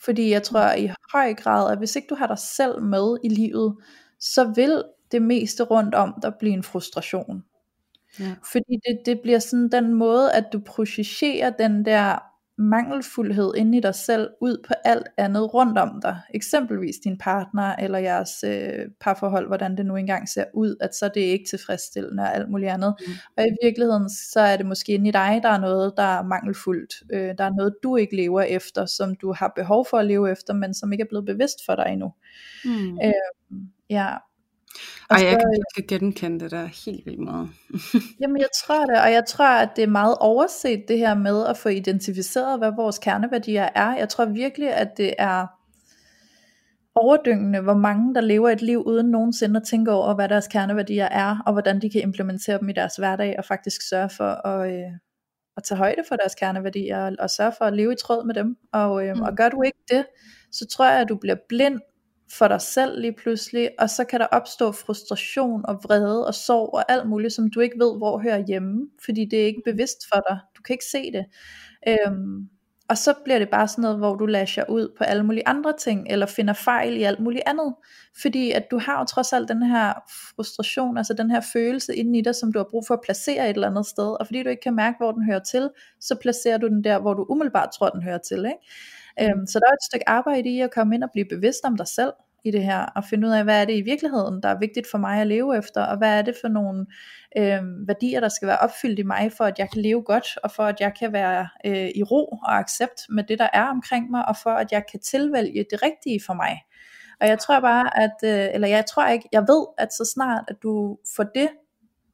Fordi 0.05 0.29
jeg 0.29 0.43
tror 0.43 0.71
i 0.71 0.89
høj 1.13 1.33
grad, 1.33 1.71
at 1.71 1.77
hvis 1.77 1.95
ikke 1.95 2.07
du 2.09 2.15
har 2.15 2.27
dig 2.27 2.39
selv 2.39 2.81
med 2.81 3.17
i 3.23 3.29
livet, 3.29 3.75
så 4.19 4.53
vil 4.55 4.83
det 5.11 5.21
meste 5.21 5.63
rundt 5.63 5.95
om 5.95 6.19
dig 6.21 6.33
blive 6.39 6.53
en 6.53 6.63
frustration. 6.63 7.43
Ja. 8.19 8.35
Fordi 8.51 8.79
det, 8.87 8.99
det 9.05 9.19
bliver 9.21 9.39
sådan 9.39 9.69
den 9.71 9.93
måde, 9.93 10.33
at 10.33 10.45
du 10.53 10.59
projicerer 10.59 11.49
den 11.49 11.85
der 11.85 12.19
mangelfuldhed 12.57 13.53
inde 13.57 13.77
i 13.77 13.81
dig 13.81 13.95
selv 13.95 14.29
ud 14.41 14.57
på 14.67 14.73
alt 14.85 15.07
andet 15.17 15.53
rundt 15.53 15.77
om 15.77 15.99
dig. 16.01 16.19
Eksempelvis 16.33 16.95
din 17.03 17.17
partner 17.17 17.75
eller 17.75 17.99
jeres 17.99 18.43
øh, 18.43 18.85
parforhold, 19.01 19.47
hvordan 19.47 19.77
det 19.77 19.85
nu 19.85 19.95
engang 19.95 20.29
ser 20.29 20.45
ud, 20.53 20.75
at 20.81 20.95
så 20.95 21.05
er 21.05 21.09
det 21.09 21.21
ikke 21.21 21.45
tilfredsstillende 21.49 22.23
og 22.23 22.35
alt 22.35 22.49
muligt 22.49 22.71
andet. 22.71 22.95
Mm. 23.07 23.13
Og 23.37 23.43
i 23.43 23.55
virkeligheden, 23.63 24.09
så 24.09 24.39
er 24.39 24.57
det 24.57 24.65
måske 24.65 24.91
inde 24.91 25.07
i 25.07 25.11
dig, 25.11 25.39
der 25.43 25.49
er 25.49 25.59
noget, 25.59 25.93
der 25.97 26.03
er 26.03 26.23
mangelfuldt. 26.23 26.93
Øh, 27.13 27.35
der 27.37 27.43
er 27.43 27.51
noget, 27.57 27.75
du 27.83 27.95
ikke 27.95 28.15
lever 28.15 28.41
efter, 28.41 28.85
som 28.85 29.15
du 29.15 29.33
har 29.33 29.53
behov 29.55 29.85
for 29.89 29.97
at 29.97 30.05
leve 30.05 30.31
efter, 30.31 30.53
men 30.53 30.73
som 30.73 30.91
ikke 30.91 31.01
er 31.01 31.09
blevet 31.09 31.25
bevidst 31.25 31.65
for 31.65 31.75
dig 31.75 31.85
endnu. 31.89 32.13
Mm. 32.65 32.99
Øh, 33.03 33.13
ja, 33.89 34.09
ej, 35.09 35.17
jeg 35.23 35.31
kan, 35.31 35.51
jeg 35.51 35.63
kan 35.75 35.99
genkende 35.99 36.39
det 36.39 36.51
der 36.51 36.65
helt 36.85 37.05
vildt 37.05 37.19
meget. 37.19 37.49
jamen 38.21 38.37
jeg 38.37 38.47
tror 38.65 38.85
det, 38.85 39.01
og 39.01 39.11
jeg 39.11 39.23
tror 39.27 39.47
at 39.47 39.69
det 39.75 39.83
er 39.83 39.87
meget 39.87 40.17
overset 40.19 40.83
det 40.87 40.97
her 40.97 41.15
med 41.15 41.45
at 41.45 41.57
få 41.57 41.69
identificeret, 41.69 42.59
hvad 42.59 42.71
vores 42.75 42.99
kerneværdier 42.99 43.69
er. 43.75 43.97
Jeg 43.97 44.09
tror 44.09 44.25
virkelig 44.25 44.73
at 44.73 44.97
det 44.97 45.13
er, 45.17 45.47
overdyngende, 46.95 47.61
hvor 47.61 47.73
mange 47.73 48.15
der 48.15 48.21
lever 48.21 48.49
et 48.49 48.61
liv 48.61 48.83
uden 48.85 49.11
nogensinde 49.11 49.57
at 49.59 49.67
tænke 49.67 49.91
over, 49.91 50.15
hvad 50.15 50.29
deres 50.29 50.47
kerneværdier 50.47 51.05
er, 51.05 51.37
og 51.45 51.53
hvordan 51.53 51.81
de 51.81 51.89
kan 51.89 52.01
implementere 52.01 52.59
dem 52.59 52.69
i 52.69 52.73
deres 52.73 52.95
hverdag, 52.95 53.35
og 53.37 53.45
faktisk 53.45 53.89
sørge 53.89 54.09
for 54.09 54.47
at, 54.47 54.73
øh, 54.73 54.91
at 55.57 55.63
tage 55.63 55.77
højde 55.77 56.03
for 56.07 56.15
deres 56.15 56.35
kerneværdier, 56.35 57.05
og, 57.05 57.11
og 57.19 57.29
sørge 57.29 57.51
for 57.57 57.65
at 57.65 57.73
leve 57.73 57.93
i 57.93 57.95
tråd 57.95 58.25
med 58.25 58.35
dem. 58.35 58.57
Og, 58.73 59.07
øh, 59.07 59.15
mm. 59.15 59.21
og 59.21 59.35
gør 59.35 59.49
du 59.49 59.61
ikke 59.61 59.79
det, 59.89 60.05
så 60.51 60.67
tror 60.67 60.85
jeg, 60.85 61.01
at 61.01 61.09
du 61.09 61.15
bliver 61.15 61.35
blind 61.49 61.79
for 62.31 62.47
dig 62.47 62.61
selv 62.61 63.01
lige 63.01 63.13
pludselig, 63.13 63.69
og 63.79 63.89
så 63.89 64.03
kan 64.03 64.19
der 64.19 64.27
opstå 64.27 64.71
frustration 64.71 65.65
og 65.65 65.79
vrede 65.83 66.27
og 66.27 66.33
sorg 66.33 66.73
og 66.73 66.91
alt 66.91 67.09
muligt, 67.09 67.33
som 67.33 67.49
du 67.49 67.59
ikke 67.59 67.79
ved, 67.79 67.97
hvor 67.97 68.19
hører 68.19 68.43
hjemme, 68.47 68.87
fordi 69.05 69.25
det 69.25 69.41
er 69.41 69.45
ikke 69.45 69.61
bevidst 69.65 70.07
for 70.13 70.21
dig. 70.29 70.39
Du 70.57 70.61
kan 70.61 70.73
ikke 70.73 70.85
se 70.85 71.11
det. 71.11 71.25
Øhm, 71.87 72.49
og 72.89 72.97
så 72.97 73.13
bliver 73.23 73.39
det 73.39 73.49
bare 73.49 73.67
sådan 73.67 73.81
noget, 73.81 73.97
hvor 73.97 74.15
du 74.15 74.25
lasher 74.25 74.63
ud 74.69 74.93
på 74.97 75.03
alle 75.03 75.23
mulige 75.23 75.47
andre 75.47 75.73
ting, 75.79 76.07
eller 76.09 76.25
finder 76.25 76.53
fejl 76.53 76.97
i 76.97 77.03
alt 77.03 77.19
muligt 77.19 77.43
andet. 77.45 77.73
Fordi 78.21 78.51
at 78.51 78.71
du 78.71 78.79
har 78.79 78.99
jo 78.99 79.05
trods 79.05 79.33
alt 79.33 79.49
den 79.49 79.63
her 79.63 79.93
frustration, 80.35 80.97
altså 80.97 81.13
den 81.13 81.31
her 81.31 81.41
følelse 81.53 81.95
inden 81.95 82.15
i 82.15 82.21
dig, 82.21 82.35
som 82.35 82.53
du 82.53 82.59
har 82.59 82.67
brug 82.69 82.83
for 82.87 82.93
at 82.93 83.01
placere 83.03 83.49
et 83.49 83.53
eller 83.53 83.69
andet 83.69 83.85
sted. 83.85 84.19
Og 84.19 84.25
fordi 84.25 84.43
du 84.43 84.49
ikke 84.49 84.61
kan 84.61 84.75
mærke, 84.75 84.97
hvor 84.99 85.11
den 85.11 85.25
hører 85.25 85.39
til, 85.39 85.69
så 85.99 86.15
placerer 86.21 86.57
du 86.57 86.67
den 86.67 86.83
der, 86.83 86.99
hvor 86.99 87.13
du 87.13 87.25
umiddelbart 87.29 87.69
tror, 87.77 87.89
den 87.89 88.03
hører 88.03 88.17
til. 88.17 88.37
Ikke? 88.37 88.57
Øhm, 89.21 89.47
så 89.47 89.59
der 89.59 89.67
er 89.67 89.73
et 89.73 89.83
stykke 89.89 90.09
arbejde 90.09 90.49
i 90.49 90.61
at 90.61 90.71
komme 90.71 90.95
ind 90.95 91.03
og 91.03 91.09
blive 91.13 91.25
bevidst 91.29 91.65
om 91.65 91.77
dig 91.77 91.87
selv 91.87 92.13
i 92.45 92.51
det 92.51 92.63
her, 92.63 92.85
og 92.95 93.03
finde 93.03 93.27
ud 93.27 93.33
af, 93.33 93.43
hvad 93.43 93.61
er 93.61 93.65
det 93.65 93.77
i 93.77 93.81
virkeligheden, 93.81 94.43
der 94.43 94.49
er 94.49 94.59
vigtigt 94.59 94.87
for 94.91 94.97
mig 94.97 95.21
at 95.21 95.27
leve 95.27 95.57
efter, 95.57 95.85
og 95.85 95.97
hvad 95.97 96.17
er 96.17 96.21
det 96.21 96.35
for 96.41 96.47
nogle 96.47 96.85
øh, 97.37 97.87
værdier, 97.87 98.19
der 98.19 98.29
skal 98.29 98.47
være 98.47 98.57
opfyldt 98.57 98.99
i 98.99 99.03
mig, 99.03 99.31
for 99.37 99.43
at 99.43 99.59
jeg 99.59 99.69
kan 99.71 99.81
leve 99.81 100.01
godt, 100.01 100.37
og 100.43 100.51
for 100.51 100.63
at 100.63 100.79
jeg 100.79 100.93
kan 100.99 101.13
være 101.13 101.47
øh, 101.65 101.89
i 101.95 102.03
ro 102.03 102.25
og 102.25 102.57
accept 102.57 103.01
med 103.09 103.23
det, 103.23 103.39
der 103.39 103.47
er 103.53 103.63
omkring 103.63 104.11
mig, 104.11 104.27
og 104.27 104.35
for 104.43 104.49
at 104.49 104.71
jeg 104.71 104.83
kan 104.91 104.99
tilvælge 104.99 105.65
det 105.71 105.83
rigtige 105.83 106.21
for 106.25 106.33
mig. 106.33 106.61
Og 107.21 107.27
jeg 107.27 107.39
tror 107.39 107.59
bare, 107.59 107.97
at, 108.03 108.15
øh, 108.23 108.53
eller 108.53 108.67
jeg 108.67 108.85
tror 108.85 109.07
ikke, 109.07 109.29
jeg 109.31 109.41
ved, 109.41 109.65
at 109.77 109.93
så 109.93 110.11
snart, 110.13 110.43
at 110.47 110.55
du 110.63 110.97
får 111.15 111.23
det, 111.23 111.49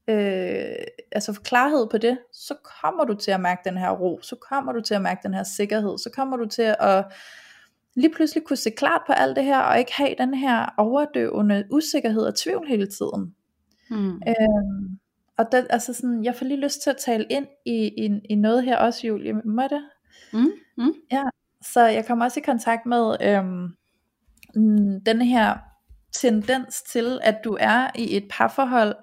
øh, 0.08 0.76
altså 1.12 1.40
klarhed 1.44 1.88
på 1.92 1.98
det, 1.98 2.18
så 2.34 2.56
kommer 2.82 3.06
du 3.06 3.14
til 3.14 3.32
at 3.32 3.42
mærke 3.42 3.62
den 3.66 3.78
her 3.78 3.92
ro, 3.92 4.20
så 4.22 4.36
kommer 4.36 4.72
du 4.72 4.82
til 4.82 4.94
at 4.94 5.02
mærke 5.02 5.20
den 5.24 5.34
her 5.34 5.44
sikkerhed, 5.44 5.98
så 5.98 6.10
kommer 6.16 6.38
du 6.38 6.46
til 6.46 6.76
at 6.80 7.06
lige 7.96 8.14
pludselig 8.14 8.44
kunne 8.44 8.58
se 8.58 8.70
klart 8.70 9.02
på 9.08 9.14
alt 9.14 9.36
det 9.36 9.44
her, 9.44 9.60
og 9.60 9.80
ikke 9.80 9.94
have 9.96 10.16
den 10.18 10.34
her 10.34 10.74
overdøvende 10.78 11.66
usikkerhed 11.72 12.22
og 12.22 12.36
tvivl 12.36 12.68
hele 12.68 12.88
tiden. 12.88 13.36
Mm. 13.90 14.22
Øhm, 14.28 15.00
og 15.38 15.52
det, 15.52 15.68
altså 15.70 15.94
sådan, 15.94 16.24
jeg 16.24 16.36
får 16.36 16.46
lige 16.46 16.60
lyst 16.60 16.82
til 16.82 16.90
at 16.90 16.98
tale 16.98 17.26
ind 17.30 17.48
i, 17.66 17.88
i, 17.88 18.20
i 18.30 18.36
noget 18.36 18.64
her 18.64 18.78
også, 18.78 19.08
Julie. 19.08 19.34
Må 19.34 19.62
det? 19.62 19.84
Mm. 20.34 20.52
Mm. 20.78 20.94
Ja, 21.12 21.24
så 21.62 21.86
jeg 21.86 22.06
kommer 22.06 22.26
også 22.26 22.40
i 22.40 22.44
kontakt 22.44 22.86
med 22.86 23.16
øhm, 23.22 23.76
den 25.06 25.22
her 25.22 25.58
tendens 26.12 26.82
til, 26.82 27.20
at 27.24 27.38
du 27.44 27.58
er 27.60 27.88
i 27.96 28.18
et 28.18 28.28
parforhold, 28.30 28.96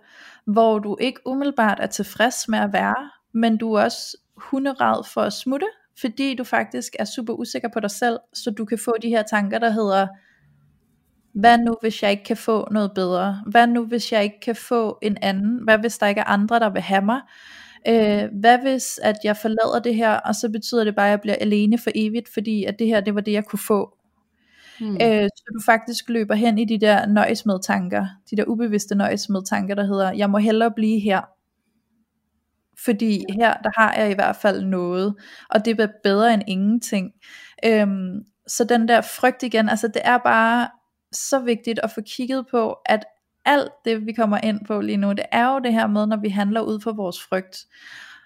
hvor 0.53 0.79
du 0.79 0.97
ikke 1.01 1.21
umiddelbart 1.27 1.79
er 1.81 1.87
tilfreds 1.87 2.49
med 2.49 2.59
at 2.59 2.73
være, 2.73 3.11
men 3.35 3.57
du 3.57 3.73
er 3.73 3.85
også 3.85 4.17
hunderad 4.37 5.05
for 5.05 5.21
at 5.21 5.33
smutte, 5.33 5.67
fordi 6.01 6.35
du 6.35 6.45
faktisk 6.45 6.97
er 6.99 7.05
super 7.05 7.33
usikker 7.33 7.69
på 7.73 7.81
dig 7.81 7.91
selv, 7.91 8.19
så 8.35 8.51
du 8.51 8.65
kan 8.65 8.79
få 8.79 8.95
de 9.03 9.09
her 9.09 9.23
tanker, 9.23 9.59
der 9.59 9.71
hedder, 9.71 10.07
hvad 11.35 11.59
nu 11.59 11.77
hvis 11.81 12.03
jeg 12.03 12.11
ikke 12.11 12.25
kan 12.25 12.37
få 12.37 12.69
noget 12.71 12.93
bedre? 12.95 13.43
Hvad 13.47 13.67
nu 13.67 13.87
hvis 13.87 14.13
jeg 14.13 14.25
ikke 14.25 14.41
kan 14.43 14.57
få 14.57 14.99
en 15.03 15.17
anden? 15.23 15.65
Hvad 15.65 15.79
hvis 15.79 15.99
der 15.99 16.07
ikke 16.07 16.21
er 16.21 16.25
andre, 16.25 16.59
der 16.61 16.71
vil 16.71 16.83
have 16.83 17.05
mig? 17.05 17.21
Øh, 17.89 18.29
hvad 18.41 18.59
hvis 18.59 18.99
at 19.03 19.17
jeg 19.25 19.37
forlader 19.37 19.81
det 19.85 19.95
her, 19.95 20.13
og 20.15 20.35
så 20.35 20.49
betyder 20.53 20.85
det 20.85 20.95
bare, 20.97 21.07
at 21.07 21.11
jeg 21.11 21.21
bliver 21.21 21.37
alene 21.41 21.79
for 21.79 21.91
evigt, 21.95 22.29
fordi 22.35 22.65
at 22.65 22.79
det 22.79 22.87
her, 22.87 23.01
det 23.01 23.15
var 23.15 23.21
det, 23.21 23.33
jeg 23.33 23.45
kunne 23.45 23.59
få. 23.59 23.98
Hmm. 24.81 24.95
Øh, 25.03 25.29
så 25.37 25.45
du 25.55 25.61
faktisk 25.67 26.09
løber 26.09 26.35
hen 26.35 26.59
i 26.59 26.65
de 26.65 26.79
der 26.79 27.07
nøjesmed 27.07 27.63
tanker, 27.63 28.07
de 28.31 28.37
der 28.37 28.45
ubevidste 28.45 28.95
nøjesmed 28.95 29.43
tanker, 29.45 29.75
der 29.75 29.85
hedder, 29.85 30.13
jeg 30.13 30.31
må 30.31 30.39
hellere 30.39 30.71
blive 30.71 31.01
her, 31.01 31.21
fordi 32.85 33.25
her 33.31 33.55
der 33.55 33.71
har 33.81 33.95
jeg 33.95 34.11
i 34.11 34.15
hvert 34.15 34.37
fald 34.37 34.65
noget, 34.65 35.15
og 35.51 35.65
det 35.65 35.81
er 35.81 35.89
bedre 36.03 36.35
end 36.35 36.43
ingenting. 36.47 37.13
Øhm, 37.65 38.25
så 38.47 38.65
den 38.65 38.89
der 38.89 39.01
frygt 39.01 39.43
igen, 39.43 39.69
altså 39.69 39.89
det 39.89 40.03
er 40.05 40.19
bare 40.19 40.69
så 41.13 41.39
vigtigt 41.39 41.81
at 41.83 41.91
få 41.91 42.01
kigget 42.07 42.47
på, 42.51 42.77
at 42.87 43.05
alt 43.45 43.73
det 43.85 44.07
vi 44.07 44.13
kommer 44.13 44.39
ind 44.39 44.67
på 44.67 44.81
lige 44.81 44.97
nu, 44.97 45.13
det 45.13 45.25
er 45.33 45.53
jo 45.53 45.59
det 45.59 45.73
her 45.73 45.87
med, 45.87 46.07
når 46.07 46.17
vi 46.17 46.29
handler 46.29 46.61
ud 46.61 46.81
for 46.81 46.93
vores 46.93 47.23
frygt. 47.23 47.57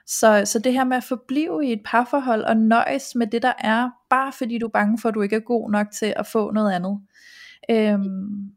Så, 0.06 0.42
så 0.44 0.58
det 0.58 0.72
her 0.72 0.84
med 0.84 0.96
at 0.96 1.04
forblive 1.04 1.66
i 1.66 1.72
et 1.72 1.80
parforhold 1.84 2.42
og 2.42 2.56
nøjes 2.56 3.14
med 3.14 3.26
det 3.26 3.42
der 3.42 3.52
er, 3.58 3.90
bare 4.10 4.32
fordi 4.32 4.58
du 4.58 4.66
er 4.66 4.70
bange 4.70 4.98
for, 4.98 5.08
at 5.08 5.14
du 5.14 5.22
ikke 5.22 5.36
er 5.36 5.40
god 5.40 5.70
nok 5.70 5.86
til 5.90 6.14
at 6.16 6.26
få 6.26 6.50
noget 6.50 6.72
andet. 6.72 7.00
Øhm, 7.70 8.52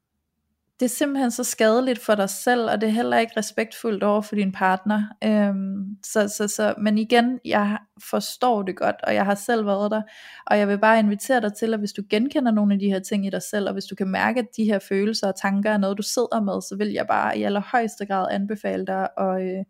det 0.79 0.85
er 0.85 0.89
simpelthen 0.89 1.31
så 1.31 1.43
skadeligt 1.43 1.99
for 1.99 2.15
dig 2.15 2.29
selv, 2.29 2.69
og 2.69 2.81
det 2.81 2.89
er 2.89 2.93
heller 2.93 3.17
ikke 3.17 3.33
respektfuldt 3.37 4.03
over 4.03 4.21
for 4.21 4.35
din 4.35 4.51
partner. 4.51 5.03
Øhm, 5.23 5.97
så, 6.03 6.27
så, 6.27 6.47
så, 6.47 6.73
men 6.77 6.97
igen, 6.97 7.39
jeg 7.45 7.77
forstår 8.09 8.63
det 8.63 8.75
godt, 8.77 8.95
og 9.03 9.13
jeg 9.13 9.25
har 9.25 9.35
selv 9.35 9.65
været 9.65 9.91
der, 9.91 10.01
og 10.47 10.57
jeg 10.59 10.67
vil 10.67 10.79
bare 10.79 10.99
invitere 10.99 11.41
dig 11.41 11.53
til, 11.53 11.73
at 11.73 11.79
hvis 11.79 11.93
du 11.93 12.01
genkender 12.09 12.51
nogle 12.51 12.73
af 12.73 12.79
de 12.79 12.89
her 12.89 12.99
ting 12.99 13.25
i 13.25 13.29
dig 13.29 13.41
selv, 13.41 13.67
og 13.67 13.73
hvis 13.73 13.85
du 13.85 13.95
kan 13.95 14.07
mærke, 14.07 14.39
at 14.39 14.47
de 14.57 14.63
her 14.63 14.79
følelser 14.79 15.27
og 15.27 15.35
tanker 15.41 15.71
er 15.71 15.77
noget, 15.77 15.97
du 15.97 16.03
sidder 16.03 16.41
med, 16.41 16.61
så 16.61 16.75
vil 16.77 16.91
jeg 16.91 17.07
bare 17.07 17.37
i 17.37 17.43
allerhøjeste 17.43 18.05
grad 18.05 18.27
anbefale 18.31 18.85
dig 18.85 19.07
at, 19.17 19.41
øh, 19.41 19.63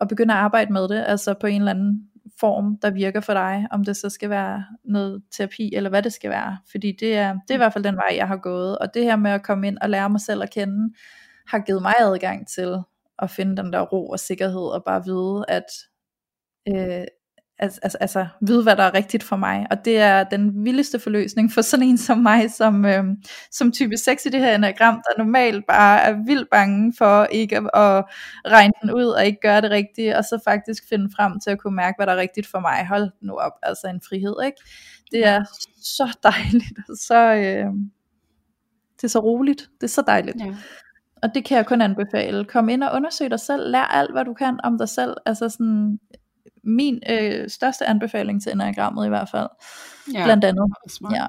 og 0.00 0.08
begynde 0.08 0.34
at 0.34 0.40
arbejde 0.40 0.72
med 0.72 0.88
det, 0.88 1.04
altså 1.06 1.34
på 1.34 1.46
en 1.46 1.60
eller 1.60 1.70
anden 1.70 2.10
form, 2.40 2.78
der 2.82 2.90
virker 2.90 3.20
for 3.20 3.32
dig, 3.32 3.66
om 3.70 3.84
det 3.84 3.96
så 3.96 4.08
skal 4.10 4.30
være 4.30 4.64
noget 4.84 5.22
terapi, 5.30 5.74
eller 5.74 5.90
hvad 5.90 6.02
det 6.02 6.12
skal 6.12 6.30
være, 6.30 6.58
fordi 6.70 6.92
det 7.00 7.16
er, 7.16 7.32
det 7.32 7.50
er 7.50 7.54
i 7.54 7.56
hvert 7.56 7.72
fald 7.72 7.84
den 7.84 7.96
vej, 7.96 8.16
jeg 8.16 8.28
har 8.28 8.36
gået, 8.36 8.78
og 8.78 8.94
det 8.94 9.04
her 9.04 9.16
med 9.16 9.30
at 9.30 9.42
komme 9.42 9.66
ind 9.66 9.78
og 9.82 9.90
lære 9.90 10.10
mig 10.10 10.20
selv 10.20 10.42
at 10.42 10.50
kende, 10.50 10.94
har 11.46 11.58
givet 11.58 11.82
mig 11.82 11.94
adgang 12.00 12.48
til 12.48 12.76
at 13.18 13.30
finde 13.30 13.56
den 13.56 13.72
der 13.72 13.80
ro 13.80 14.08
og 14.08 14.20
sikkerhed, 14.20 14.72
og 14.74 14.84
bare 14.84 15.04
vide, 15.04 15.44
at 15.48 15.64
øh, 16.68 17.04
altså, 17.60 17.80
altså, 17.82 17.98
altså 17.98 18.26
vide, 18.40 18.62
hvad 18.62 18.76
der 18.76 18.82
er 18.82 18.94
rigtigt 18.94 19.22
for 19.22 19.36
mig. 19.36 19.66
Og 19.70 19.84
det 19.84 19.98
er 19.98 20.24
den 20.24 20.64
vildeste 20.64 20.98
forløsning 20.98 21.52
for 21.52 21.62
sådan 21.62 21.86
en 21.86 21.98
som 21.98 22.18
mig, 22.18 22.50
som, 22.50 22.84
øh, 22.84 23.04
som 23.52 23.72
type 23.72 23.96
6 23.96 24.26
i 24.26 24.28
det 24.28 24.40
her 24.40 24.54
enagram, 24.54 24.94
der 24.94 25.24
normalt 25.24 25.64
bare 25.68 26.00
er 26.00 26.12
vildt 26.26 26.50
bange 26.50 26.92
for 26.98 27.24
ikke 27.24 27.56
at, 27.56 27.64
at 27.74 28.04
regne 28.46 28.72
den 28.82 28.90
ud 28.90 29.04
og 29.04 29.26
ikke 29.26 29.38
gøre 29.42 29.60
det 29.60 29.70
rigtigt, 29.70 30.14
og 30.14 30.24
så 30.24 30.40
faktisk 30.44 30.88
finde 30.88 31.10
frem 31.16 31.40
til 31.40 31.50
at 31.50 31.58
kunne 31.58 31.76
mærke, 31.76 31.94
hvad 31.98 32.06
der 32.06 32.12
er 32.12 32.20
rigtigt 32.20 32.46
for 32.46 32.60
mig. 32.60 32.86
Hold 32.86 33.10
nu 33.22 33.34
op, 33.34 33.52
altså 33.62 33.86
en 33.86 34.00
frihed, 34.08 34.34
ikke? 34.44 34.58
Det 35.12 35.26
er 35.26 35.44
så 35.82 36.18
dejligt, 36.22 36.78
og 36.88 36.96
så, 36.96 37.34
øh, 37.34 37.66
det 38.96 39.04
er 39.04 39.08
så 39.08 39.18
roligt, 39.18 39.68
det 39.80 39.86
er 39.86 39.90
så 39.90 40.02
dejligt. 40.06 40.36
Ja. 40.40 40.54
Og 41.22 41.34
det 41.34 41.44
kan 41.44 41.56
jeg 41.56 41.66
kun 41.66 41.80
anbefale. 41.80 42.44
Kom 42.44 42.68
ind 42.68 42.82
og 42.82 42.96
undersøg 42.96 43.30
dig 43.30 43.40
selv. 43.40 43.70
Lær 43.70 43.82
alt, 43.82 44.12
hvad 44.12 44.24
du 44.24 44.34
kan 44.34 44.60
om 44.64 44.78
dig 44.78 44.88
selv. 44.88 45.16
Altså 45.26 45.48
sådan, 45.48 45.98
min 46.64 47.02
øh, 47.10 47.50
største 47.50 47.86
anbefaling 47.86 48.42
til 48.42 48.52
enagrammet 48.52 49.06
i 49.06 49.08
hvert 49.08 49.28
fald. 49.30 49.48
Ja, 50.14 50.24
Blandt 50.24 50.44
andet. 50.44 50.68
Ja. 51.12 51.26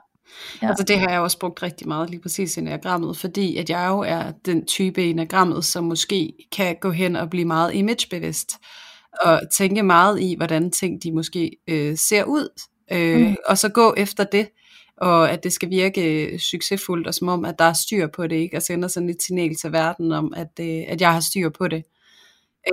Ja. 0.62 0.68
Altså 0.68 0.84
det 0.84 1.00
har 1.00 1.10
jeg 1.10 1.20
også 1.20 1.40
brugt 1.40 1.64
rigtig 1.64 1.88
meget 1.88 2.10
lige 2.10 2.22
præcis 2.22 2.58
enagrammet, 2.58 3.18
fordi 3.18 3.58
at 3.58 3.70
jeg 3.70 3.88
jo 3.90 4.00
er 4.00 4.32
den 4.46 4.66
type 4.66 5.04
enagrammet, 5.04 5.66
som 5.66 5.84
måske 5.84 6.34
kan 6.52 6.76
gå 6.82 6.92
hen 6.92 7.16
og 7.16 7.30
blive 7.30 7.46
meget 7.46 7.74
imagebevidst, 7.74 8.52
og 9.22 9.42
tænke 9.52 9.84
meget 9.84 10.22
i, 10.22 10.36
hvordan 10.36 10.72
ting 10.72 11.04
de 11.04 11.12
måske 11.12 11.58
øh, 11.68 11.98
ser 11.98 12.24
ud, 12.24 12.62
øh, 12.92 13.28
mm. 13.28 13.36
og 13.48 13.58
så 13.58 13.70
gå 13.70 13.94
efter 13.98 14.24
det, 14.24 14.50
og 14.98 15.32
at 15.32 15.44
det 15.44 15.54
skal 15.54 15.70
virke 15.70 16.40
succesfuldt, 16.40 17.08
og 17.08 17.14
som 17.14 17.28
om, 17.28 17.46
at 17.46 17.60
der 17.60 17.66
er 17.66 17.74
styr 17.74 18.08
på 18.08 18.28
det, 18.28 18.36
ikke? 18.36 18.58
og 18.58 18.62
sender 18.62 18.88
sådan 18.88 19.10
et 19.10 19.22
signal 19.22 19.56
til 19.56 19.72
verden 19.72 20.12
om, 20.12 20.34
at, 20.36 20.52
øh, 20.60 20.84
at 20.88 21.02
jeg 21.02 21.14
har 21.14 21.20
styr 21.20 21.50
på 21.50 21.68
det. 21.68 21.84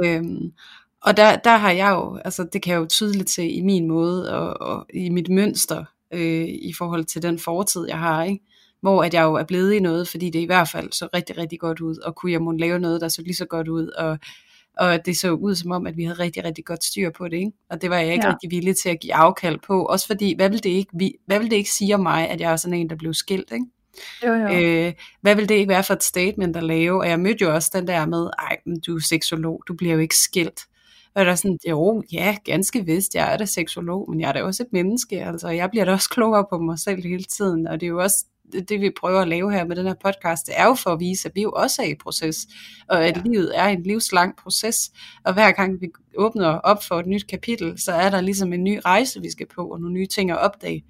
Øhm, 0.05 0.53
og 1.03 1.17
der, 1.17 1.37
der 1.37 1.57
har 1.57 1.71
jeg 1.71 1.91
jo, 1.91 2.19
altså 2.25 2.49
det 2.53 2.63
kan 2.63 2.73
jeg 2.73 2.81
jo 2.81 2.87
tydeligt 2.87 3.31
se 3.31 3.49
i 3.49 3.63
min 3.63 3.89
måde 3.89 4.35
og, 4.35 4.69
og 4.69 4.87
i 4.95 5.09
mit 5.09 5.29
mønster 5.29 5.85
øh, 6.15 6.49
i 6.49 6.73
forhold 6.79 7.05
til 7.05 7.23
den 7.23 7.39
fortid, 7.39 7.87
jeg 7.89 7.99
har, 7.99 8.25
ikke? 8.25 8.45
hvor 8.81 9.03
at 9.05 9.15
jeg 9.15 9.23
jo 9.23 9.35
er 9.35 9.45
blevet 9.45 9.73
i 9.73 9.81
noget, 9.81 10.09
fordi 10.09 10.31
det 10.31 10.39
i 10.39 10.45
hvert 10.45 10.69
fald 10.69 10.93
så 10.93 11.09
rigtig, 11.15 11.39
rigtig 11.39 11.61
godt 11.61 11.81
ud, 11.81 11.97
og 11.97 12.17
kunne 12.17 12.33
jeg 12.33 12.43
må 12.43 12.53
lave 12.53 12.79
noget, 12.79 13.01
der 13.01 13.09
så 13.09 13.23
lige 13.23 13.35
så 13.35 13.45
godt 13.45 13.69
ud, 13.69 13.89
og, 13.89 14.19
og 14.79 15.07
det 15.07 15.17
så 15.17 15.31
ud 15.31 15.55
som 15.55 15.73
om, 15.73 15.87
at 15.87 15.97
vi 15.97 16.05
havde 16.05 16.19
rigtig, 16.19 16.45
rigtig 16.45 16.65
godt 16.65 16.85
styr 16.85 17.11
på 17.11 17.29
det, 17.29 17.37
ikke? 17.37 17.53
og 17.71 17.83
det 17.83 17.91
var 17.91 17.99
jeg 17.99 18.13
ikke 18.13 18.27
ja. 18.27 18.33
rigtig 18.33 18.51
villig 18.51 18.77
til 18.77 18.89
at 18.89 19.01
give 19.01 19.15
afkald 19.15 19.59
på, 19.67 19.85
også 19.85 20.07
fordi, 20.07 20.35
hvad 20.37 20.51
vil 20.51 20.63
det 20.63 20.71
ikke, 20.71 21.19
hvad 21.27 21.39
vil 21.39 21.51
det 21.51 21.57
ikke 21.57 21.71
sige 21.71 21.95
om 21.95 22.01
mig, 22.01 22.29
at 22.29 22.41
jeg 22.41 22.53
er 22.53 22.57
sådan 22.57 22.79
en, 22.79 22.91
der 22.91 22.97
blev 22.97 23.15
skilt, 23.15 23.53
ikke? 23.53 23.67
Jo, 24.27 24.33
jo. 24.33 24.49
Øh, 24.49 24.93
hvad 25.21 25.35
vil 25.35 25.49
det 25.49 25.55
ikke 25.55 25.69
være 25.69 25.85
for 25.85 25.95
et 25.95 26.03
statement 26.03 26.57
at 26.57 26.63
lave? 26.63 27.01
Og 27.01 27.09
jeg 27.09 27.21
mødte 27.21 27.45
jo 27.45 27.55
også 27.55 27.71
den 27.75 27.87
der 27.87 28.07
med, 28.07 28.31
ej, 28.39 28.57
men 28.67 28.81
du 28.81 28.97
er 28.97 29.01
seksolog, 29.01 29.63
du 29.69 29.75
bliver 29.75 29.95
jo 29.95 30.01
ikke 30.01 30.17
skilt. 30.17 30.61
Og 31.19 31.25
der 31.25 31.31
er 31.31 31.35
sådan, 31.35 31.59
jo, 31.69 32.03
ja, 32.13 32.37
ganske 32.45 32.87
vist, 32.87 33.15
jeg 33.15 33.33
er 33.33 33.37
da 33.37 33.45
seksolog, 33.45 34.11
men 34.11 34.21
jeg 34.21 34.29
er 34.29 34.33
da 34.33 34.43
også 34.43 34.63
et 34.63 34.73
menneske, 34.73 35.25
altså 35.25 35.49
jeg 35.49 35.71
bliver 35.71 35.85
da 35.85 35.93
også 35.93 36.11
klogere 36.11 36.47
på 36.51 36.59
mig 36.59 36.79
selv 36.79 37.03
hele 37.03 37.25
tiden, 37.25 37.67
og 37.67 37.81
det 37.81 37.87
er 37.87 37.91
jo 37.91 38.03
også 38.03 38.25
det, 38.69 38.81
vi 38.81 38.91
prøver 39.01 39.21
at 39.21 39.29
lave 39.29 39.53
her 39.53 39.65
med 39.65 39.77
den 39.77 39.87
her 39.87 39.95
podcast, 40.05 40.47
det 40.47 40.55
er 40.57 40.67
jo 40.67 40.75
for 40.75 40.91
at 40.91 41.01
vise, 41.01 41.29
at 41.29 41.35
vi 41.35 41.43
jo 41.43 41.51
også 41.51 41.83
er 41.83 41.87
i 41.87 41.95
proces, 41.95 42.47
og 42.89 43.05
at 43.07 43.17
ja. 43.17 43.23
livet 43.25 43.59
er 43.59 43.65
en 43.65 43.83
livslang 43.83 44.37
proces, 44.37 44.91
og 45.25 45.33
hver 45.33 45.53
gang 45.53 45.81
vi 45.81 45.89
åbner 46.17 46.49
op 46.49 46.85
for 46.85 47.01
et 47.01 47.07
nyt 47.07 47.27
kapitel, 47.27 47.81
så 47.81 47.93
er 47.93 48.11
der 48.11 48.21
ligesom 48.21 48.53
en 48.53 48.65
ny 48.65 48.81
rejse, 48.85 49.21
vi 49.21 49.31
skal 49.31 49.47
på, 49.47 49.67
og 49.69 49.81
nogle 49.81 49.95
nye 49.95 50.07
ting 50.07 50.31
at 50.31 50.39
opdage. 50.39 50.85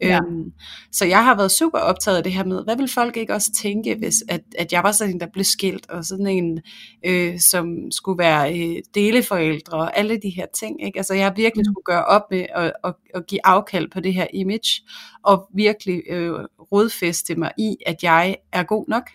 Ja. 0.00 0.18
Øhm, 0.18 0.52
så 0.92 1.04
jeg 1.04 1.24
har 1.24 1.36
været 1.36 1.50
super 1.50 1.78
optaget 1.78 2.16
af 2.16 2.22
det 2.22 2.32
her 2.32 2.44
med, 2.44 2.64
hvad 2.64 2.76
vil 2.76 2.88
folk 2.88 3.16
ikke 3.16 3.34
også 3.34 3.52
tænke, 3.52 3.94
hvis 3.94 4.14
at, 4.28 4.40
at 4.58 4.72
jeg 4.72 4.82
var 4.82 4.92
sådan 4.92 5.14
en, 5.14 5.20
der 5.20 5.26
blev 5.32 5.44
skilt, 5.44 5.90
og 5.90 6.04
sådan 6.04 6.26
en, 6.26 6.60
øh, 7.06 7.40
som 7.40 7.90
skulle 7.90 8.18
være 8.18 8.58
øh, 8.58 8.82
deleforældre, 8.94 9.78
og 9.78 9.98
alle 9.98 10.16
de 10.16 10.30
her 10.30 10.46
ting. 10.54 10.84
Ikke? 10.86 10.98
Altså 10.98 11.14
jeg 11.14 11.24
har 11.24 11.34
virkelig 11.34 11.62
mm. 11.62 11.72
skulle 11.72 11.84
gøre 11.84 12.04
op 12.04 12.22
med 12.30 12.46
at, 12.54 12.72
at, 12.84 12.94
at 13.14 13.26
give 13.26 13.40
afkald 13.46 13.90
på 13.90 14.00
det 14.00 14.14
her 14.14 14.26
image, 14.34 14.82
og 15.22 15.48
virkelig 15.54 16.02
øh, 16.10 16.32
rodfæste 16.72 17.34
mig 17.34 17.52
i, 17.58 17.76
at 17.86 17.96
jeg 18.02 18.36
er 18.52 18.62
god 18.62 18.84
nok. 18.88 19.10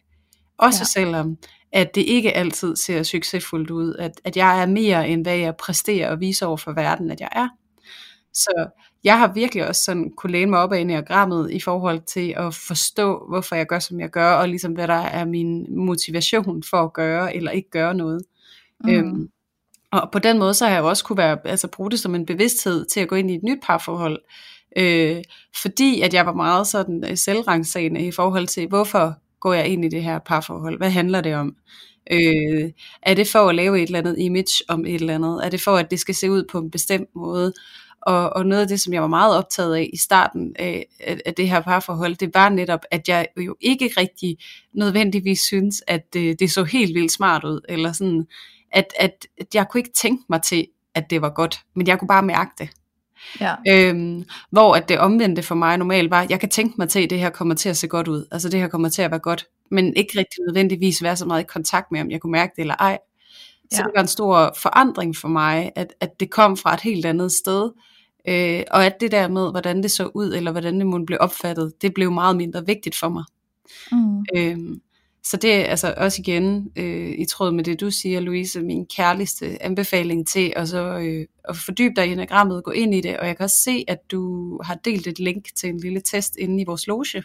Også 0.58 0.82
ja. 0.82 1.02
selvom 1.02 1.38
at 1.72 1.96
det 1.96 2.02
ikke 2.02 2.34
altid 2.34 2.76
ser 2.76 3.04
succesfuldt 3.04 3.70
ud, 3.70 3.96
at, 3.96 4.22
at 4.24 4.38
jeg 4.38 4.62
er 4.62 4.66
mere 4.66 5.10
end 5.10 5.26
hvad 5.26 5.38
jeg 5.38 5.56
præsterer 5.56 6.12
og 6.12 6.20
viser 6.20 6.46
over 6.46 6.58
for 6.58 6.72
verden, 6.72 7.12
at 7.12 7.20
jeg 7.22 7.30
er. 7.32 7.48
Så 8.34 8.70
jeg 9.04 9.20
har 9.20 9.34
virkelig 9.34 9.68
også 9.68 9.84
sådan 9.84 10.12
kunne 10.18 10.32
læne 10.32 10.52
mig 10.52 10.60
op 10.60 10.74
af 10.74 10.80
enagrammet 10.80 11.52
i 11.52 11.60
forhold 11.60 12.02
til 12.02 12.34
at 12.38 12.54
forstå, 12.54 13.26
hvorfor 13.30 13.56
jeg 13.56 13.68
gør, 13.68 13.80
som 13.80 14.00
jeg 14.00 14.10
gør, 14.10 14.32
og 14.32 14.50
ligesom 14.50 14.74
hvad 14.74 14.88
der 14.88 14.94
er 14.94 15.26
min 15.26 15.66
motivation 15.76 16.64
for 16.70 16.78
at 16.78 16.94
gøre 16.94 17.36
eller 17.36 17.52
ikke 17.52 17.70
gøre 17.70 17.94
noget. 17.94 18.22
Mm. 18.84 18.90
Øhm, 18.90 19.30
og 19.92 20.10
på 20.12 20.20
den 20.20 20.40
måde, 20.40 20.54
så 20.54 20.66
har 20.66 20.74
jeg 20.74 20.84
også 20.84 21.04
kunne 21.04 21.18
være, 21.18 21.38
altså 21.46 21.68
bruge 21.68 21.92
det 21.92 22.00
som 22.00 22.16
en 22.16 22.26
bevidsthed 22.26 22.86
til 22.86 23.00
at 23.00 23.08
gå 23.08 23.16
ind 23.16 23.32
i 23.32 23.36
et 23.36 23.44
nyt 23.44 23.60
parforhold. 23.64 24.20
Øh, 24.78 25.18
fordi 25.62 26.02
at 26.02 26.14
jeg 26.14 26.26
var 26.26 26.34
meget 26.34 26.68
sådan 26.68 27.04
øh, 27.10 27.18
selvrangssagende 27.18 28.08
i 28.08 28.12
forhold 28.12 28.48
til, 28.48 28.68
hvorfor 28.68 29.16
går 29.40 29.54
jeg 29.54 29.68
ind 29.68 29.86
i 29.86 29.90
det 29.90 30.04
her 30.04 30.20
parforhold? 30.20 30.78
Hvad 30.78 30.90
handler 30.90 31.22
det 31.22 31.36
om? 31.36 31.56
Øh, 32.12 32.72
er 33.02 33.14
det 33.14 33.28
for 33.28 33.40
at 33.40 33.56
lave 33.56 33.82
et 33.82 33.86
eller 33.86 34.00
andet 34.00 34.16
image 34.20 34.64
om 34.68 34.86
et 34.86 34.96
eller 34.96 35.16
andet? 35.16 35.46
Er 35.46 35.50
det 35.50 35.62
for, 35.62 35.76
at 35.76 35.92
det 35.92 36.00
skal 36.00 36.16
se 36.16 36.32
ud 36.32 36.44
på 36.52 36.58
en 36.60 36.72
bestemt 36.72 37.10
måde? 37.16 37.54
Og, 38.02 38.30
og 38.30 38.46
noget 38.46 38.62
af 38.62 38.68
det, 38.68 38.80
som 38.80 38.94
jeg 38.94 39.02
var 39.02 39.08
meget 39.08 39.38
optaget 39.38 39.76
af 39.76 39.90
i 39.94 39.98
starten 39.98 40.56
af, 40.60 40.86
af 41.26 41.34
det 41.34 41.50
her 41.50 41.62
parforhold, 41.62 42.16
det 42.16 42.34
var 42.34 42.50
netop, 42.50 42.80
at 42.92 43.10
jeg 43.10 43.28
jo 43.38 43.56
ikke 43.62 43.92
rigtig 43.98 44.38
nødvendigvis 44.74 45.40
synes, 45.40 45.84
at 45.88 46.14
det, 46.14 46.40
det 46.40 46.52
så 46.52 46.64
helt 46.64 46.96
vildt 46.96 47.12
smart 47.12 47.44
ud, 47.44 47.62
eller 47.70 47.92
sådan, 47.92 48.28
at, 48.72 48.86
at, 49.00 49.28
at 49.38 49.56
jeg 49.56 49.68
kunne 49.70 49.80
ikke 49.80 49.94
tænke 49.94 50.24
mig 50.30 50.42
til, 50.42 50.68
at 50.96 51.10
det 51.10 51.22
var 51.22 51.30
godt, 51.30 51.60
men 51.76 51.88
jeg 51.88 52.00
kunne 52.00 52.08
bare 52.08 52.24
mærke 52.24 52.52
det. 52.58 52.70
Ja. 53.42 53.56
Øhm, 53.70 54.24
hvor 54.52 54.76
at 54.76 54.90
det 54.90 55.00
omvendte 55.00 55.44
for 55.44 55.56
mig 55.56 55.78
normalt 55.78 56.12
var, 56.12 56.26
jeg 56.30 56.40
kan 56.40 56.50
tænke 56.50 56.76
mig 56.78 56.90
til, 56.90 57.04
at 57.04 57.10
det 57.10 57.20
her 57.20 57.30
kommer 57.30 57.56
til 57.56 57.70
at 57.70 57.78
se 57.78 57.88
godt 57.88 58.08
ud, 58.08 58.26
altså 58.32 58.50
det 58.50 58.60
her 58.60 58.68
kommer 58.68 58.90
til 58.90 59.02
at 59.02 59.12
være 59.12 59.20
godt, 59.20 59.46
men 59.72 59.96
ikke 59.96 60.20
rigtig 60.20 60.40
nødvendigvis 60.48 61.04
være 61.04 61.16
så 61.16 61.26
meget 61.26 61.42
i 61.42 61.48
kontakt 61.48 61.92
med, 61.92 62.02
om 62.02 62.12
jeg 62.12 62.22
kunne 62.22 62.32
mærke 62.32 62.54
det 62.56 62.62
eller 62.62 62.76
ej. 62.76 62.98
Så 63.72 63.82
ja. 63.82 63.84
det 63.84 63.92
var 63.96 64.02
en 64.02 64.08
stor 64.08 64.54
forandring 64.58 65.18
for 65.18 65.28
mig, 65.28 65.72
at, 65.76 65.94
at 66.00 66.20
det 66.20 66.30
kom 66.30 66.58
fra 66.58 66.74
et 66.74 66.82
helt 66.82 67.06
andet 67.06 67.32
sted, 67.32 67.72
øh, 68.28 68.64
og 68.72 68.86
at 68.86 68.96
det 69.00 69.12
der 69.12 69.28
med, 69.28 69.52
hvordan 69.52 69.84
det 69.84 69.92
så 69.92 70.12
ud, 70.14 70.34
eller 70.34 70.52
hvordan 70.52 70.80
det 70.80 70.88
måtte 70.88 71.06
blive 71.06 71.22
opfattet, 71.22 71.82
det 71.82 71.94
blev 71.94 72.12
meget 72.12 72.36
mindre 72.36 72.66
vigtigt 72.66 72.96
for 72.96 73.10
mig. 73.10 73.24
Mm. 73.92 74.26
Øhm, 74.36 74.82
så 75.24 75.38
det 75.38 75.54
er 75.54 75.64
altså 75.64 75.94
også 75.98 76.22
igen 76.22 76.72
øh, 76.76 77.10
i 77.18 77.26
tråd 77.26 77.52
med 77.52 77.64
det, 77.64 77.80
du 77.80 77.92
siger, 77.92 78.20
Louise, 78.20 78.62
min 78.62 78.86
kærligste 78.86 79.64
anbefaling 79.64 80.28
til 80.28 80.54
at, 80.56 80.70
så, 80.70 81.00
øh, 81.00 81.26
at 81.50 81.58
fordybe 81.58 81.94
dig 81.96 82.08
i 82.08 82.12
enagrammet, 82.12 82.64
gå 82.64 82.72
ind 82.72 82.96
i 82.96 83.02
det, 83.02 83.18
og 83.18 83.28
jeg 83.28 83.38
kan 83.38 83.44
også 83.44 83.62
se, 83.64 83.86
at 83.88 84.12
du 84.12 84.54
har 84.64 84.76
delt 84.76 85.08
et 85.08 85.20
link 85.20 85.46
til 85.56 85.70
en 85.70 85.80
lille 85.80 86.02
test 86.02 86.36
inde 86.36 86.62
i 86.62 86.66
vores 86.66 86.88
loge. 86.88 87.24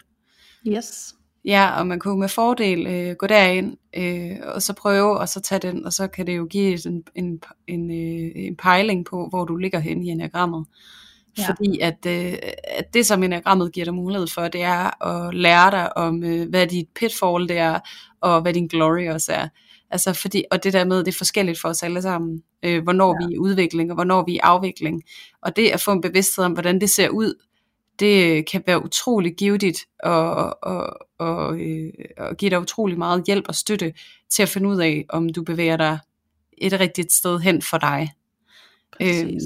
Yes. 0.67 1.15
Ja, 1.45 1.79
og 1.79 1.87
man 1.87 1.99
kunne 1.99 2.19
med 2.19 2.29
fordel 2.29 2.87
øh, 2.87 3.15
gå 3.15 3.27
derind, 3.27 3.77
øh, 3.97 4.37
og 4.43 4.61
så 4.61 4.73
prøve, 4.73 5.19
og 5.19 5.29
så 5.29 5.41
tage 5.41 5.59
den, 5.59 5.85
og 5.85 5.93
så 5.93 6.07
kan 6.07 6.27
det 6.27 6.37
jo 6.37 6.45
give 6.45 6.87
en, 6.87 7.03
en, 7.15 7.41
en, 7.67 7.91
øh, 7.91 8.31
en 8.35 8.55
pejling 8.55 9.05
på, 9.05 9.27
hvor 9.29 9.45
du 9.45 9.55
ligger 9.55 9.79
hen 9.79 10.03
i 10.03 10.07
enagrammet. 10.07 10.65
Ja. 11.37 11.47
Fordi 11.47 11.79
at, 11.79 12.05
øh, 12.07 12.33
at 12.77 12.93
det, 12.93 13.05
som 13.05 13.23
enagrammet 13.23 13.71
giver 13.71 13.85
dig 13.85 13.93
mulighed 13.93 14.27
for, 14.27 14.47
det 14.47 14.61
er 14.61 15.05
at 15.07 15.33
lære 15.33 15.71
dig 15.71 15.97
om, 15.97 16.23
øh, 16.23 16.49
hvad 16.49 16.67
dit 16.67 16.87
pitfall 16.95 17.49
det 17.49 17.57
er, 17.57 17.79
og 18.21 18.41
hvad 18.41 18.53
din 18.53 18.67
glory 18.67 19.09
også 19.09 19.33
er. 19.33 19.47
Altså 19.91 20.13
fordi, 20.13 20.43
og 20.51 20.63
det 20.63 20.73
der 20.73 20.85
med, 20.85 20.99
det 20.99 21.07
er 21.07 21.17
forskelligt 21.17 21.61
for 21.61 21.69
os 21.69 21.83
alle 21.83 22.01
sammen, 22.01 22.43
øh, 22.63 22.83
hvornår 22.83 23.17
ja. 23.21 23.27
vi 23.27 23.33
er 23.33 23.35
i 23.35 23.39
udvikling, 23.39 23.91
og 23.91 23.95
hvornår 23.95 24.25
vi 24.25 24.31
er 24.31 24.35
i 24.35 24.39
afvikling. 24.43 25.03
Og 25.41 25.55
det 25.55 25.69
at 25.69 25.81
få 25.81 25.91
en 25.91 26.01
bevidsthed 26.01 26.45
om, 26.45 26.53
hvordan 26.53 26.81
det 26.81 26.89
ser 26.89 27.09
ud, 27.09 27.33
det 27.99 28.45
kan 28.49 28.63
være 28.65 28.83
utrolig 28.83 29.35
givetigt 29.35 29.85
og, 30.03 30.63
og, 30.63 30.97
og, 31.17 31.59
øh, 31.59 31.93
og 32.17 32.37
give 32.37 32.49
dig 32.49 32.59
utrolig 32.59 32.97
meget 32.97 33.23
hjælp 33.27 33.45
og 33.47 33.55
støtte 33.55 33.93
til 34.29 34.43
at 34.43 34.49
finde 34.49 34.69
ud 34.69 34.77
af, 34.77 35.05
om 35.09 35.29
du 35.29 35.43
bevæger 35.43 35.77
dig 35.77 35.99
et 36.57 36.79
rigtigt 36.79 37.11
sted 37.11 37.39
hen 37.39 37.61
for 37.61 37.77
dig. 37.77 38.13
Øhm, 39.01 39.39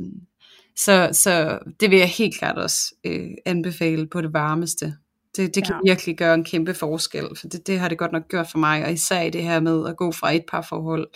så, 0.75 1.09
så 1.11 1.59
det 1.79 1.91
vil 1.91 1.99
jeg 1.99 2.09
helt 2.09 2.37
klart 2.37 2.57
også 2.57 2.95
øh, 3.03 3.29
anbefale 3.45 4.07
på 4.07 4.21
det 4.21 4.33
varmeste. 4.33 4.93
Det, 5.35 5.55
det 5.55 5.65
kan 5.65 5.75
ja. 5.85 5.91
virkelig 5.91 6.17
gøre 6.17 6.33
en 6.33 6.43
kæmpe 6.43 6.73
forskel, 6.73 7.27
for 7.35 7.47
det, 7.47 7.67
det 7.67 7.79
har 7.79 7.89
det 7.89 7.97
godt 7.97 8.11
nok 8.11 8.27
gjort 8.27 8.47
for 8.51 8.57
mig, 8.57 8.85
og 8.85 8.91
især 8.91 9.21
i 9.21 9.29
det 9.29 9.43
her 9.43 9.59
med 9.59 9.87
at 9.87 9.97
gå 9.97 10.11
fra 10.11 10.31
et 10.35 10.43
par 10.51 10.61
forhold, 10.61 11.07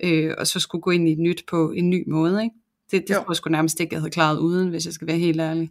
øh, 0.00 0.34
og 0.38 0.46
så 0.46 0.60
skulle 0.60 0.82
gå 0.82 0.90
ind 0.90 1.08
i 1.08 1.12
et 1.12 1.18
nyt 1.18 1.44
på 1.48 1.70
en 1.70 1.90
ny 1.90 2.04
måde. 2.10 2.42
Ikke? 2.42 2.54
Det, 2.90 3.08
det 3.08 3.16
tror 3.16 3.24
jeg 3.28 3.36
sgu 3.36 3.50
nærmest 3.50 3.80
ikke, 3.80 3.94
jeg 3.94 4.00
havde 4.00 4.10
klaret 4.10 4.38
uden, 4.38 4.68
hvis 4.68 4.86
jeg 4.86 4.94
skal 4.94 5.06
være 5.06 5.18
helt 5.18 5.40
ærlig. 5.40 5.70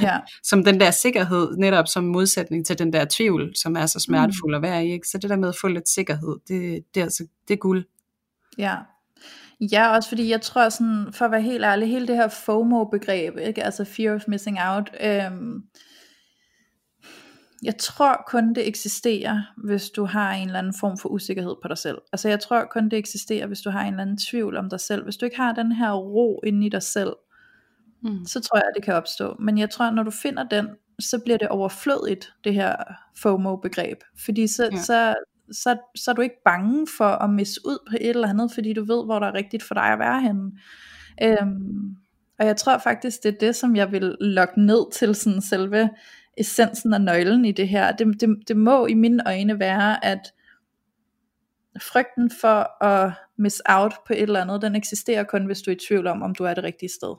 Ja. 0.00 0.18
som 0.50 0.64
den 0.64 0.80
der 0.80 0.90
sikkerhed, 0.90 1.56
netop 1.56 1.88
som 1.88 2.04
modsætning 2.04 2.66
til 2.66 2.78
den 2.78 2.92
der 2.92 3.06
tvivl, 3.10 3.52
som 3.56 3.76
er 3.76 3.86
så 3.86 4.00
smertefuld 4.00 4.54
at 4.54 4.62
være 4.62 4.86
i. 4.86 4.92
Ikke? 4.92 5.08
Så 5.08 5.18
det 5.18 5.30
der 5.30 5.36
med 5.36 5.48
at 5.48 5.56
få 5.60 5.68
lidt 5.68 5.88
sikkerhed, 5.88 6.36
det, 6.48 6.84
det, 6.94 7.00
er, 7.00 7.04
altså, 7.04 7.26
det 7.48 7.54
er 7.54 7.58
guld. 7.58 7.84
Ja, 8.58 8.76
Ja, 9.60 9.94
også 9.94 10.08
fordi 10.08 10.30
jeg 10.30 10.40
tror 10.40 10.68
sådan, 10.68 11.06
for 11.12 11.24
at 11.24 11.30
være 11.30 11.42
helt 11.42 11.64
ærlig, 11.64 11.88
hele 11.88 12.06
det 12.06 12.16
her 12.16 12.28
FOMO-begreb, 12.28 13.38
ikke? 13.38 13.64
altså 13.64 13.84
fear 13.84 14.14
of 14.14 14.22
missing 14.28 14.58
out, 14.60 14.90
øhm, 15.00 15.62
jeg 17.62 17.76
tror 17.78 18.24
kun 18.26 18.54
det 18.54 18.68
eksisterer, 18.68 19.42
hvis 19.56 19.90
du 19.90 20.04
har 20.04 20.32
en 20.32 20.46
eller 20.46 20.58
anden 20.58 20.74
form 20.80 20.98
for 20.98 21.08
usikkerhed 21.08 21.56
på 21.62 21.68
dig 21.68 21.78
selv. 21.78 21.98
Altså 22.12 22.28
jeg 22.28 22.40
tror 22.40 22.68
kun 22.70 22.88
det 22.88 22.98
eksisterer, 22.98 23.46
hvis 23.46 23.60
du 23.60 23.70
har 23.70 23.80
en 23.80 23.86
eller 23.86 24.02
anden 24.02 24.18
tvivl 24.18 24.56
om 24.56 24.70
dig 24.70 24.80
selv. 24.80 25.04
Hvis 25.04 25.16
du 25.16 25.24
ikke 25.24 25.36
har 25.36 25.52
den 25.52 25.72
her 25.72 25.92
ro 25.92 26.40
inde 26.46 26.66
i 26.66 26.68
dig 26.68 26.82
selv, 26.82 27.12
mm. 28.02 28.24
så 28.24 28.40
tror 28.40 28.58
jeg, 28.58 28.64
at 28.68 28.72
det 28.76 28.84
kan 28.84 28.94
opstå. 28.94 29.36
Men 29.40 29.58
jeg 29.58 29.70
tror, 29.70 29.90
når 29.90 30.02
du 30.02 30.10
finder 30.10 30.48
den, 30.48 30.68
så 30.98 31.18
bliver 31.24 31.38
det 31.38 31.48
overflødigt, 31.48 32.32
det 32.44 32.54
her 32.54 32.76
FOMO-begreb. 33.16 33.98
Fordi 34.24 34.46
så, 34.46 34.68
ja. 34.72 34.78
så, 34.78 35.14
så, 35.52 35.76
så 35.96 36.10
er 36.10 36.14
du 36.14 36.22
ikke 36.22 36.42
bange 36.44 36.86
for 36.96 37.08
at 37.08 37.30
misse 37.30 37.60
ud 37.64 37.78
på 37.90 37.96
et 38.00 38.10
eller 38.10 38.28
andet, 38.28 38.52
fordi 38.54 38.72
du 38.72 38.84
ved, 38.84 39.04
hvor 39.04 39.18
der 39.18 39.26
er 39.26 39.34
rigtigt 39.34 39.62
for 39.62 39.74
dig 39.74 39.84
at 39.84 39.98
være 39.98 40.20
henne. 40.20 40.50
Øhm, 41.22 41.96
og 42.38 42.46
jeg 42.46 42.56
tror 42.56 42.78
faktisk, 42.78 43.22
det 43.22 43.34
er 43.34 43.38
det, 43.38 43.56
som 43.56 43.76
jeg 43.76 43.92
vil 43.92 44.16
lokke 44.20 44.60
ned 44.60 44.92
til 44.92 45.14
sådan 45.14 45.42
selve 45.42 45.90
essensen 46.36 46.92
og 46.92 47.00
nøglen 47.00 47.44
i 47.44 47.52
det 47.52 47.68
her. 47.68 47.92
Det, 47.92 48.20
det, 48.20 48.48
det 48.48 48.56
må 48.56 48.86
i 48.86 48.94
mine 48.94 49.22
øjne 49.26 49.58
være, 49.58 50.04
at 50.04 50.32
frygten 51.82 52.30
for 52.40 52.84
at 52.84 53.12
miss 53.38 53.62
out 53.68 53.94
på 54.06 54.12
et 54.12 54.22
eller 54.22 54.42
andet, 54.42 54.62
den 54.62 54.76
eksisterer 54.76 55.24
kun, 55.24 55.46
hvis 55.46 55.62
du 55.62 55.70
er 55.70 55.74
i 55.74 55.78
tvivl 55.88 56.06
om, 56.06 56.22
om 56.22 56.34
du 56.34 56.44
er 56.44 56.54
det 56.54 56.64
rigtige 56.64 56.88
sted. 56.88 57.14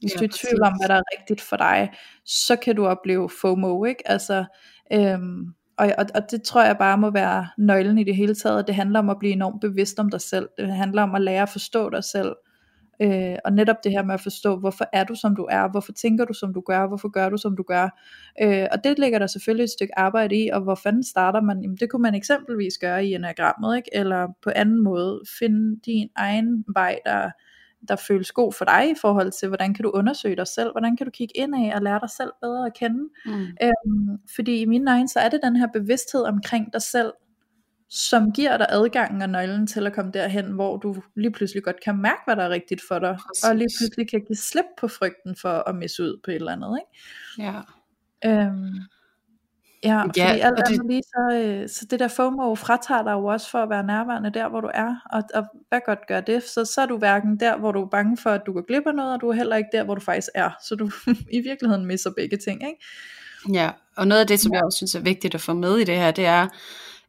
Hvis 0.00 0.14
ja, 0.14 0.18
du 0.18 0.24
er 0.24 0.28
i 0.28 0.32
tvivl 0.32 0.62
om, 0.62 0.72
hvad 0.80 0.88
der 0.88 0.94
er 0.94 1.18
rigtigt 1.18 1.40
for 1.40 1.56
dig, 1.56 1.90
så 2.24 2.56
kan 2.56 2.76
du 2.76 2.86
opleve 2.86 3.30
FOMO, 3.40 3.84
ikke? 3.84 4.10
Altså, 4.10 4.44
øhm, 4.92 5.54
og, 5.78 5.92
og, 5.98 6.06
og 6.14 6.30
det 6.30 6.42
tror 6.42 6.64
jeg 6.64 6.78
bare 6.78 6.98
må 6.98 7.10
være 7.10 7.48
nøglen 7.58 7.98
i 7.98 8.04
det 8.04 8.16
hele 8.16 8.34
taget. 8.34 8.66
Det 8.66 8.74
handler 8.74 8.98
om 8.98 9.10
at 9.10 9.18
blive 9.18 9.32
enormt 9.32 9.60
bevidst 9.60 9.98
om 9.98 10.10
dig 10.10 10.20
selv. 10.20 10.48
Det 10.58 10.72
handler 10.72 11.02
om 11.02 11.14
at 11.14 11.22
lære 11.22 11.42
at 11.42 11.48
forstå 11.48 11.90
dig 11.90 12.04
selv. 12.04 12.36
Øh, 13.02 13.36
og 13.44 13.52
netop 13.52 13.76
det 13.84 13.92
her 13.92 14.02
med 14.02 14.14
at 14.14 14.20
forstå, 14.20 14.56
hvorfor 14.56 14.84
er 14.92 15.04
du 15.04 15.14
som 15.14 15.36
du 15.36 15.46
er, 15.50 15.68
hvorfor 15.70 15.92
tænker 15.92 16.24
du 16.24 16.32
som 16.32 16.54
du 16.54 16.60
gør, 16.66 16.86
hvorfor 16.86 17.08
gør 17.08 17.28
du 17.28 17.36
som 17.36 17.56
du 17.56 17.62
gør. 17.62 18.00
Øh, 18.42 18.66
og 18.72 18.84
det 18.84 18.98
ligger 18.98 19.18
der 19.18 19.26
selvfølgelig 19.26 19.64
et 19.64 19.70
stykke 19.70 19.98
arbejde 19.98 20.36
i, 20.44 20.48
og 20.48 20.60
hvor 20.60 20.74
fanden 20.74 21.04
starter 21.04 21.40
man? 21.40 21.62
Jamen, 21.62 21.76
det 21.76 21.90
kunne 21.90 22.02
man 22.02 22.14
eksempelvis 22.14 22.78
gøre 22.78 23.06
i 23.06 23.14
enagrammet, 23.14 23.76
ikke? 23.76 23.90
eller 23.92 24.28
på 24.42 24.50
anden 24.56 24.82
måde 24.82 25.20
finde 25.38 25.80
din 25.86 26.08
egen 26.16 26.64
vej, 26.74 26.98
der, 27.06 27.30
der 27.88 27.96
føles 27.96 28.32
god 28.32 28.52
for 28.52 28.64
dig 28.64 28.90
i 28.90 28.94
forhold 29.00 29.32
til, 29.32 29.48
hvordan 29.48 29.74
kan 29.74 29.82
du 29.82 29.90
undersøge 29.90 30.36
dig 30.36 30.46
selv, 30.46 30.70
hvordan 30.70 30.96
kan 30.96 31.06
du 31.06 31.10
kigge 31.10 31.36
ind 31.36 31.54
af 31.54 31.72
og 31.76 31.82
lære 31.82 32.00
dig 32.00 32.10
selv 32.10 32.30
bedre 32.42 32.66
at 32.66 32.74
kende. 32.74 33.08
Mm. 33.26 33.46
Øhm, 33.62 34.18
fordi 34.34 34.60
i 34.60 34.64
mine 34.64 34.90
øjne, 34.92 35.08
så 35.08 35.20
er 35.20 35.28
det 35.28 35.40
den 35.42 35.56
her 35.56 35.66
bevidsthed 35.72 36.22
omkring 36.22 36.72
dig 36.72 36.82
selv, 36.82 37.12
som 37.88 38.32
giver 38.32 38.56
dig 38.56 38.66
adgangen 38.70 39.22
og 39.22 39.28
nøglen 39.28 39.66
til 39.66 39.86
at 39.86 39.92
komme 39.92 40.10
derhen, 40.10 40.52
hvor 40.52 40.76
du 40.76 40.96
lige 41.16 41.32
pludselig 41.32 41.62
godt 41.62 41.80
kan 41.84 41.96
mærke, 41.96 42.20
hvad 42.26 42.36
der 42.36 42.42
er 42.42 42.50
rigtigt 42.50 42.82
for 42.88 42.98
dig, 42.98 43.16
Præcis. 43.26 43.44
og 43.44 43.56
lige 43.56 43.68
pludselig 43.78 44.10
kan 44.10 44.20
give 44.20 44.36
slip 44.36 44.64
på 44.80 44.88
frygten 44.88 45.36
for 45.36 45.68
at 45.68 45.74
misse 45.74 46.02
ud 46.02 46.20
på 46.24 46.30
et 46.30 46.34
eller 46.34 46.52
andet. 46.52 46.78
Ikke? 46.80 47.52
Ja. 47.52 47.60
Øhm, 48.24 48.74
Ja, 49.84 50.02
fordi 50.02 50.20
ja, 50.20 50.26
alt 50.26 50.56
det... 50.56 50.64
andet 50.68 50.86
lige, 50.86 51.02
så, 51.02 51.36
øh, 51.36 51.68
så 51.68 51.86
det 51.90 52.00
der 52.00 52.08
FOMO 52.08 52.54
fratager 52.54 53.02
dig 53.02 53.12
jo 53.12 53.26
også 53.26 53.50
for 53.50 53.58
at 53.58 53.70
være 53.70 53.82
nærværende 53.82 54.30
der, 54.30 54.48
hvor 54.48 54.60
du 54.60 54.70
er, 54.74 54.94
og, 55.12 55.22
og 55.34 55.44
hvad 55.68 55.80
godt 55.86 56.06
gør 56.08 56.20
det? 56.20 56.42
Så, 56.42 56.64
så 56.64 56.80
er 56.80 56.86
du 56.86 56.96
hverken 56.96 57.40
der, 57.40 57.58
hvor 57.58 57.72
du 57.72 57.82
er 57.82 57.88
bange 57.88 58.16
for, 58.16 58.30
at 58.30 58.42
du 58.46 58.52
går 58.52 58.66
glip 58.66 58.86
af 58.86 58.94
noget, 58.94 59.14
og 59.14 59.20
du 59.20 59.28
er 59.28 59.32
heller 59.32 59.56
ikke 59.56 59.70
der, 59.72 59.84
hvor 59.84 59.94
du 59.94 60.00
faktisk 60.00 60.28
er, 60.34 60.50
så 60.64 60.74
du 60.74 60.90
i 61.38 61.40
virkeligheden 61.40 61.86
misser 61.86 62.10
begge 62.16 62.36
ting, 62.36 62.62
ikke? 62.62 62.84
Ja, 63.52 63.70
og 63.96 64.06
noget 64.06 64.20
af 64.20 64.26
det, 64.26 64.40
som 64.40 64.52
jeg 64.52 64.64
også 64.64 64.76
synes 64.76 64.94
er 64.94 65.00
vigtigt 65.00 65.34
at 65.34 65.40
få 65.40 65.52
med 65.54 65.76
i 65.76 65.84
det 65.84 65.96
her, 65.96 66.10
det 66.10 66.26
er, 66.26 66.48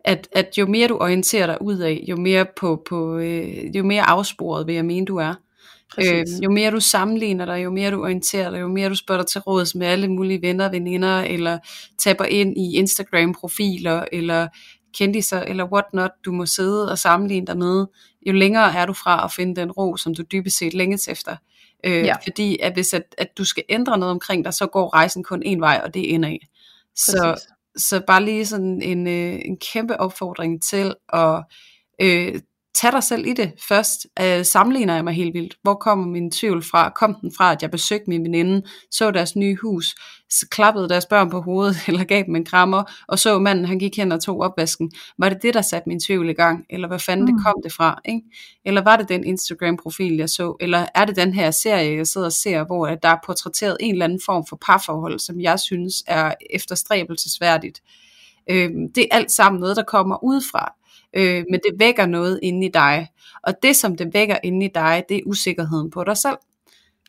at, 0.04 0.28
at 0.32 0.58
jo 0.58 0.66
mere 0.66 0.88
du 0.88 0.98
orienterer 0.98 1.48
dig 1.48 1.62
ud 1.62 1.78
af, 1.78 2.04
jo 2.08 2.16
mere, 2.16 2.46
på, 2.56 2.84
på, 2.90 3.18
øh, 3.18 3.76
jo 3.76 3.84
mere 3.84 4.04
afsporet 4.04 4.68
vil 4.68 4.76
jeg 4.76 4.86
mene, 4.86 5.06
du 5.06 5.18
er. 5.18 5.34
Øh, 6.00 6.26
jo 6.44 6.52
mere 6.52 6.72
du 6.72 6.80
sammenligner 6.80 7.46
dig, 7.46 7.64
jo 7.64 7.72
mere 7.72 7.92
du 7.92 8.04
orienterer 8.04 8.50
dig, 8.50 8.62
jo 8.62 8.68
mere 8.68 8.90
du 8.90 8.96
spørger 8.96 9.22
dig 9.22 9.30
til 9.30 9.42
råds 9.42 9.76
med 9.76 9.88
alle 9.88 10.08
mulige 10.08 10.42
venner 10.42 10.66
og 10.66 10.72
veninder, 10.72 11.22
eller 11.22 11.60
tapper 12.00 12.26
ind 12.26 12.58
i 12.58 12.76
Instagram-profiler, 12.76 14.06
eller 14.12 14.48
kendiser, 14.98 15.40
eller 15.40 15.72
whatnot, 15.74 16.12
du 16.26 16.32
må 16.32 16.46
sidde 16.46 16.92
og 16.92 16.98
sammenligne 16.98 17.48
dig 17.48 17.58
med, 17.58 17.86
jo 18.28 18.34
længere 18.34 18.76
er 18.76 18.86
du 18.86 18.94
fra 18.94 19.26
at 19.26 19.32
finde 19.32 19.56
den 19.62 19.72
ro, 19.72 19.98
som 19.98 20.16
du 20.16 20.24
dybest 20.32 20.58
set 20.58 20.74
længes 20.74 21.08
efter. 21.08 21.36
Øh, 21.84 22.06
ja. 22.06 22.16
Fordi 22.16 22.58
at 22.62 22.74
hvis 22.74 22.94
at, 22.94 23.16
at 23.18 23.38
du 23.38 23.46
skal 23.46 23.64
ændre 23.70 23.98
noget 23.98 24.12
omkring 24.12 24.46
dig, 24.46 24.54
så 24.54 24.68
går 24.68 24.94
rejsen 24.94 25.24
kun 25.24 25.44
en 25.46 25.62
vej, 25.62 25.82
og 25.84 25.94
det 25.94 26.02
er 26.02 26.14
indad. 26.14 26.38
Så, 26.96 27.46
så 27.78 28.02
bare 28.08 28.26
lige 28.26 28.46
sådan 28.46 28.82
en, 28.82 29.08
øh, 29.08 29.40
en 29.46 29.58
kæmpe 29.58 30.00
opfordring 30.00 30.64
til 30.64 30.94
at 31.14 31.44
øh, 32.02 32.40
tag 32.74 32.92
dig 32.92 33.04
selv 33.04 33.28
i 33.28 33.34
det 33.34 33.52
først. 33.68 34.08
Øh, 34.22 34.46
sammenligner 34.46 34.96
jeg 34.96 35.04
mig 35.04 35.14
helt 35.14 35.34
vildt? 35.34 35.56
Hvor 35.62 35.74
kommer 35.74 36.08
min 36.08 36.32
tvivl 36.32 36.64
fra? 36.64 36.90
Kom 36.90 37.16
den 37.22 37.32
fra, 37.38 37.52
at 37.52 37.62
jeg 37.62 37.72
besøgte 37.72 38.10
min 38.10 38.24
veninde, 38.24 38.64
så 38.92 39.12
deres 39.12 39.36
nye 39.36 39.58
hus, 39.62 39.96
klappede 40.50 40.90
deres 40.90 41.06
børn 41.06 41.30
på 41.30 41.42
hovedet, 41.42 41.76
eller 41.88 42.04
gav 42.04 42.24
dem 42.26 42.36
en 42.36 42.46
krammer, 42.46 42.84
og 43.08 43.20
så 43.20 43.40
manden, 43.40 43.66
han 43.66 43.80
gik 43.80 43.98
hen 43.98 44.12
og 44.12 44.24
tog 44.24 44.40
opvasken. 44.40 44.92
Var 45.18 45.30
det 45.30 45.42
det, 45.42 45.54
der 45.54 45.62
satte 45.62 45.90
min 45.90 46.00
tvivl 46.00 46.30
i 46.30 46.34
gang? 46.34 46.66
Eller 46.70 46.88
hvad 46.88 47.00
fanden 47.00 47.26
mm. 47.26 47.34
det 47.34 47.46
kom 47.46 47.56
det 47.64 47.74
fra? 47.74 48.02
Ikke? 48.06 48.22
Eller 48.66 48.82
var 48.82 48.96
det 48.96 49.10
den 49.10 49.24
Instagram-profil, 49.24 50.18
jeg 50.18 50.30
så? 50.30 50.56
Eller 50.60 50.86
er 50.96 51.06
det 51.06 51.16
den 51.16 51.34
her 51.34 51.52
serie, 51.52 51.98
jeg 51.98 52.08
sidder 52.08 52.28
og 52.28 52.34
ser, 52.34 52.64
hvor 52.64 52.88
der 52.88 53.10
er 53.10 53.18
portrætteret 53.26 53.78
en 53.80 53.92
eller 53.92 54.06
anden 54.06 54.22
form 54.26 54.46
for 54.50 54.58
parforhold, 54.66 55.20
som 55.20 55.42
jeg 55.42 55.60
synes 55.60 56.04
er 56.08 56.34
efterstræbelsesværdigt? 56.50 57.82
Øh, 58.50 58.70
det 58.96 59.04
er 59.12 59.16
alt 59.16 59.32
sammen 59.32 59.60
noget, 59.60 59.78
der 59.78 59.84
kommer 59.84 60.24
udefra 60.24 60.74
øh, 61.14 61.44
men 61.50 61.60
det 61.60 61.80
vækker 61.80 62.06
noget 62.06 62.40
inde 62.44 62.68
i 62.68 62.70
dig. 62.74 63.08
Og 63.44 63.54
det, 63.64 63.76
som 63.76 63.98
det 63.98 64.14
vækker 64.14 64.38
inde 64.44 64.66
i 64.66 64.70
dig, 64.76 65.04
det 65.10 65.18
er 65.18 65.22
usikkerheden 65.26 65.92
på 65.92 66.04
dig 66.04 66.18
selv. 66.18 66.38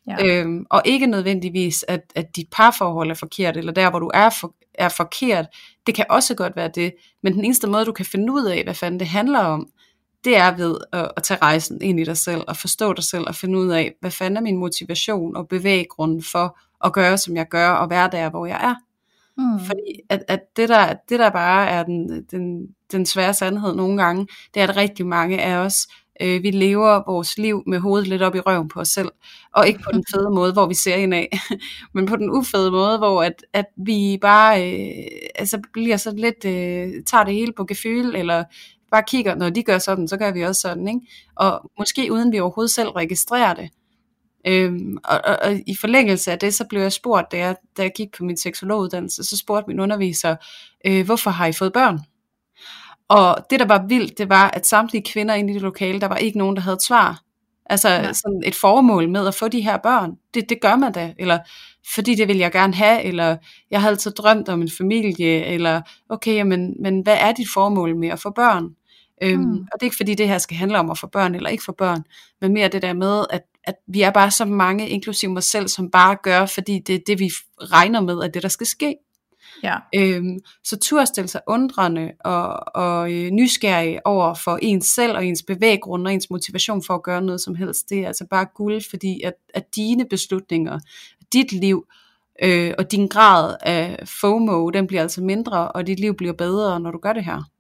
Ja. 0.06 0.26
Øhm, 0.26 0.66
og 0.70 0.82
ikke 0.84 1.06
nødvendigvis, 1.06 1.84
at, 1.88 2.00
at 2.14 2.36
dit 2.36 2.48
parforhold 2.52 3.10
er 3.10 3.14
forkert, 3.14 3.56
eller 3.56 3.72
der, 3.72 3.90
hvor 3.90 3.98
du 3.98 4.10
er, 4.14 4.30
for, 4.40 4.54
er 4.74 4.88
forkert. 4.88 5.46
Det 5.86 5.94
kan 5.94 6.04
også 6.10 6.34
godt 6.34 6.56
være 6.56 6.70
det. 6.74 6.94
Men 7.22 7.32
den 7.32 7.44
eneste 7.44 7.66
måde, 7.66 7.84
du 7.84 7.92
kan 7.92 8.06
finde 8.06 8.32
ud 8.32 8.44
af, 8.44 8.64
hvad 8.64 8.74
fanden 8.74 9.00
det 9.00 9.08
handler 9.08 9.38
om, 9.38 9.68
det 10.24 10.36
er 10.36 10.56
ved 10.56 10.76
at, 10.92 11.10
at 11.16 11.22
tage 11.22 11.38
rejsen 11.42 11.82
ind 11.82 12.00
i 12.00 12.04
dig 12.04 12.16
selv, 12.16 12.42
og 12.48 12.56
forstå 12.56 12.92
dig 12.92 13.04
selv, 13.04 13.24
og 13.26 13.34
finde 13.34 13.58
ud 13.58 13.68
af, 13.68 13.94
hvad 14.00 14.10
fanden 14.10 14.36
er 14.36 14.40
min 14.40 14.56
motivation 14.56 15.36
og 15.36 15.48
bevæggrund 15.48 16.22
for 16.32 16.58
at 16.84 16.92
gøre, 16.92 17.18
som 17.18 17.36
jeg 17.36 17.48
gør, 17.48 17.70
og 17.70 17.90
være 17.90 18.10
der, 18.12 18.30
hvor 18.30 18.46
jeg 18.46 18.60
er. 18.62 18.74
Mm. 19.38 19.60
Fordi 19.66 20.00
at, 20.08 20.24
at 20.28 20.40
det, 20.56 20.68
der, 20.68 20.94
det 21.08 21.18
der 21.18 21.30
bare 21.30 21.68
er 21.68 21.82
den, 21.82 22.24
den, 22.30 22.66
den 22.92 23.06
svære 23.06 23.34
sandhed 23.34 23.74
nogle 23.74 24.02
gange, 24.02 24.26
det 24.54 24.62
er, 24.62 24.68
at 24.68 24.76
rigtig 24.76 25.06
mange 25.06 25.42
af 25.42 25.56
os, 25.56 25.86
øh, 26.22 26.42
vi 26.42 26.50
lever 26.50 27.12
vores 27.12 27.38
liv 27.38 27.62
med 27.66 27.78
hovedet 27.78 28.08
lidt 28.08 28.22
op 28.22 28.34
i 28.34 28.40
røven 28.40 28.68
på 28.68 28.80
os 28.80 28.88
selv, 28.88 29.08
og 29.54 29.68
ikke 29.68 29.80
på 29.84 29.90
den 29.92 30.04
fede 30.14 30.30
måde, 30.30 30.52
hvor 30.52 30.66
vi 30.66 30.74
ser 30.74 30.94
ind 30.94 31.14
af, 31.14 31.28
men 31.94 32.06
på 32.06 32.16
den 32.16 32.30
ufede 32.30 32.70
måde, 32.70 32.98
hvor 32.98 33.22
at, 33.22 33.44
at 33.52 33.66
vi 33.76 34.18
bare 34.20 34.72
øh, 34.72 35.04
altså 35.34 35.60
bliver 35.72 35.96
så 35.96 36.10
lidt, 36.10 36.44
øh, 36.44 37.04
tager 37.06 37.24
det 37.24 37.34
hele 37.34 37.52
på 37.56 37.64
gefyl, 37.64 38.14
eller 38.14 38.44
bare 38.90 39.02
kigger, 39.06 39.34
når 39.34 39.50
de 39.50 39.62
gør 39.62 39.78
sådan, 39.78 40.08
så 40.08 40.16
gør 40.16 40.32
vi 40.32 40.42
også 40.42 40.60
sådan, 40.60 40.88
ikke? 40.88 41.00
og 41.36 41.70
måske 41.78 42.12
uden 42.12 42.32
vi 42.32 42.40
overhovedet 42.40 42.70
selv 42.70 42.88
registrerer 42.88 43.54
det. 43.54 43.70
Øhm, 44.46 44.96
og, 45.04 45.20
og, 45.24 45.38
og 45.42 45.52
i 45.66 45.76
forlængelse 45.80 46.32
af 46.32 46.38
det, 46.38 46.54
så 46.54 46.64
blev 46.68 46.80
jeg 46.80 46.92
spurgt, 46.92 47.32
da 47.32 47.38
jeg, 47.38 47.56
da 47.76 47.82
jeg 47.82 47.92
gik 47.96 48.08
på 48.18 48.24
min 48.24 48.36
seksologuddannelse, 48.36 49.24
så 49.24 49.36
spurgte 49.36 49.68
min 49.68 49.80
underviser, 49.80 50.36
øh, 50.86 51.04
hvorfor 51.04 51.30
har 51.30 51.46
I 51.46 51.52
fået 51.52 51.72
børn? 51.72 51.98
Og 53.08 53.36
det, 53.50 53.60
der 53.60 53.66
var 53.66 53.86
vildt, 53.88 54.18
det 54.18 54.28
var, 54.28 54.50
at 54.50 54.66
samtlige 54.66 55.04
kvinder 55.12 55.34
inde 55.34 55.50
i 55.50 55.54
det 55.54 55.62
lokale, 55.62 56.00
der 56.00 56.06
var 56.06 56.16
ikke 56.16 56.38
nogen, 56.38 56.56
der 56.56 56.62
havde 56.62 56.74
et 56.74 56.82
svar. 56.82 57.22
Altså 57.66 57.88
ja. 57.88 58.12
sådan 58.12 58.42
et 58.44 58.54
formål 58.54 59.08
med 59.08 59.26
at 59.26 59.34
få 59.34 59.48
de 59.48 59.60
her 59.60 59.76
børn. 59.76 60.12
Det, 60.34 60.48
det 60.48 60.60
gør 60.60 60.76
man 60.76 60.92
da. 60.92 61.14
Eller 61.18 61.38
fordi 61.94 62.14
det 62.14 62.28
vil 62.28 62.38
jeg 62.38 62.52
gerne 62.52 62.74
have, 62.74 63.02
eller 63.02 63.36
jeg 63.70 63.80
har 63.80 63.88
altid 63.88 64.10
drømt 64.10 64.48
om 64.48 64.62
en 64.62 64.70
familie, 64.78 65.44
eller 65.44 65.80
okay, 66.08 66.42
men, 66.42 66.74
men 66.82 67.00
hvad 67.00 67.16
er 67.20 67.32
dit 67.32 67.46
formål 67.54 67.96
med 67.96 68.08
at 68.08 68.20
få 68.20 68.30
børn? 68.30 68.68
Øhm, 69.22 69.40
mm. 69.40 69.52
Og 69.52 69.80
det 69.80 69.82
er 69.82 69.84
ikke 69.84 69.96
fordi 69.96 70.14
det 70.14 70.28
her 70.28 70.38
skal 70.38 70.56
handle 70.56 70.78
om 70.78 70.90
at 70.90 70.98
få 70.98 71.06
børn 71.06 71.34
eller 71.34 71.50
ikke 71.50 71.64
få 71.64 71.72
børn, 71.72 72.04
men 72.40 72.52
mere 72.52 72.68
det 72.68 72.82
der 72.82 72.92
med, 72.92 73.24
at, 73.30 73.42
at 73.64 73.74
vi 73.86 74.02
er 74.02 74.10
bare 74.10 74.30
så 74.30 74.44
mange, 74.44 74.88
inklusive 74.88 75.32
mig 75.32 75.42
selv, 75.42 75.68
som 75.68 75.90
bare 75.90 76.16
gør, 76.22 76.46
fordi 76.46 76.78
det 76.78 76.94
er 76.94 77.00
det, 77.06 77.18
vi 77.18 77.30
regner 77.60 78.00
med, 78.00 78.22
at 78.24 78.34
det 78.34 78.42
der 78.42 78.48
skal 78.48 78.66
ske. 78.66 78.96
Ja. 79.62 79.76
Øhm, 79.94 80.38
så 80.64 80.78
tur 80.78 81.04
stille 81.04 81.28
sig 81.28 81.40
undrende 81.46 82.12
og, 82.24 82.76
og 82.76 83.12
øh, 83.12 83.30
nysgerrig 83.30 84.06
over 84.06 84.34
for 84.34 84.58
ens 84.62 84.86
selv 84.86 85.16
og 85.16 85.26
ens 85.26 85.42
bevæggrund 85.42 86.06
og 86.06 86.12
ens 86.12 86.30
motivation 86.30 86.82
for 86.86 86.94
at 86.94 87.02
gøre 87.02 87.22
noget 87.22 87.40
som 87.40 87.54
helst. 87.54 87.90
Det 87.90 87.98
er 87.98 88.06
altså 88.06 88.26
bare 88.30 88.46
guld, 88.54 88.82
fordi 88.90 89.22
at, 89.22 89.34
at 89.54 89.76
dine 89.76 90.04
beslutninger, 90.10 90.78
dit 91.32 91.52
liv 91.52 91.86
øh, 92.42 92.74
og 92.78 92.92
din 92.92 93.08
grad 93.08 93.56
af 93.60 94.08
FOMO, 94.20 94.70
den 94.70 94.86
bliver 94.86 95.02
altså 95.02 95.22
mindre, 95.22 95.72
og 95.72 95.86
dit 95.86 96.00
liv 96.00 96.16
bliver 96.16 96.32
bedre, 96.32 96.80
når 96.80 96.90
du 96.90 96.98
gør 96.98 97.12
det 97.12 97.24
her. 97.24 97.50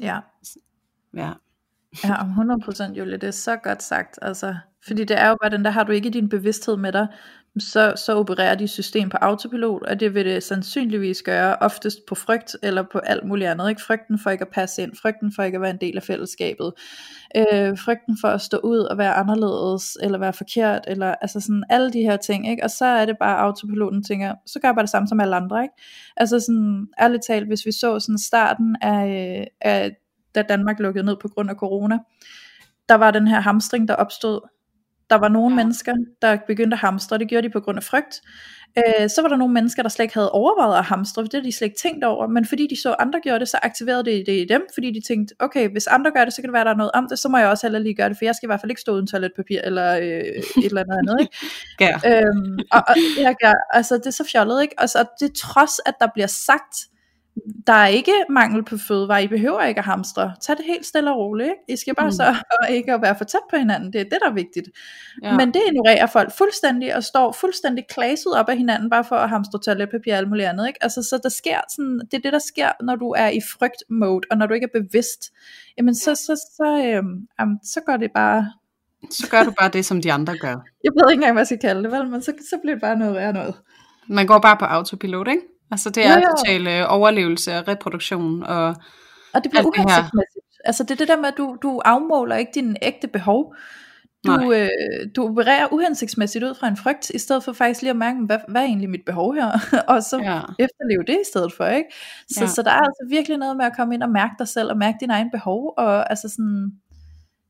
Ja. 0.00 0.18
Ja. 1.16 1.32
Ja, 2.04 2.14
100% 2.14 2.92
Julie, 2.92 3.16
det 3.16 3.24
er 3.24 3.30
så 3.30 3.56
godt 3.56 3.82
sagt, 3.82 4.18
altså, 4.22 4.56
fordi 4.86 5.04
det 5.04 5.20
er 5.20 5.28
jo 5.28 5.36
bare 5.42 5.50
den 5.50 5.64
der, 5.64 5.70
har 5.70 5.84
du 5.84 5.92
ikke 5.92 6.10
din 6.10 6.28
bevidsthed 6.28 6.76
med 6.76 6.92
dig, 6.92 7.06
så, 7.58 7.92
så 7.96 8.14
opererer 8.14 8.54
de 8.54 8.68
system 8.68 9.08
på 9.08 9.16
autopilot, 9.16 9.82
og 9.82 10.00
det 10.00 10.14
vil 10.14 10.24
det 10.24 10.42
sandsynligvis 10.42 11.22
gøre 11.22 11.56
oftest 11.56 11.98
på 12.08 12.14
frygt, 12.14 12.56
eller 12.62 12.82
på 12.92 12.98
alt 12.98 13.24
muligt 13.24 13.50
andet, 13.50 13.68
ikke? 13.68 13.82
frygten 13.82 14.18
for 14.18 14.30
ikke 14.30 14.42
at 14.42 14.50
passe 14.52 14.82
ind, 14.82 14.92
frygten 15.02 15.32
for 15.36 15.42
ikke 15.42 15.56
at 15.56 15.62
være 15.62 15.70
en 15.70 15.80
del 15.80 15.96
af 15.96 16.02
fællesskabet, 16.02 16.72
øh, 17.36 17.78
frygten 17.78 18.18
for 18.20 18.28
at 18.28 18.40
stå 18.40 18.58
ud 18.58 18.78
og 18.78 18.98
være 18.98 19.14
anderledes, 19.14 19.96
eller 20.02 20.18
være 20.18 20.32
forkert, 20.32 20.84
eller 20.86 21.14
altså 21.14 21.40
sådan 21.40 21.64
alle 21.70 21.92
de 21.92 22.02
her 22.02 22.16
ting, 22.16 22.50
ikke? 22.50 22.64
og 22.64 22.70
så 22.70 22.84
er 22.84 23.06
det 23.06 23.16
bare 23.20 23.38
autopiloten 23.38 24.04
tænker, 24.04 24.34
så 24.46 24.60
gør 24.60 24.68
jeg 24.68 24.74
bare 24.74 24.82
det 24.82 24.90
samme 24.90 25.08
som 25.08 25.20
alle 25.20 25.36
andre, 25.36 25.62
ikke? 25.62 25.74
altså 26.16 26.40
sådan 26.40 26.86
ærligt 27.00 27.22
talt, 27.26 27.46
hvis 27.46 27.66
vi 27.66 27.72
så 27.72 28.00
sådan 28.00 28.18
starten 28.18 28.76
af, 28.82 29.38
øh, 29.40 29.46
af 29.60 29.96
da 30.34 30.42
Danmark 30.42 30.80
lukkede 30.80 31.04
ned 31.04 31.16
på 31.22 31.28
grund 31.28 31.50
af 31.50 31.56
corona, 31.56 31.98
der 32.88 32.94
var 32.94 33.10
den 33.10 33.26
her 33.28 33.40
hamstring, 33.40 33.88
der 33.88 33.94
opstod. 33.94 34.40
Der 35.10 35.16
var 35.16 35.28
nogle 35.28 35.50
ja. 35.50 35.56
mennesker, 35.56 35.94
der 36.22 36.38
begyndte 36.46 36.74
at 36.74 36.78
hamstre, 36.78 37.18
det 37.18 37.28
gjorde 37.28 37.48
de 37.48 37.52
på 37.52 37.60
grund 37.60 37.76
af 37.78 37.82
frygt. 37.82 38.20
Øh, 38.78 39.08
så 39.10 39.22
var 39.22 39.28
der 39.28 39.36
nogle 39.36 39.54
mennesker, 39.54 39.82
der 39.82 39.88
slet 39.88 40.04
ikke 40.04 40.14
havde 40.14 40.32
overvejet 40.32 40.78
at 40.78 40.84
hamstre, 40.84 41.22
det 41.22 41.32
havde 41.32 41.44
de 41.44 41.52
slet 41.52 41.66
ikke 41.66 41.78
tænkt 41.78 42.04
over, 42.04 42.26
men 42.26 42.46
fordi 42.46 42.66
de 42.70 42.80
så 42.80 42.96
andre 42.98 43.20
gjorde 43.20 43.40
det, 43.40 43.48
så 43.48 43.58
aktiverede 43.62 44.04
det 44.04 44.26
det 44.26 44.32
i 44.32 44.46
dem, 44.48 44.62
fordi 44.74 44.90
de 44.90 45.00
tænkte, 45.08 45.34
okay, 45.38 45.68
hvis 45.68 45.86
andre 45.86 46.10
gør 46.10 46.24
det, 46.24 46.32
så 46.32 46.42
kan 46.42 46.48
det 46.48 46.52
være, 46.52 46.64
der 46.64 46.70
er 46.70 46.76
noget 46.76 46.90
om 46.94 47.06
det, 47.10 47.18
så 47.18 47.28
må 47.28 47.38
jeg 47.38 47.48
også 47.48 47.66
heller 47.66 47.78
lige 47.78 47.94
gøre 47.94 48.08
det, 48.08 48.18
for 48.18 48.24
jeg 48.24 48.34
skal 48.34 48.46
i 48.46 48.50
hvert 48.50 48.60
fald 48.60 48.70
ikke 48.70 48.80
stå 48.80 48.92
uden 48.92 49.06
toiletpapir, 49.06 49.60
eller 49.64 49.96
øh, 49.96 50.04
et 50.04 50.64
eller 50.64 50.80
andet 50.80 50.96
andet, 50.98 51.16
ikke? 51.20 51.34
ja. 51.84 51.94
Øhm, 52.10 52.58
og, 52.72 52.82
og, 52.88 52.94
ja, 53.18 53.34
ja, 53.42 53.52
altså 53.70 53.94
det 53.94 54.06
er 54.06 54.10
så 54.10 54.28
fjollet, 54.32 54.62
ikke? 54.62 54.74
Altså, 54.78 55.04
det 55.20 55.32
trods, 55.34 55.80
at 55.86 55.94
der 56.00 56.08
bliver 56.14 56.26
sagt, 56.26 56.74
der 57.66 57.72
er 57.72 57.86
ikke 57.86 58.12
mangel 58.30 58.64
på 58.64 58.76
fødevarer, 58.76 59.18
I 59.18 59.28
behøver 59.28 59.62
ikke 59.62 59.78
at 59.78 59.84
hamstre. 59.84 60.34
Tag 60.40 60.56
det 60.56 60.64
helt 60.64 60.86
stille 60.86 61.10
og 61.10 61.18
roligt. 61.18 61.48
Ikke? 61.48 61.62
I 61.68 61.76
skal 61.76 61.94
bare 61.94 62.06
mm. 62.06 62.12
sørge 62.12 62.34
for 62.50 62.66
ikke 62.66 62.92
at 62.92 63.02
være 63.02 63.16
for 63.16 63.24
tæt 63.24 63.40
på 63.50 63.56
hinanden. 63.56 63.92
Det 63.92 64.00
er 64.00 64.04
det, 64.04 64.18
der 64.22 64.30
er 64.30 64.34
vigtigt. 64.34 64.68
Ja. 65.22 65.36
Men 65.36 65.48
det 65.54 65.62
ignorerer 65.68 66.06
folk 66.06 66.32
fuldstændig, 66.38 66.96
og 66.96 67.04
står 67.04 67.32
fuldstændig 67.32 67.84
klaset 67.90 68.32
op 68.34 68.48
af 68.48 68.56
hinanden, 68.56 68.90
bare 68.90 69.04
for 69.04 69.16
at 69.16 69.28
hamstre 69.28 69.58
toiletpapir 69.58 70.12
og 70.12 70.18
alt 70.18 70.28
muligt 70.28 70.48
andet. 70.48 70.66
Ikke? 70.66 70.78
Altså, 70.82 71.02
så 71.02 71.20
der 71.22 71.28
sker 71.28 71.60
sådan, 71.76 72.00
det 72.10 72.14
er 72.14 72.22
det, 72.22 72.32
der 72.32 72.38
sker, 72.38 72.70
når 72.82 72.96
du 72.96 73.10
er 73.10 73.28
i 73.28 73.40
frygt-mode, 73.58 74.26
og 74.30 74.36
når 74.36 74.46
du 74.46 74.54
ikke 74.54 74.68
er 74.74 74.80
bevidst. 74.80 75.32
Jamen, 75.78 75.94
så, 75.94 76.14
så, 76.14 76.46
så, 76.56 76.82
øhm, 76.84 77.28
jamen, 77.40 77.58
så 77.64 77.80
går 77.86 77.96
det 77.96 78.10
bare 78.14 78.52
så 79.10 79.30
gør 79.30 79.44
du 79.44 79.52
bare 79.60 79.68
det, 79.68 79.84
som 79.84 80.02
de 80.02 80.12
andre 80.12 80.36
gør. 80.38 80.56
Jeg 80.84 80.92
ved 80.94 81.10
ikke 81.10 81.18
engang, 81.18 81.32
hvad 81.32 81.40
jeg 81.40 81.46
skal 81.46 81.58
kalde 81.58 81.82
det, 81.82 81.92
vel? 81.92 82.08
men 82.08 82.22
så, 82.22 82.32
så 82.50 82.58
bliver 82.62 82.74
det 82.74 82.80
bare 82.80 82.96
noget 82.96 83.14
værre 83.14 83.32
noget. 83.32 83.54
Man 84.06 84.26
går 84.26 84.38
bare 84.38 84.56
på 84.56 84.64
autopilot, 84.64 85.28
ikke? 85.28 85.42
Altså 85.70 85.90
det 85.90 86.06
er 86.06 86.14
jo, 86.14 86.20
jo. 86.20 86.36
total 86.36 86.66
øh, 86.66 86.84
overlevelse 86.88 87.58
og 87.58 87.68
reproduktion. 87.68 88.42
Og, 88.42 88.68
og 89.34 89.44
det 89.44 89.50
bliver 89.50 89.66
uhensigtsmæssigt. 89.66 90.46
Altså 90.64 90.82
det 90.82 90.90
er 90.90 90.96
det 90.96 91.08
der 91.08 91.16
med, 91.16 91.28
at 91.28 91.34
du, 91.36 91.56
du 91.62 91.80
afmåler 91.84 92.36
ikke 92.36 92.52
dine 92.54 92.84
ægte 92.84 93.08
behov. 93.08 93.54
Du, 94.26 94.52
øh, 94.52 94.68
du 95.16 95.28
opererer 95.28 95.72
uhensigtsmæssigt 95.72 96.44
ud 96.44 96.54
fra 96.54 96.68
en 96.68 96.76
frygt, 96.76 97.10
i 97.10 97.18
stedet 97.18 97.44
for 97.44 97.52
faktisk 97.52 97.82
lige 97.82 97.90
at 97.90 97.96
mærke, 97.96 98.18
hvad, 98.26 98.38
hvad 98.48 98.62
er 98.62 98.66
egentlig 98.66 98.90
mit 98.90 99.04
behov 99.06 99.34
her, 99.34 99.50
og 99.92 100.02
så 100.02 100.18
ja. 100.18 100.40
efterleve 100.58 101.04
det 101.06 101.20
i 101.20 101.28
stedet 101.30 101.52
for, 101.52 101.66
ikke? 101.66 101.88
Så, 102.28 102.40
ja. 102.44 102.46
så 102.46 102.62
der 102.62 102.70
er 102.70 102.80
altså 102.80 103.06
virkelig 103.10 103.38
noget 103.38 103.56
med 103.56 103.64
at 103.64 103.76
komme 103.76 103.94
ind 103.94 104.02
og 104.02 104.10
mærke 104.10 104.34
dig 104.38 104.48
selv, 104.48 104.70
og 104.70 104.76
mærke 104.76 104.96
dine 105.00 105.12
egne 105.12 105.30
behov, 105.30 105.74
og 105.76 106.10
altså 106.10 106.28
sådan, 106.28 106.72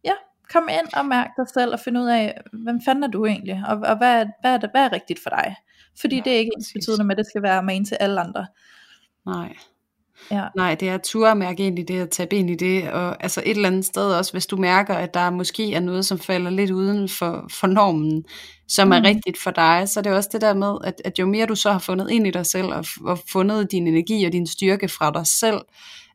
ja, 0.05 0.12
kom 0.53 0.69
ind 0.71 0.95
og 0.97 1.07
mærk 1.07 1.29
dig 1.37 1.49
selv, 1.55 1.73
og 1.73 1.81
finde 1.81 2.01
ud 2.01 2.07
af, 2.07 2.41
hvem 2.53 2.81
fanden 2.85 3.05
er 3.05 3.09
du 3.09 3.27
egentlig, 3.27 3.62
og, 3.69 3.77
og 3.77 3.97
hvad, 3.97 4.27
hvad, 4.41 4.55
er 4.55 4.59
det, 4.59 4.71
hvad 4.71 4.85
er 4.85 4.93
rigtigt 4.93 5.23
for 5.23 5.31
dig? 5.31 5.57
Fordi 6.01 6.16
ja, 6.16 6.22
det 6.24 6.32
er 6.32 6.38
ikke 6.38 6.51
ens 6.57 6.72
betydende 6.72 7.05
med, 7.05 7.14
at 7.14 7.18
det 7.18 7.26
skal 7.26 7.42
være 7.42 7.62
man 7.62 7.84
til 7.84 7.97
alle 8.01 8.20
andre. 8.20 8.47
Nej. 9.26 9.57
Ja. 10.30 10.44
Nej, 10.57 10.74
det 10.74 10.88
er 10.88 10.94
at 10.94 11.03
ture 11.03 11.30
at 11.30 11.36
mærke 11.36 11.66
ind 11.66 11.78
i 11.78 11.82
det, 11.82 12.01
at 12.01 12.11
tabe 12.11 12.36
ind 12.36 12.51
i 12.51 12.55
det, 12.55 12.90
og 12.90 13.22
altså 13.22 13.42
et 13.47 13.51
eller 13.51 13.68
andet 13.68 13.84
sted 13.84 14.12
også, 14.12 14.32
hvis 14.32 14.47
du 14.47 14.57
mærker, 14.57 14.94
at 14.94 15.14
der 15.14 15.30
måske 15.30 15.74
er 15.74 15.80
noget, 15.80 16.07
som 16.07 16.18
falder 16.18 16.51
lidt 16.51 16.70
uden 16.70 17.09
for, 17.09 17.47
for 17.51 17.66
normen, 17.66 18.24
som 18.68 18.88
mm. 18.88 18.92
er 18.92 19.05
rigtigt 19.05 19.38
for 19.42 19.51
dig, 19.51 19.88
så 19.88 20.01
er 20.01 20.03
det 20.03 20.12
også 20.12 20.28
det 20.32 20.40
der 20.40 20.55
med, 20.55 20.76
at, 20.84 21.03
at 21.05 21.18
jo 21.18 21.26
mere 21.26 21.47
du 21.47 21.55
så 21.55 21.72
har 21.72 21.78
fundet 21.78 22.11
ind 22.11 22.26
i 22.26 22.30
dig 22.30 22.47
selv, 22.47 22.66
og, 22.66 22.84
og 23.01 23.18
fundet 23.32 23.70
din 23.72 23.86
energi 23.86 24.24
og 24.24 24.32
din 24.32 24.47
styrke 24.47 24.88
fra 24.88 25.11
dig 25.11 25.26
selv, 25.26 25.61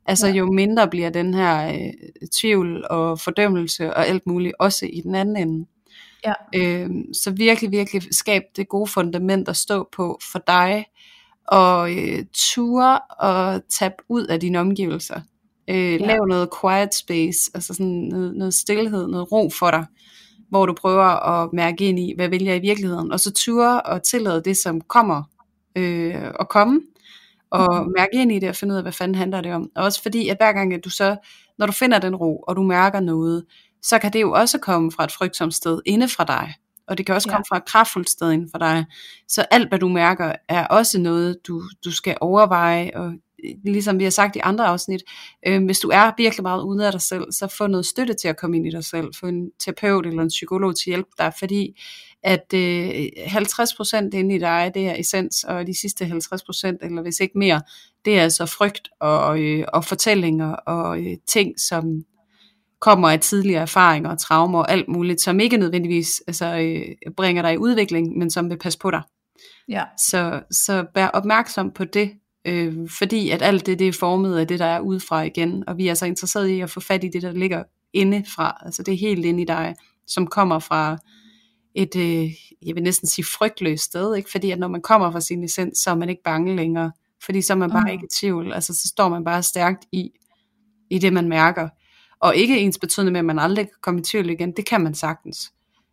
altså 0.06 0.28
ja. 0.28 0.34
jo 0.34 0.52
mindre 0.52 0.88
bliver 0.88 1.10
den 1.10 1.34
her 1.34 1.74
øh, 1.74 2.28
tvivl 2.42 2.86
og 2.90 3.20
fordømmelse 3.20 3.94
og 3.94 4.08
alt 4.08 4.28
muligt, 4.28 4.54
også 4.60 4.86
i 4.86 5.02
den 5.02 5.16
anden 5.16 5.38
ende. 5.38 5.66
Ja. 6.26 6.34
Øhm, 6.56 7.14
så 7.14 7.32
virkelig, 7.32 7.72
virkelig 7.72 8.04
skab 8.12 8.42
det 8.56 8.70
gode 8.70 8.88
fundament 8.88 9.50
at 9.50 9.58
stå 9.58 9.90
på 9.92 10.20
for 10.32 10.40
dig, 10.48 10.86
og 11.48 11.92
øh, 11.98 12.26
ture 12.34 13.00
og 13.00 13.62
tab 13.80 13.94
ud 14.10 14.26
af 14.26 14.40
dine 14.40 14.60
omgivelser. 14.60 15.22
Øh, 15.68 16.02
ja. 16.02 16.06
Lav 16.08 16.26
noget 16.26 16.50
quiet 16.62 16.94
space, 16.94 17.52
altså 17.54 17.74
sådan 17.74 18.10
noget, 18.12 18.36
noget 18.36 18.54
stillhed, 18.54 19.08
noget 19.08 19.32
ro 19.32 19.50
for 19.50 19.72
dig, 19.72 19.86
hvor 20.50 20.66
du 20.66 20.74
prøver 20.74 21.04
at 21.04 21.54
mærke 21.54 21.84
ind 21.86 22.00
i, 22.00 22.14
hvad 22.16 22.30
vil 22.30 22.44
jeg 22.44 22.58
i 22.58 22.60
virkeligheden, 22.60 23.12
og 23.12 23.20
så 23.20 23.32
ture 23.34 23.82
og 23.82 24.04
tillade 24.04 24.42
det, 24.46 24.58
som 24.58 24.82
kommer 24.82 25.24
øh, 25.76 26.32
at 26.40 26.50
komme, 26.50 26.82
og 27.52 27.86
mm. 27.86 27.94
mærke 27.98 28.14
ind 28.14 28.32
i 28.32 28.40
det 28.40 28.50
og 28.50 28.56
finde 28.56 28.72
ud 28.72 28.78
af, 28.78 28.84
hvad 28.84 28.92
fanden 28.92 29.16
handler 29.16 29.42
det 29.42 29.54
om. 29.54 29.70
Og 29.76 29.84
også 29.84 30.02
fordi, 30.02 30.30
at 30.30 30.38
hver 30.38 30.54
gang 30.54 30.74
at 30.74 30.86
du 30.86 30.90
så, 30.90 31.16
når 31.58 31.66
du 31.66 31.72
finder 31.72 32.00
den 32.00 32.16
ro, 32.16 32.38
og 32.38 32.56
du 32.56 32.62
mærker 32.62 33.00
noget, 33.00 33.46
så 33.84 34.00
kan 34.00 34.14
det 34.14 34.22
jo 34.22 34.32
også 34.32 34.58
komme 34.58 34.92
fra 34.92 35.04
et 35.04 35.12
frygtsomt 35.12 35.54
sted 35.54 35.82
inde 35.86 36.08
fra 36.08 36.24
dig. 36.24 36.54
Og 36.88 36.98
det 36.98 37.06
kan 37.06 37.16
også 37.16 37.30
ja. 37.30 37.36
komme 37.36 37.46
fra 37.50 37.58
et 37.58 37.66
kraftfuldt 37.66 38.10
sted 38.10 38.32
inden 38.32 38.50
for 38.52 38.58
dig. 38.58 38.86
Så 39.28 39.46
alt 39.52 39.70
hvad 39.70 39.80
du 39.80 39.88
mærker 39.88 40.34
er 40.50 40.68
også 40.68 41.00
noget 41.00 41.38
du, 41.48 41.64
du 41.86 41.92
skal 41.92 42.18
overveje 42.22 42.92
og 42.96 43.14
ligesom 43.66 44.00
vi 44.00 44.04
har 44.04 44.12
sagt 44.12 44.36
i 44.36 44.40
andre 44.44 44.66
afsnit, 44.66 45.02
øh, 45.48 45.66
hvis 45.66 45.80
du 45.80 45.90
er 45.90 46.12
virkelig 46.18 46.44
meget 46.44 46.64
ude 46.64 46.86
af 46.86 46.92
dig 46.92 47.02
selv, 47.02 47.32
så 47.32 47.48
få 47.58 47.68
noget 47.68 47.86
støtte 47.86 48.14
til 48.14 48.28
at 48.28 48.38
komme 48.38 48.58
ind 48.58 48.68
i 48.68 48.72
dig 48.72 48.86
selv. 48.86 49.08
Få 49.20 49.28
en 49.28 49.52
terapeut 49.60 50.06
eller 50.06 50.22
en 50.22 50.28
psykolog 50.28 50.76
til 50.76 50.82
at 50.82 50.96
hjælpe 50.96 51.10
dig, 51.18 51.34
fordi 51.40 51.82
at 52.24 52.54
øh, 52.54 52.90
50% 53.18 54.10
inde 54.14 54.36
i 54.36 54.40
dig, 54.40 54.72
det 54.74 54.88
er 54.88 54.96
essens, 55.00 55.44
og 55.44 55.68
de 55.68 55.80
sidste 55.80 56.06
50%, 56.06 56.10
eller 56.82 57.02
hvis 57.02 57.20
ikke 57.20 57.38
mere, 57.38 57.62
det 58.06 58.20
er 58.20 58.24
altså 58.24 58.46
frygt 58.46 58.90
og, 59.00 59.42
øh, 59.42 59.66
og 59.74 59.86
fortællinger 59.86 60.54
og 60.54 61.00
øh, 61.02 61.18
ting, 61.28 61.60
som 61.60 62.04
kommer 62.82 63.10
af 63.10 63.20
tidligere 63.20 63.62
erfaringer 63.62 64.10
og 64.10 64.20
traumer 64.20 64.60
og 64.60 64.72
alt 64.72 64.88
muligt, 64.88 65.22
som 65.22 65.40
ikke 65.40 65.58
nødvendigvis 65.58 66.24
altså, 66.28 66.46
øh, 66.46 67.12
bringer 67.18 67.42
dig 67.42 67.54
i 67.54 67.58
udvikling, 67.58 68.18
men 68.18 68.30
som 68.30 68.50
vil 68.50 68.58
passe 68.58 68.80
på 68.80 68.92
dig. 68.92 69.02
Ja. 69.70 69.84
Så, 69.98 70.42
så 70.52 70.86
vær 70.96 71.08
opmærksom 71.08 71.72
på 71.72 71.86
det, 71.86 72.12
øh, 72.46 72.90
fordi 72.90 73.30
at 73.30 73.42
alt 73.42 73.66
det, 73.66 73.80
det 73.80 73.88
er 73.88 73.94
formet 73.94 74.38
af 74.38 74.48
det, 74.48 74.60
der 74.60 74.66
er 74.66 74.80
udefra 74.80 75.22
igen, 75.22 75.64
og 75.68 75.78
vi 75.78 75.88
er 75.88 75.94
så 75.94 76.06
interesseret 76.06 76.48
i 76.48 76.60
at 76.60 76.70
få 76.70 76.80
fat 76.80 77.04
i 77.04 77.10
det, 77.14 77.22
der 77.22 77.32
ligger 77.32 77.64
indefra, 77.94 78.58
altså 78.66 78.84
det 78.84 78.94
er 78.94 78.98
helt 78.98 79.26
inde 79.26 79.42
i 79.42 79.46
dig, 79.46 79.76
som 80.08 80.28
kommer 80.28 80.60
fra 80.60 80.98
et, 81.76 81.96
øh, 81.96 82.32
jeg 82.66 82.76
vil 82.76 82.84
næsten 82.84 83.08
sige 83.08 83.26
frygtløst 83.26 83.84
sted, 83.84 84.16
ikke? 84.16 84.32
fordi 84.32 84.52
at 84.52 84.60
når 84.60 84.68
man 84.68 84.82
kommer 84.82 85.12
fra 85.12 85.22
sin 85.22 85.44
essens, 85.44 85.78
så 85.78 85.90
er 85.90 85.96
man 85.96 86.10
ikke 86.10 86.24
bange 86.24 86.56
længere, 86.56 86.92
fordi 87.24 87.42
så 87.42 87.54
er 87.54 87.58
man 87.58 87.72
bare 87.72 87.82
mm. 87.82 87.92
ikke 87.92 88.06
i 88.06 88.16
tvivl, 88.20 88.54
altså 88.54 88.74
så 88.74 88.88
står 88.88 89.10
man 89.10 89.24
bare 89.24 89.44
stærkt 89.44 89.86
i, 89.92 90.12
i 90.90 91.00
det 91.00 91.14
man 91.14 91.30
mærker, 91.30 91.70
og 92.22 92.36
ikke 92.36 92.60
ens 92.60 92.80
betydende 92.80 93.12
med, 93.12 93.20
at 93.20 93.26
man 93.26 93.40
aldrig 93.40 93.66
kan 93.66 93.76
komme 93.82 94.00
i 94.00 94.04
tvivl 94.04 94.30
igen, 94.30 94.52
det 94.58 94.66
kan 94.66 94.82
man 94.82 94.94
sagtens. 94.94 95.52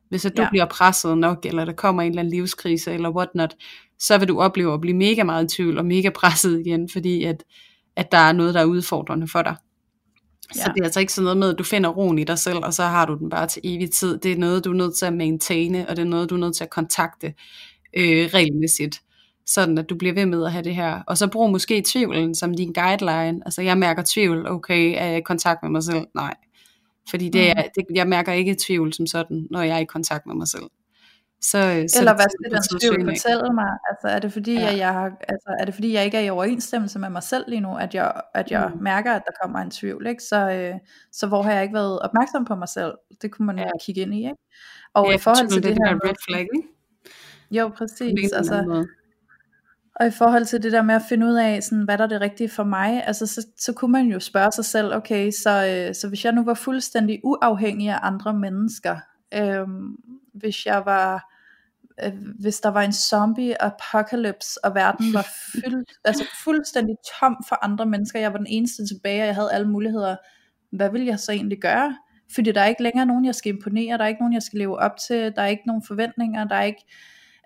Hvis 0.08 0.24
at 0.24 0.36
du 0.36 0.42
ja. 0.42 0.48
bliver 0.50 0.66
presset 0.66 1.18
nok, 1.18 1.46
eller 1.46 1.64
der 1.64 1.72
kommer 1.72 2.02
en 2.02 2.08
eller 2.08 2.22
anden 2.22 2.34
livskrise, 2.34 2.92
eller 2.92 3.10
whatnot, 3.10 3.54
så 3.98 4.18
vil 4.18 4.28
du 4.28 4.40
opleve 4.40 4.74
at 4.74 4.80
blive 4.80 4.96
mega 4.96 5.22
meget 5.22 5.44
i 5.44 5.56
tvivl, 5.56 5.78
og 5.78 5.84
mega 5.84 6.10
presset 6.10 6.60
igen, 6.60 6.88
fordi 6.88 7.24
at, 7.24 7.44
at 7.96 8.12
der 8.12 8.18
er 8.18 8.32
noget, 8.32 8.54
der 8.54 8.60
er 8.60 8.64
udfordrende 8.64 9.28
for 9.28 9.42
dig. 9.42 9.56
Ja. 10.56 10.60
Så 10.60 10.72
det 10.74 10.80
er 10.80 10.84
altså 10.84 11.00
ikke 11.00 11.12
sådan 11.12 11.24
noget 11.24 11.38
med, 11.38 11.50
at 11.52 11.58
du 11.58 11.64
finder 11.64 11.90
roen 11.90 12.18
i 12.18 12.24
dig 12.24 12.38
selv, 12.38 12.58
og 12.58 12.74
så 12.74 12.82
har 12.82 13.06
du 13.06 13.18
den 13.18 13.30
bare 13.30 13.46
til 13.46 13.62
evig 13.64 13.90
tid. 13.90 14.18
Det 14.18 14.32
er 14.32 14.36
noget, 14.36 14.64
du 14.64 14.70
er 14.70 14.76
nødt 14.76 14.98
til 14.98 15.06
at 15.06 15.12
maintaine, 15.12 15.88
og 15.88 15.96
det 15.96 16.02
er 16.02 16.06
noget, 16.06 16.30
du 16.30 16.34
er 16.34 16.38
nødt 16.38 16.56
til 16.56 16.64
at 16.64 16.70
kontakte 16.70 17.34
øh, 17.96 18.30
regelmæssigt. 18.34 19.00
Sådan 19.48 19.78
at 19.78 19.90
du 19.90 19.94
bliver 19.98 20.14
ved 20.14 20.26
med 20.26 20.44
at 20.44 20.52
have 20.52 20.64
det 20.64 20.74
her. 20.74 21.02
Og 21.06 21.18
så 21.18 21.28
brug 21.28 21.50
måske 21.50 21.82
tvivlen 21.86 22.34
som 22.34 22.54
din 22.54 22.72
guideline. 22.72 23.40
Altså 23.44 23.62
jeg 23.62 23.78
mærker 23.78 24.02
tvivl, 24.06 24.48
okay, 24.50 24.94
er 24.96 25.06
jeg 25.06 25.18
i 25.18 25.22
kontakt 25.22 25.62
med 25.62 25.70
mig 25.70 25.82
selv? 25.82 26.06
Nej. 26.14 26.34
Fordi 27.10 27.28
det 27.28 27.50
er, 27.50 27.54
mm. 27.54 27.70
det, 27.74 27.96
jeg 27.96 28.08
mærker 28.08 28.32
ikke 28.32 28.56
tvivl 28.66 28.92
som 28.92 29.06
sådan, 29.06 29.46
når 29.50 29.62
jeg 29.62 29.76
er 29.76 29.80
i 29.80 29.84
kontakt 29.84 30.26
med 30.26 30.34
mig 30.34 30.48
selv. 30.48 30.62
Så, 31.40 31.84
så 31.88 31.98
Eller 31.98 32.14
hvad 32.14 32.26
skal 32.30 32.50
den 32.54 32.62
tvivl 32.80 33.16
fortælle 33.16 33.54
mig? 33.54 33.70
Altså 33.90 34.08
er 34.08 34.18
det 34.18 34.32
fordi, 34.32 34.54
ja. 34.54 34.70
at 34.72 34.78
jeg 34.78 34.92
har, 34.92 35.10
altså, 35.28 35.56
er 35.60 35.64
det 35.64 35.74
fordi, 35.74 35.92
jeg 35.92 36.04
ikke 36.04 36.16
er 36.16 36.22
i 36.22 36.30
overensstemmelse 36.30 36.98
med 36.98 37.10
mig 37.10 37.22
selv 37.22 37.44
lige 37.48 37.60
nu, 37.60 37.76
at 37.76 37.94
jeg, 37.94 38.20
at 38.34 38.50
jeg 38.50 38.70
mm. 38.74 38.82
mærker, 38.82 39.12
at 39.12 39.22
der 39.26 39.32
kommer 39.42 39.58
en 39.58 39.70
tvivl, 39.70 40.06
ikke? 40.06 40.22
Så, 40.22 40.50
øh, 40.50 40.74
så 41.12 41.26
hvor 41.26 41.42
har 41.42 41.52
jeg 41.52 41.62
ikke 41.62 41.74
været 41.74 41.98
opmærksom 41.98 42.44
på 42.44 42.54
mig 42.54 42.68
selv? 42.68 42.92
Det 43.22 43.30
kunne 43.30 43.46
man 43.46 43.58
ja. 43.58 43.70
kigge 43.84 44.00
ind 44.00 44.14
i, 44.14 44.18
ikke? 44.18 44.36
Og 44.94 45.06
ja, 45.06 45.14
i 45.14 45.18
forhold 45.18 45.48
til 45.48 45.62
det, 45.62 45.70
det 45.70 45.78
her 45.86 45.94
red 45.94 46.14
flag, 46.28 46.40
ikke? 46.40 46.68
Jo, 47.50 47.68
præcis. 47.68 48.32
Altså, 48.32 48.86
og 50.00 50.06
i 50.06 50.10
forhold 50.10 50.44
til 50.44 50.62
det 50.62 50.72
der 50.72 50.82
med 50.82 50.94
at 50.94 51.02
finde 51.08 51.26
ud 51.26 51.34
af, 51.34 51.62
sådan, 51.62 51.84
hvad 51.84 51.98
der 51.98 52.04
er 52.04 52.08
det 52.08 52.20
rigtige 52.20 52.48
for 52.48 52.64
mig, 52.64 53.06
altså, 53.06 53.26
så, 53.26 53.46
så 53.58 53.72
kunne 53.72 53.92
man 53.92 54.06
jo 54.06 54.20
spørge 54.20 54.52
sig 54.52 54.64
selv, 54.64 54.94
okay, 54.94 55.30
så, 55.30 55.66
øh, 55.66 55.94
så 55.94 56.08
hvis 56.08 56.24
jeg 56.24 56.32
nu 56.32 56.44
var 56.44 56.54
fuldstændig 56.54 57.20
uafhængig 57.24 57.88
af 57.88 57.98
andre 58.02 58.34
mennesker, 58.34 58.96
øh, 59.34 59.66
hvis 60.34 60.66
jeg 60.66 60.82
var, 60.84 61.34
øh, 62.04 62.12
hvis 62.40 62.60
der 62.60 62.68
var 62.68 62.82
en 62.82 62.92
zombie 62.92 63.62
apocalypse, 63.62 64.64
og 64.64 64.74
verden 64.74 65.14
var 65.14 65.26
fyldt, 65.52 65.90
altså 66.04 66.24
fuldstændig 66.44 66.96
tom 67.20 67.36
for 67.48 67.64
andre 67.64 67.86
mennesker, 67.86 68.20
jeg 68.20 68.32
var 68.32 68.38
den 68.38 68.46
eneste 68.50 68.86
tilbage, 68.86 69.22
og 69.22 69.26
jeg 69.26 69.34
havde 69.34 69.52
alle 69.52 69.68
muligheder, 69.68 70.16
hvad 70.70 70.90
vil 70.90 71.04
jeg 71.04 71.18
så 71.18 71.32
egentlig 71.32 71.60
gøre? 71.60 71.96
Fordi 72.34 72.52
der 72.52 72.60
er 72.60 72.66
ikke 72.66 72.82
længere 72.82 73.06
nogen, 73.06 73.24
jeg 73.24 73.34
skal 73.34 73.54
imponere, 73.54 73.98
der 73.98 74.04
er 74.04 74.08
ikke 74.08 74.20
nogen, 74.20 74.34
jeg 74.34 74.42
skal 74.42 74.58
leve 74.58 74.78
op 74.78 74.96
til, 74.96 75.32
der 75.36 75.42
er 75.42 75.46
ikke 75.46 75.66
nogen 75.66 75.82
forventninger, 75.82 76.44
der 76.44 76.54
er 76.54 76.62
ikke, 76.62 76.84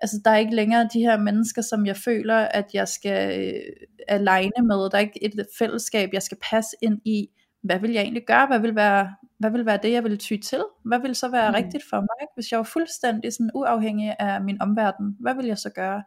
altså 0.03 0.21
der 0.25 0.31
er 0.31 0.37
ikke 0.37 0.55
længere 0.55 0.89
de 0.93 0.99
her 0.99 1.17
mennesker, 1.17 1.61
som 1.61 1.85
jeg 1.85 1.97
føler, 1.97 2.35
at 2.35 2.65
jeg 2.73 2.87
skal 2.87 3.39
øh, 3.39 3.87
alene 4.07 4.67
med, 4.67 4.89
der 4.89 4.97
er 4.97 4.99
ikke 4.99 5.23
et 5.23 5.47
fællesskab, 5.57 6.09
jeg 6.13 6.23
skal 6.23 6.37
passe 6.51 6.75
ind 6.81 7.01
i, 7.05 7.27
hvad 7.63 7.79
vil 7.79 7.91
jeg 7.91 8.01
egentlig 8.01 8.25
gøre, 8.27 8.47
hvad 8.47 8.59
vil 8.59 8.75
være, 8.75 9.15
hvad 9.39 9.51
vil 9.51 9.65
være 9.65 9.79
det, 9.83 9.91
jeg 9.91 10.03
vil 10.03 10.17
ty 10.17 10.33
til, 10.43 10.63
hvad 10.85 10.99
vil 10.99 11.15
så 11.15 11.29
være 11.29 11.49
mm. 11.49 11.55
rigtigt 11.55 11.83
for 11.89 11.97
mig, 11.97 12.27
hvis 12.35 12.51
jeg 12.51 12.57
var 12.57 12.63
fuldstændig 12.63 13.33
sådan 13.33 13.51
uafhængig 13.53 14.15
af 14.19 14.41
min 14.41 14.61
omverden, 14.61 15.17
hvad 15.19 15.35
vil 15.35 15.45
jeg 15.45 15.57
så 15.57 15.69
gøre? 15.69 16.03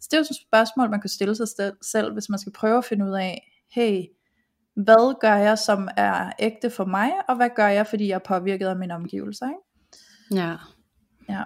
Så 0.00 0.08
det 0.10 0.16
er 0.16 0.18
jo 0.18 0.22
et 0.22 0.46
spørgsmål, 0.46 0.90
man 0.90 1.00
kan 1.00 1.10
stille 1.10 1.34
sig 1.34 1.46
selv, 1.82 2.12
hvis 2.12 2.28
man 2.28 2.38
skal 2.38 2.52
prøve 2.52 2.78
at 2.78 2.84
finde 2.84 3.06
ud 3.06 3.14
af, 3.14 3.52
hey, 3.70 4.02
hvad 4.74 5.20
gør 5.20 5.36
jeg, 5.36 5.58
som 5.58 5.88
er 5.96 6.32
ægte 6.38 6.70
for 6.70 6.84
mig, 6.84 7.12
og 7.28 7.36
hvad 7.36 7.50
gør 7.56 7.68
jeg, 7.68 7.86
fordi 7.86 8.08
jeg 8.08 8.14
er 8.14 8.18
påvirket 8.38 8.66
af 8.66 8.76
mine 8.76 8.94
omgivelser, 8.94 9.46
ikke? 9.46 10.42
Ja. 10.42 10.56
Ja. 11.28 11.42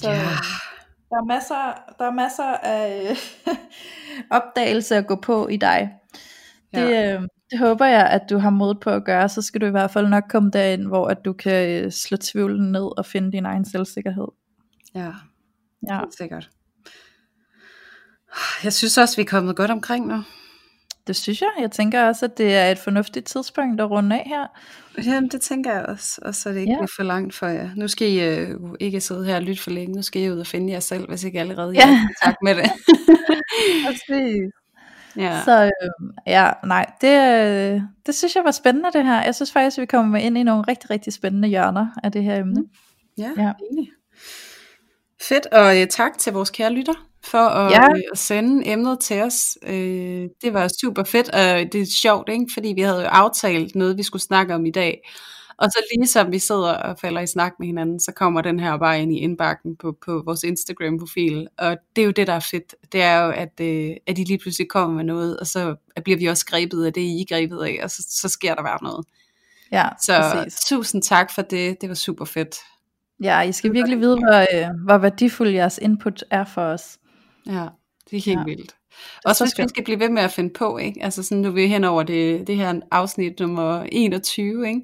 Så 0.00 0.10
ja. 0.10 0.14
der 1.10 1.16
er 1.16 1.24
masser, 1.24 1.94
der 1.98 2.04
er 2.04 2.10
masser 2.10 2.56
af 2.62 3.16
opdagelse 4.38 4.96
at 4.96 5.06
gå 5.06 5.16
på 5.16 5.48
i 5.48 5.56
dig. 5.56 5.90
Det, 6.74 6.90
ja. 6.90 7.14
øh, 7.14 7.22
det 7.50 7.58
håber 7.58 7.86
jeg, 7.86 8.06
at 8.06 8.22
du 8.30 8.38
har 8.38 8.50
mod 8.50 8.74
på 8.74 8.90
at 8.90 9.04
gøre. 9.04 9.28
Så 9.28 9.42
skal 9.42 9.60
du 9.60 9.66
i 9.66 9.70
hvert 9.70 9.90
fald 9.90 10.08
nok 10.08 10.24
komme 10.28 10.50
derind, 10.50 10.86
hvor 10.86 11.08
at 11.08 11.24
du 11.24 11.32
kan 11.32 11.84
øh, 11.84 11.90
slå 11.90 12.16
tvivlen 12.16 12.72
ned 12.72 12.98
og 12.98 13.06
finde 13.06 13.32
din 13.32 13.46
egen 13.46 13.64
selvsikkerhed. 13.64 14.28
Ja, 14.94 15.12
ja. 15.88 16.00
sikkert. 16.18 16.50
Jeg 18.64 18.72
synes 18.72 18.98
også, 18.98 19.16
vi 19.16 19.22
er 19.22 19.26
kommet 19.26 19.56
godt 19.56 19.70
omkring 19.70 20.06
nu. 20.06 20.24
Det 21.06 21.16
synes 21.16 21.40
jeg. 21.40 21.50
Jeg 21.60 21.70
tænker 21.70 22.04
også, 22.04 22.24
at 22.24 22.38
det 22.38 22.54
er 22.54 22.70
et 22.70 22.78
fornuftigt 22.78 23.26
tidspunkt 23.26 23.80
at 23.80 23.90
runde 23.90 24.16
af 24.16 24.24
her. 24.26 24.46
Jamen, 25.04 25.30
det 25.30 25.40
tænker 25.40 25.72
jeg 25.72 25.86
også. 25.86 26.20
Og 26.22 26.34
så 26.34 26.48
er 26.48 26.52
det 26.52 26.60
ikke 26.60 26.76
ja. 26.80 26.86
for 26.96 27.02
langt 27.02 27.34
for 27.34 27.46
jer. 27.46 27.70
Nu 27.76 27.88
skal 27.88 28.08
I 28.08 28.42
uh, 28.52 28.74
ikke 28.80 29.00
sidde 29.00 29.24
her 29.24 29.36
og 29.36 29.42
lytte 29.42 29.62
for 29.62 29.70
længe. 29.70 29.94
Nu 29.94 30.02
skal 30.02 30.22
I 30.22 30.30
ud 30.30 30.38
og 30.38 30.46
finde 30.46 30.72
jer 30.72 30.80
selv, 30.80 31.08
hvis 31.08 31.24
ikke 31.24 31.40
allerede 31.40 31.72
ja. 31.72 31.88
er 31.88 31.92
i 31.92 32.06
kontakt 32.06 32.38
med 32.42 32.54
det. 32.54 32.70
Præcis. 33.86 34.42
Ja. 35.16 35.40
Så 35.44 35.64
øh, 35.64 36.12
ja, 36.26 36.50
nej, 36.64 36.86
det, 37.00 37.88
det 38.06 38.14
synes 38.14 38.36
jeg 38.36 38.44
var 38.44 38.50
spændende 38.50 38.88
det 38.92 39.04
her. 39.04 39.22
Jeg 39.22 39.34
synes 39.34 39.52
faktisk, 39.52 39.78
at 39.78 39.80
vi 39.80 39.86
kommer 39.86 40.18
ind 40.18 40.38
i 40.38 40.42
nogle 40.42 40.64
rigtig, 40.68 40.90
rigtig 40.90 41.12
spændende 41.12 41.48
hjørner 41.48 41.86
af 42.02 42.12
det 42.12 42.24
her 42.24 42.36
emne. 42.36 42.64
Ja, 43.18 43.30
ja. 43.36 43.52
enig. 43.72 43.88
Fedt, 45.22 45.46
og 45.46 45.76
uh, 45.76 45.86
tak 45.90 46.18
til 46.18 46.32
vores 46.32 46.50
kære 46.50 46.72
lytter 46.72 47.11
for 47.24 47.38
at, 47.38 47.72
ja. 47.72 47.84
øh, 47.84 48.02
at 48.12 48.18
sende 48.18 48.68
emnet 48.68 49.00
til 49.00 49.22
os. 49.22 49.58
Øh, 49.66 50.28
det 50.42 50.54
var 50.54 50.68
super 50.80 51.04
fedt, 51.04 51.28
og 51.28 51.72
det 51.72 51.74
er 51.74 51.86
sjovt, 51.86 52.28
ikke? 52.28 52.46
fordi 52.54 52.72
vi 52.76 52.80
havde 52.80 53.00
jo 53.00 53.06
aftalt 53.06 53.74
noget, 53.74 53.98
vi 53.98 54.02
skulle 54.02 54.22
snakke 54.22 54.54
om 54.54 54.66
i 54.66 54.70
dag. 54.70 55.00
Og 55.58 55.70
så 55.70 55.78
lige 55.94 56.06
som 56.06 56.32
vi 56.32 56.38
sidder 56.38 56.72
og 56.72 56.98
falder 56.98 57.20
i 57.20 57.26
snak 57.26 57.52
med 57.58 57.66
hinanden, 57.66 58.00
så 58.00 58.12
kommer 58.12 58.40
den 58.40 58.60
her 58.60 58.76
bare 58.76 59.02
ind 59.02 59.12
i 59.12 59.18
indbakken 59.18 59.76
på, 59.76 59.96
på 60.04 60.22
vores 60.26 60.42
Instagram-profil. 60.42 61.48
Og 61.58 61.76
det 61.96 62.02
er 62.02 62.06
jo 62.06 62.10
det, 62.10 62.26
der 62.26 62.32
er 62.32 62.46
fedt. 62.50 62.74
Det 62.92 63.02
er 63.02 63.24
jo, 63.24 63.30
at, 63.30 63.60
øh, 63.60 63.90
at 64.06 64.16
de 64.16 64.24
lige 64.24 64.38
pludselig 64.38 64.68
kommer 64.68 64.96
med 64.96 65.04
noget, 65.04 65.36
og 65.40 65.46
så 65.46 65.74
bliver 66.04 66.18
vi 66.18 66.26
også 66.26 66.46
grebet 66.46 66.86
af 66.86 66.92
det, 66.92 67.00
I 67.00 67.20
er 67.20 67.34
grebet 67.34 67.64
af, 67.64 67.80
og 67.82 67.90
så, 67.90 68.06
så 68.08 68.28
sker 68.28 68.54
der 68.54 68.62
bare 68.62 68.78
noget. 68.82 69.06
Ja, 69.72 69.88
så 70.00 70.30
præcis. 70.32 70.60
tusind 70.68 71.02
tak 71.02 71.34
for 71.34 71.42
det. 71.42 71.80
Det 71.80 71.88
var 71.88 71.94
super 71.94 72.24
fedt. 72.24 72.56
Ja, 73.22 73.40
I 73.40 73.52
skal 73.52 73.72
virkelig 73.72 74.00
vide, 74.00 74.16
hvor, 74.16 74.40
øh, 74.40 74.68
hvor 74.84 74.98
værdifuld 74.98 75.48
jeres 75.48 75.78
input 75.82 76.24
er 76.30 76.44
for 76.44 76.62
os. 76.62 76.98
Ja, 77.46 77.66
det 78.10 78.16
er 78.16 78.22
helt 78.22 78.38
ja. 78.38 78.44
vildt. 78.44 78.74
Og 79.24 79.36
så 79.36 79.44
hvis 79.44 79.58
vi 79.58 79.68
skal 79.68 79.84
blive 79.84 80.00
ved 80.00 80.08
med 80.08 80.22
at 80.22 80.30
finde 80.30 80.50
på, 80.50 80.78
ikke? 80.78 81.02
Altså 81.02 81.22
sådan, 81.22 81.42
nu 81.42 81.48
er 81.48 81.52
vi 81.52 81.66
hen 81.66 81.84
over 81.84 82.02
det, 82.02 82.46
det 82.46 82.56
her 82.56 82.80
afsnit 82.90 83.40
nummer 83.40 83.82
21, 83.92 84.68
ikke? 84.68 84.80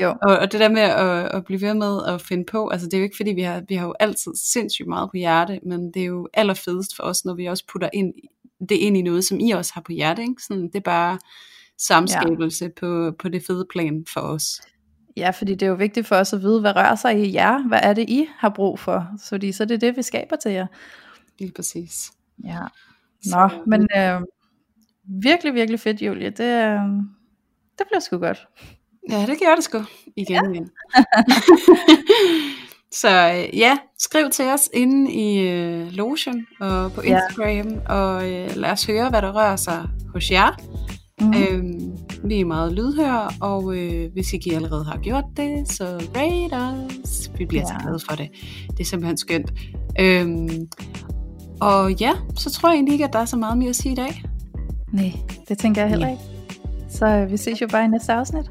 Jo. 0.00 0.14
Og, 0.22 0.38
og 0.38 0.52
det 0.52 0.60
der 0.60 0.68
med 0.68 0.82
at, 0.82 1.36
at 1.36 1.44
blive 1.44 1.60
ved 1.60 1.74
med 1.74 2.00
at 2.06 2.20
finde 2.20 2.44
på, 2.44 2.68
altså 2.68 2.86
det 2.86 2.94
er 2.94 2.98
jo 2.98 3.04
ikke 3.04 3.16
fordi, 3.16 3.32
vi 3.32 3.42
har, 3.42 3.62
vi 3.68 3.74
har 3.74 3.86
jo 3.86 3.94
altid 4.00 4.32
sindssygt 4.34 4.88
meget 4.88 5.10
på 5.10 5.16
hjerte, 5.16 5.60
men 5.62 5.92
det 5.92 6.02
er 6.02 6.06
jo 6.06 6.28
allerfedest 6.34 6.96
for 6.96 7.02
os, 7.02 7.24
når 7.24 7.34
vi 7.34 7.46
også 7.46 7.64
putter 7.72 7.88
ind, 7.92 8.14
det 8.68 8.74
ind 8.74 8.96
i 8.96 9.02
noget, 9.02 9.24
som 9.24 9.40
I 9.40 9.50
også 9.50 9.74
har 9.74 9.80
på 9.80 9.92
hjerte, 9.92 10.22
ikke? 10.22 10.42
Sådan, 10.42 10.62
det 10.62 10.76
er 10.76 10.80
bare 10.80 11.18
samskabelse 11.78 12.64
ja. 12.64 12.70
på, 12.80 13.12
på 13.18 13.28
det 13.28 13.42
fede 13.46 13.66
plan 13.70 14.04
for 14.08 14.20
os. 14.20 14.60
Ja, 15.16 15.30
fordi 15.30 15.52
det 15.52 15.62
er 15.62 15.70
jo 15.70 15.74
vigtigt 15.74 16.06
for 16.06 16.16
os 16.16 16.32
at 16.32 16.42
vide, 16.42 16.60
hvad 16.60 16.76
rører 16.76 16.94
sig 16.94 17.26
i 17.26 17.34
jer, 17.34 17.68
hvad 17.68 17.80
er 17.82 17.92
det 17.92 18.08
I 18.08 18.28
har 18.38 18.48
brug 18.48 18.78
for, 18.78 19.06
fordi 19.28 19.52
så 19.52 19.62
er 19.62 19.66
det 19.66 19.80
det, 19.80 19.96
vi 19.96 20.02
skaber 20.02 20.36
til 20.36 20.52
jer. 20.52 20.66
Lige 21.38 21.52
præcis. 21.56 22.12
Ja. 22.44 22.60
Nå, 22.60 22.68
så, 23.22 23.62
men 23.66 23.88
øh, 23.96 24.20
virkelig, 25.22 25.54
virkelig 25.54 25.80
fedt, 25.80 26.02
Julie. 26.02 26.30
Det, 26.30 26.64
øh, 26.64 26.80
det 27.78 27.86
bliver 27.86 28.00
sgu 28.00 28.18
godt. 28.18 28.48
Ja, 29.10 29.26
det 29.26 29.38
gjorde 29.38 29.56
det 29.56 29.64
sgu. 29.64 29.78
Igen, 30.16 30.54
ja. 30.54 30.60
Så 32.92 33.08
øh, 33.08 33.58
ja, 33.58 33.78
skriv 33.98 34.30
til 34.30 34.44
os 34.44 34.68
inde 34.74 35.12
i 35.12 35.48
øh, 35.48 35.92
Lotion 35.92 36.46
og 36.60 36.92
på 36.92 37.00
Instagram, 37.00 37.68
ja. 37.68 37.94
og 37.94 38.32
øh, 38.32 38.56
lad 38.56 38.70
os 38.70 38.84
høre, 38.84 39.10
hvad 39.10 39.22
der 39.22 39.32
rører 39.32 39.56
sig 39.56 39.88
hos 40.12 40.30
jer. 40.30 40.56
Mm. 41.20 41.34
Øhm, 41.34 41.98
vi 42.24 42.40
er 42.40 42.44
meget 42.44 42.72
lydhøre, 42.72 43.30
og 43.40 43.76
øh, 43.76 44.12
hvis 44.12 44.32
ikke 44.32 44.50
I 44.50 44.54
allerede 44.54 44.84
har 44.84 44.98
gjort 44.98 45.24
det, 45.36 45.72
så 45.72 45.84
rate 46.16 46.54
os. 46.54 47.30
Vi 47.38 47.46
bliver 47.46 47.62
ja. 47.62 47.66
så 47.66 47.74
glade 47.82 48.00
for 48.08 48.16
det. 48.16 48.30
Det 48.70 48.80
er 48.80 48.84
simpelthen 48.84 49.16
skønt. 49.16 49.52
Øhm, 50.00 50.68
og 51.60 51.92
ja, 51.92 52.12
så 52.36 52.50
tror 52.50 52.68
jeg 52.68 52.74
egentlig 52.74 52.92
ikke, 52.92 53.04
at 53.04 53.12
der 53.12 53.18
er 53.18 53.24
så 53.24 53.36
meget 53.36 53.58
mere 53.58 53.68
at 53.68 53.76
sige 53.76 53.92
i 53.92 53.96
dag. 53.96 54.22
Nej, 54.92 55.12
det 55.48 55.58
tænker 55.58 55.80
jeg 55.82 55.90
heller 55.90 56.08
ikke. 56.08 56.22
Så 56.88 57.06
øh, 57.06 57.30
vi 57.30 57.36
ses 57.36 57.60
jo 57.60 57.66
bare 57.66 57.84
i 57.84 57.88
næste 57.88 58.12
afsnit. 58.12 58.50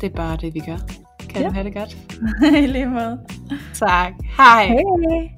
Det 0.00 0.06
er 0.12 0.16
bare 0.16 0.36
det, 0.36 0.54
vi 0.54 0.60
gør. 0.60 0.76
Kan 1.28 1.42
ja. 1.42 1.48
du 1.48 1.52
have 1.52 1.64
det 1.64 1.74
godt? 1.74 1.96
I 2.62 2.66
lige 2.66 2.86
måde. 2.86 3.18
Tak. 3.74 4.12
Hej. 4.36 4.66
Hej. 4.66 5.28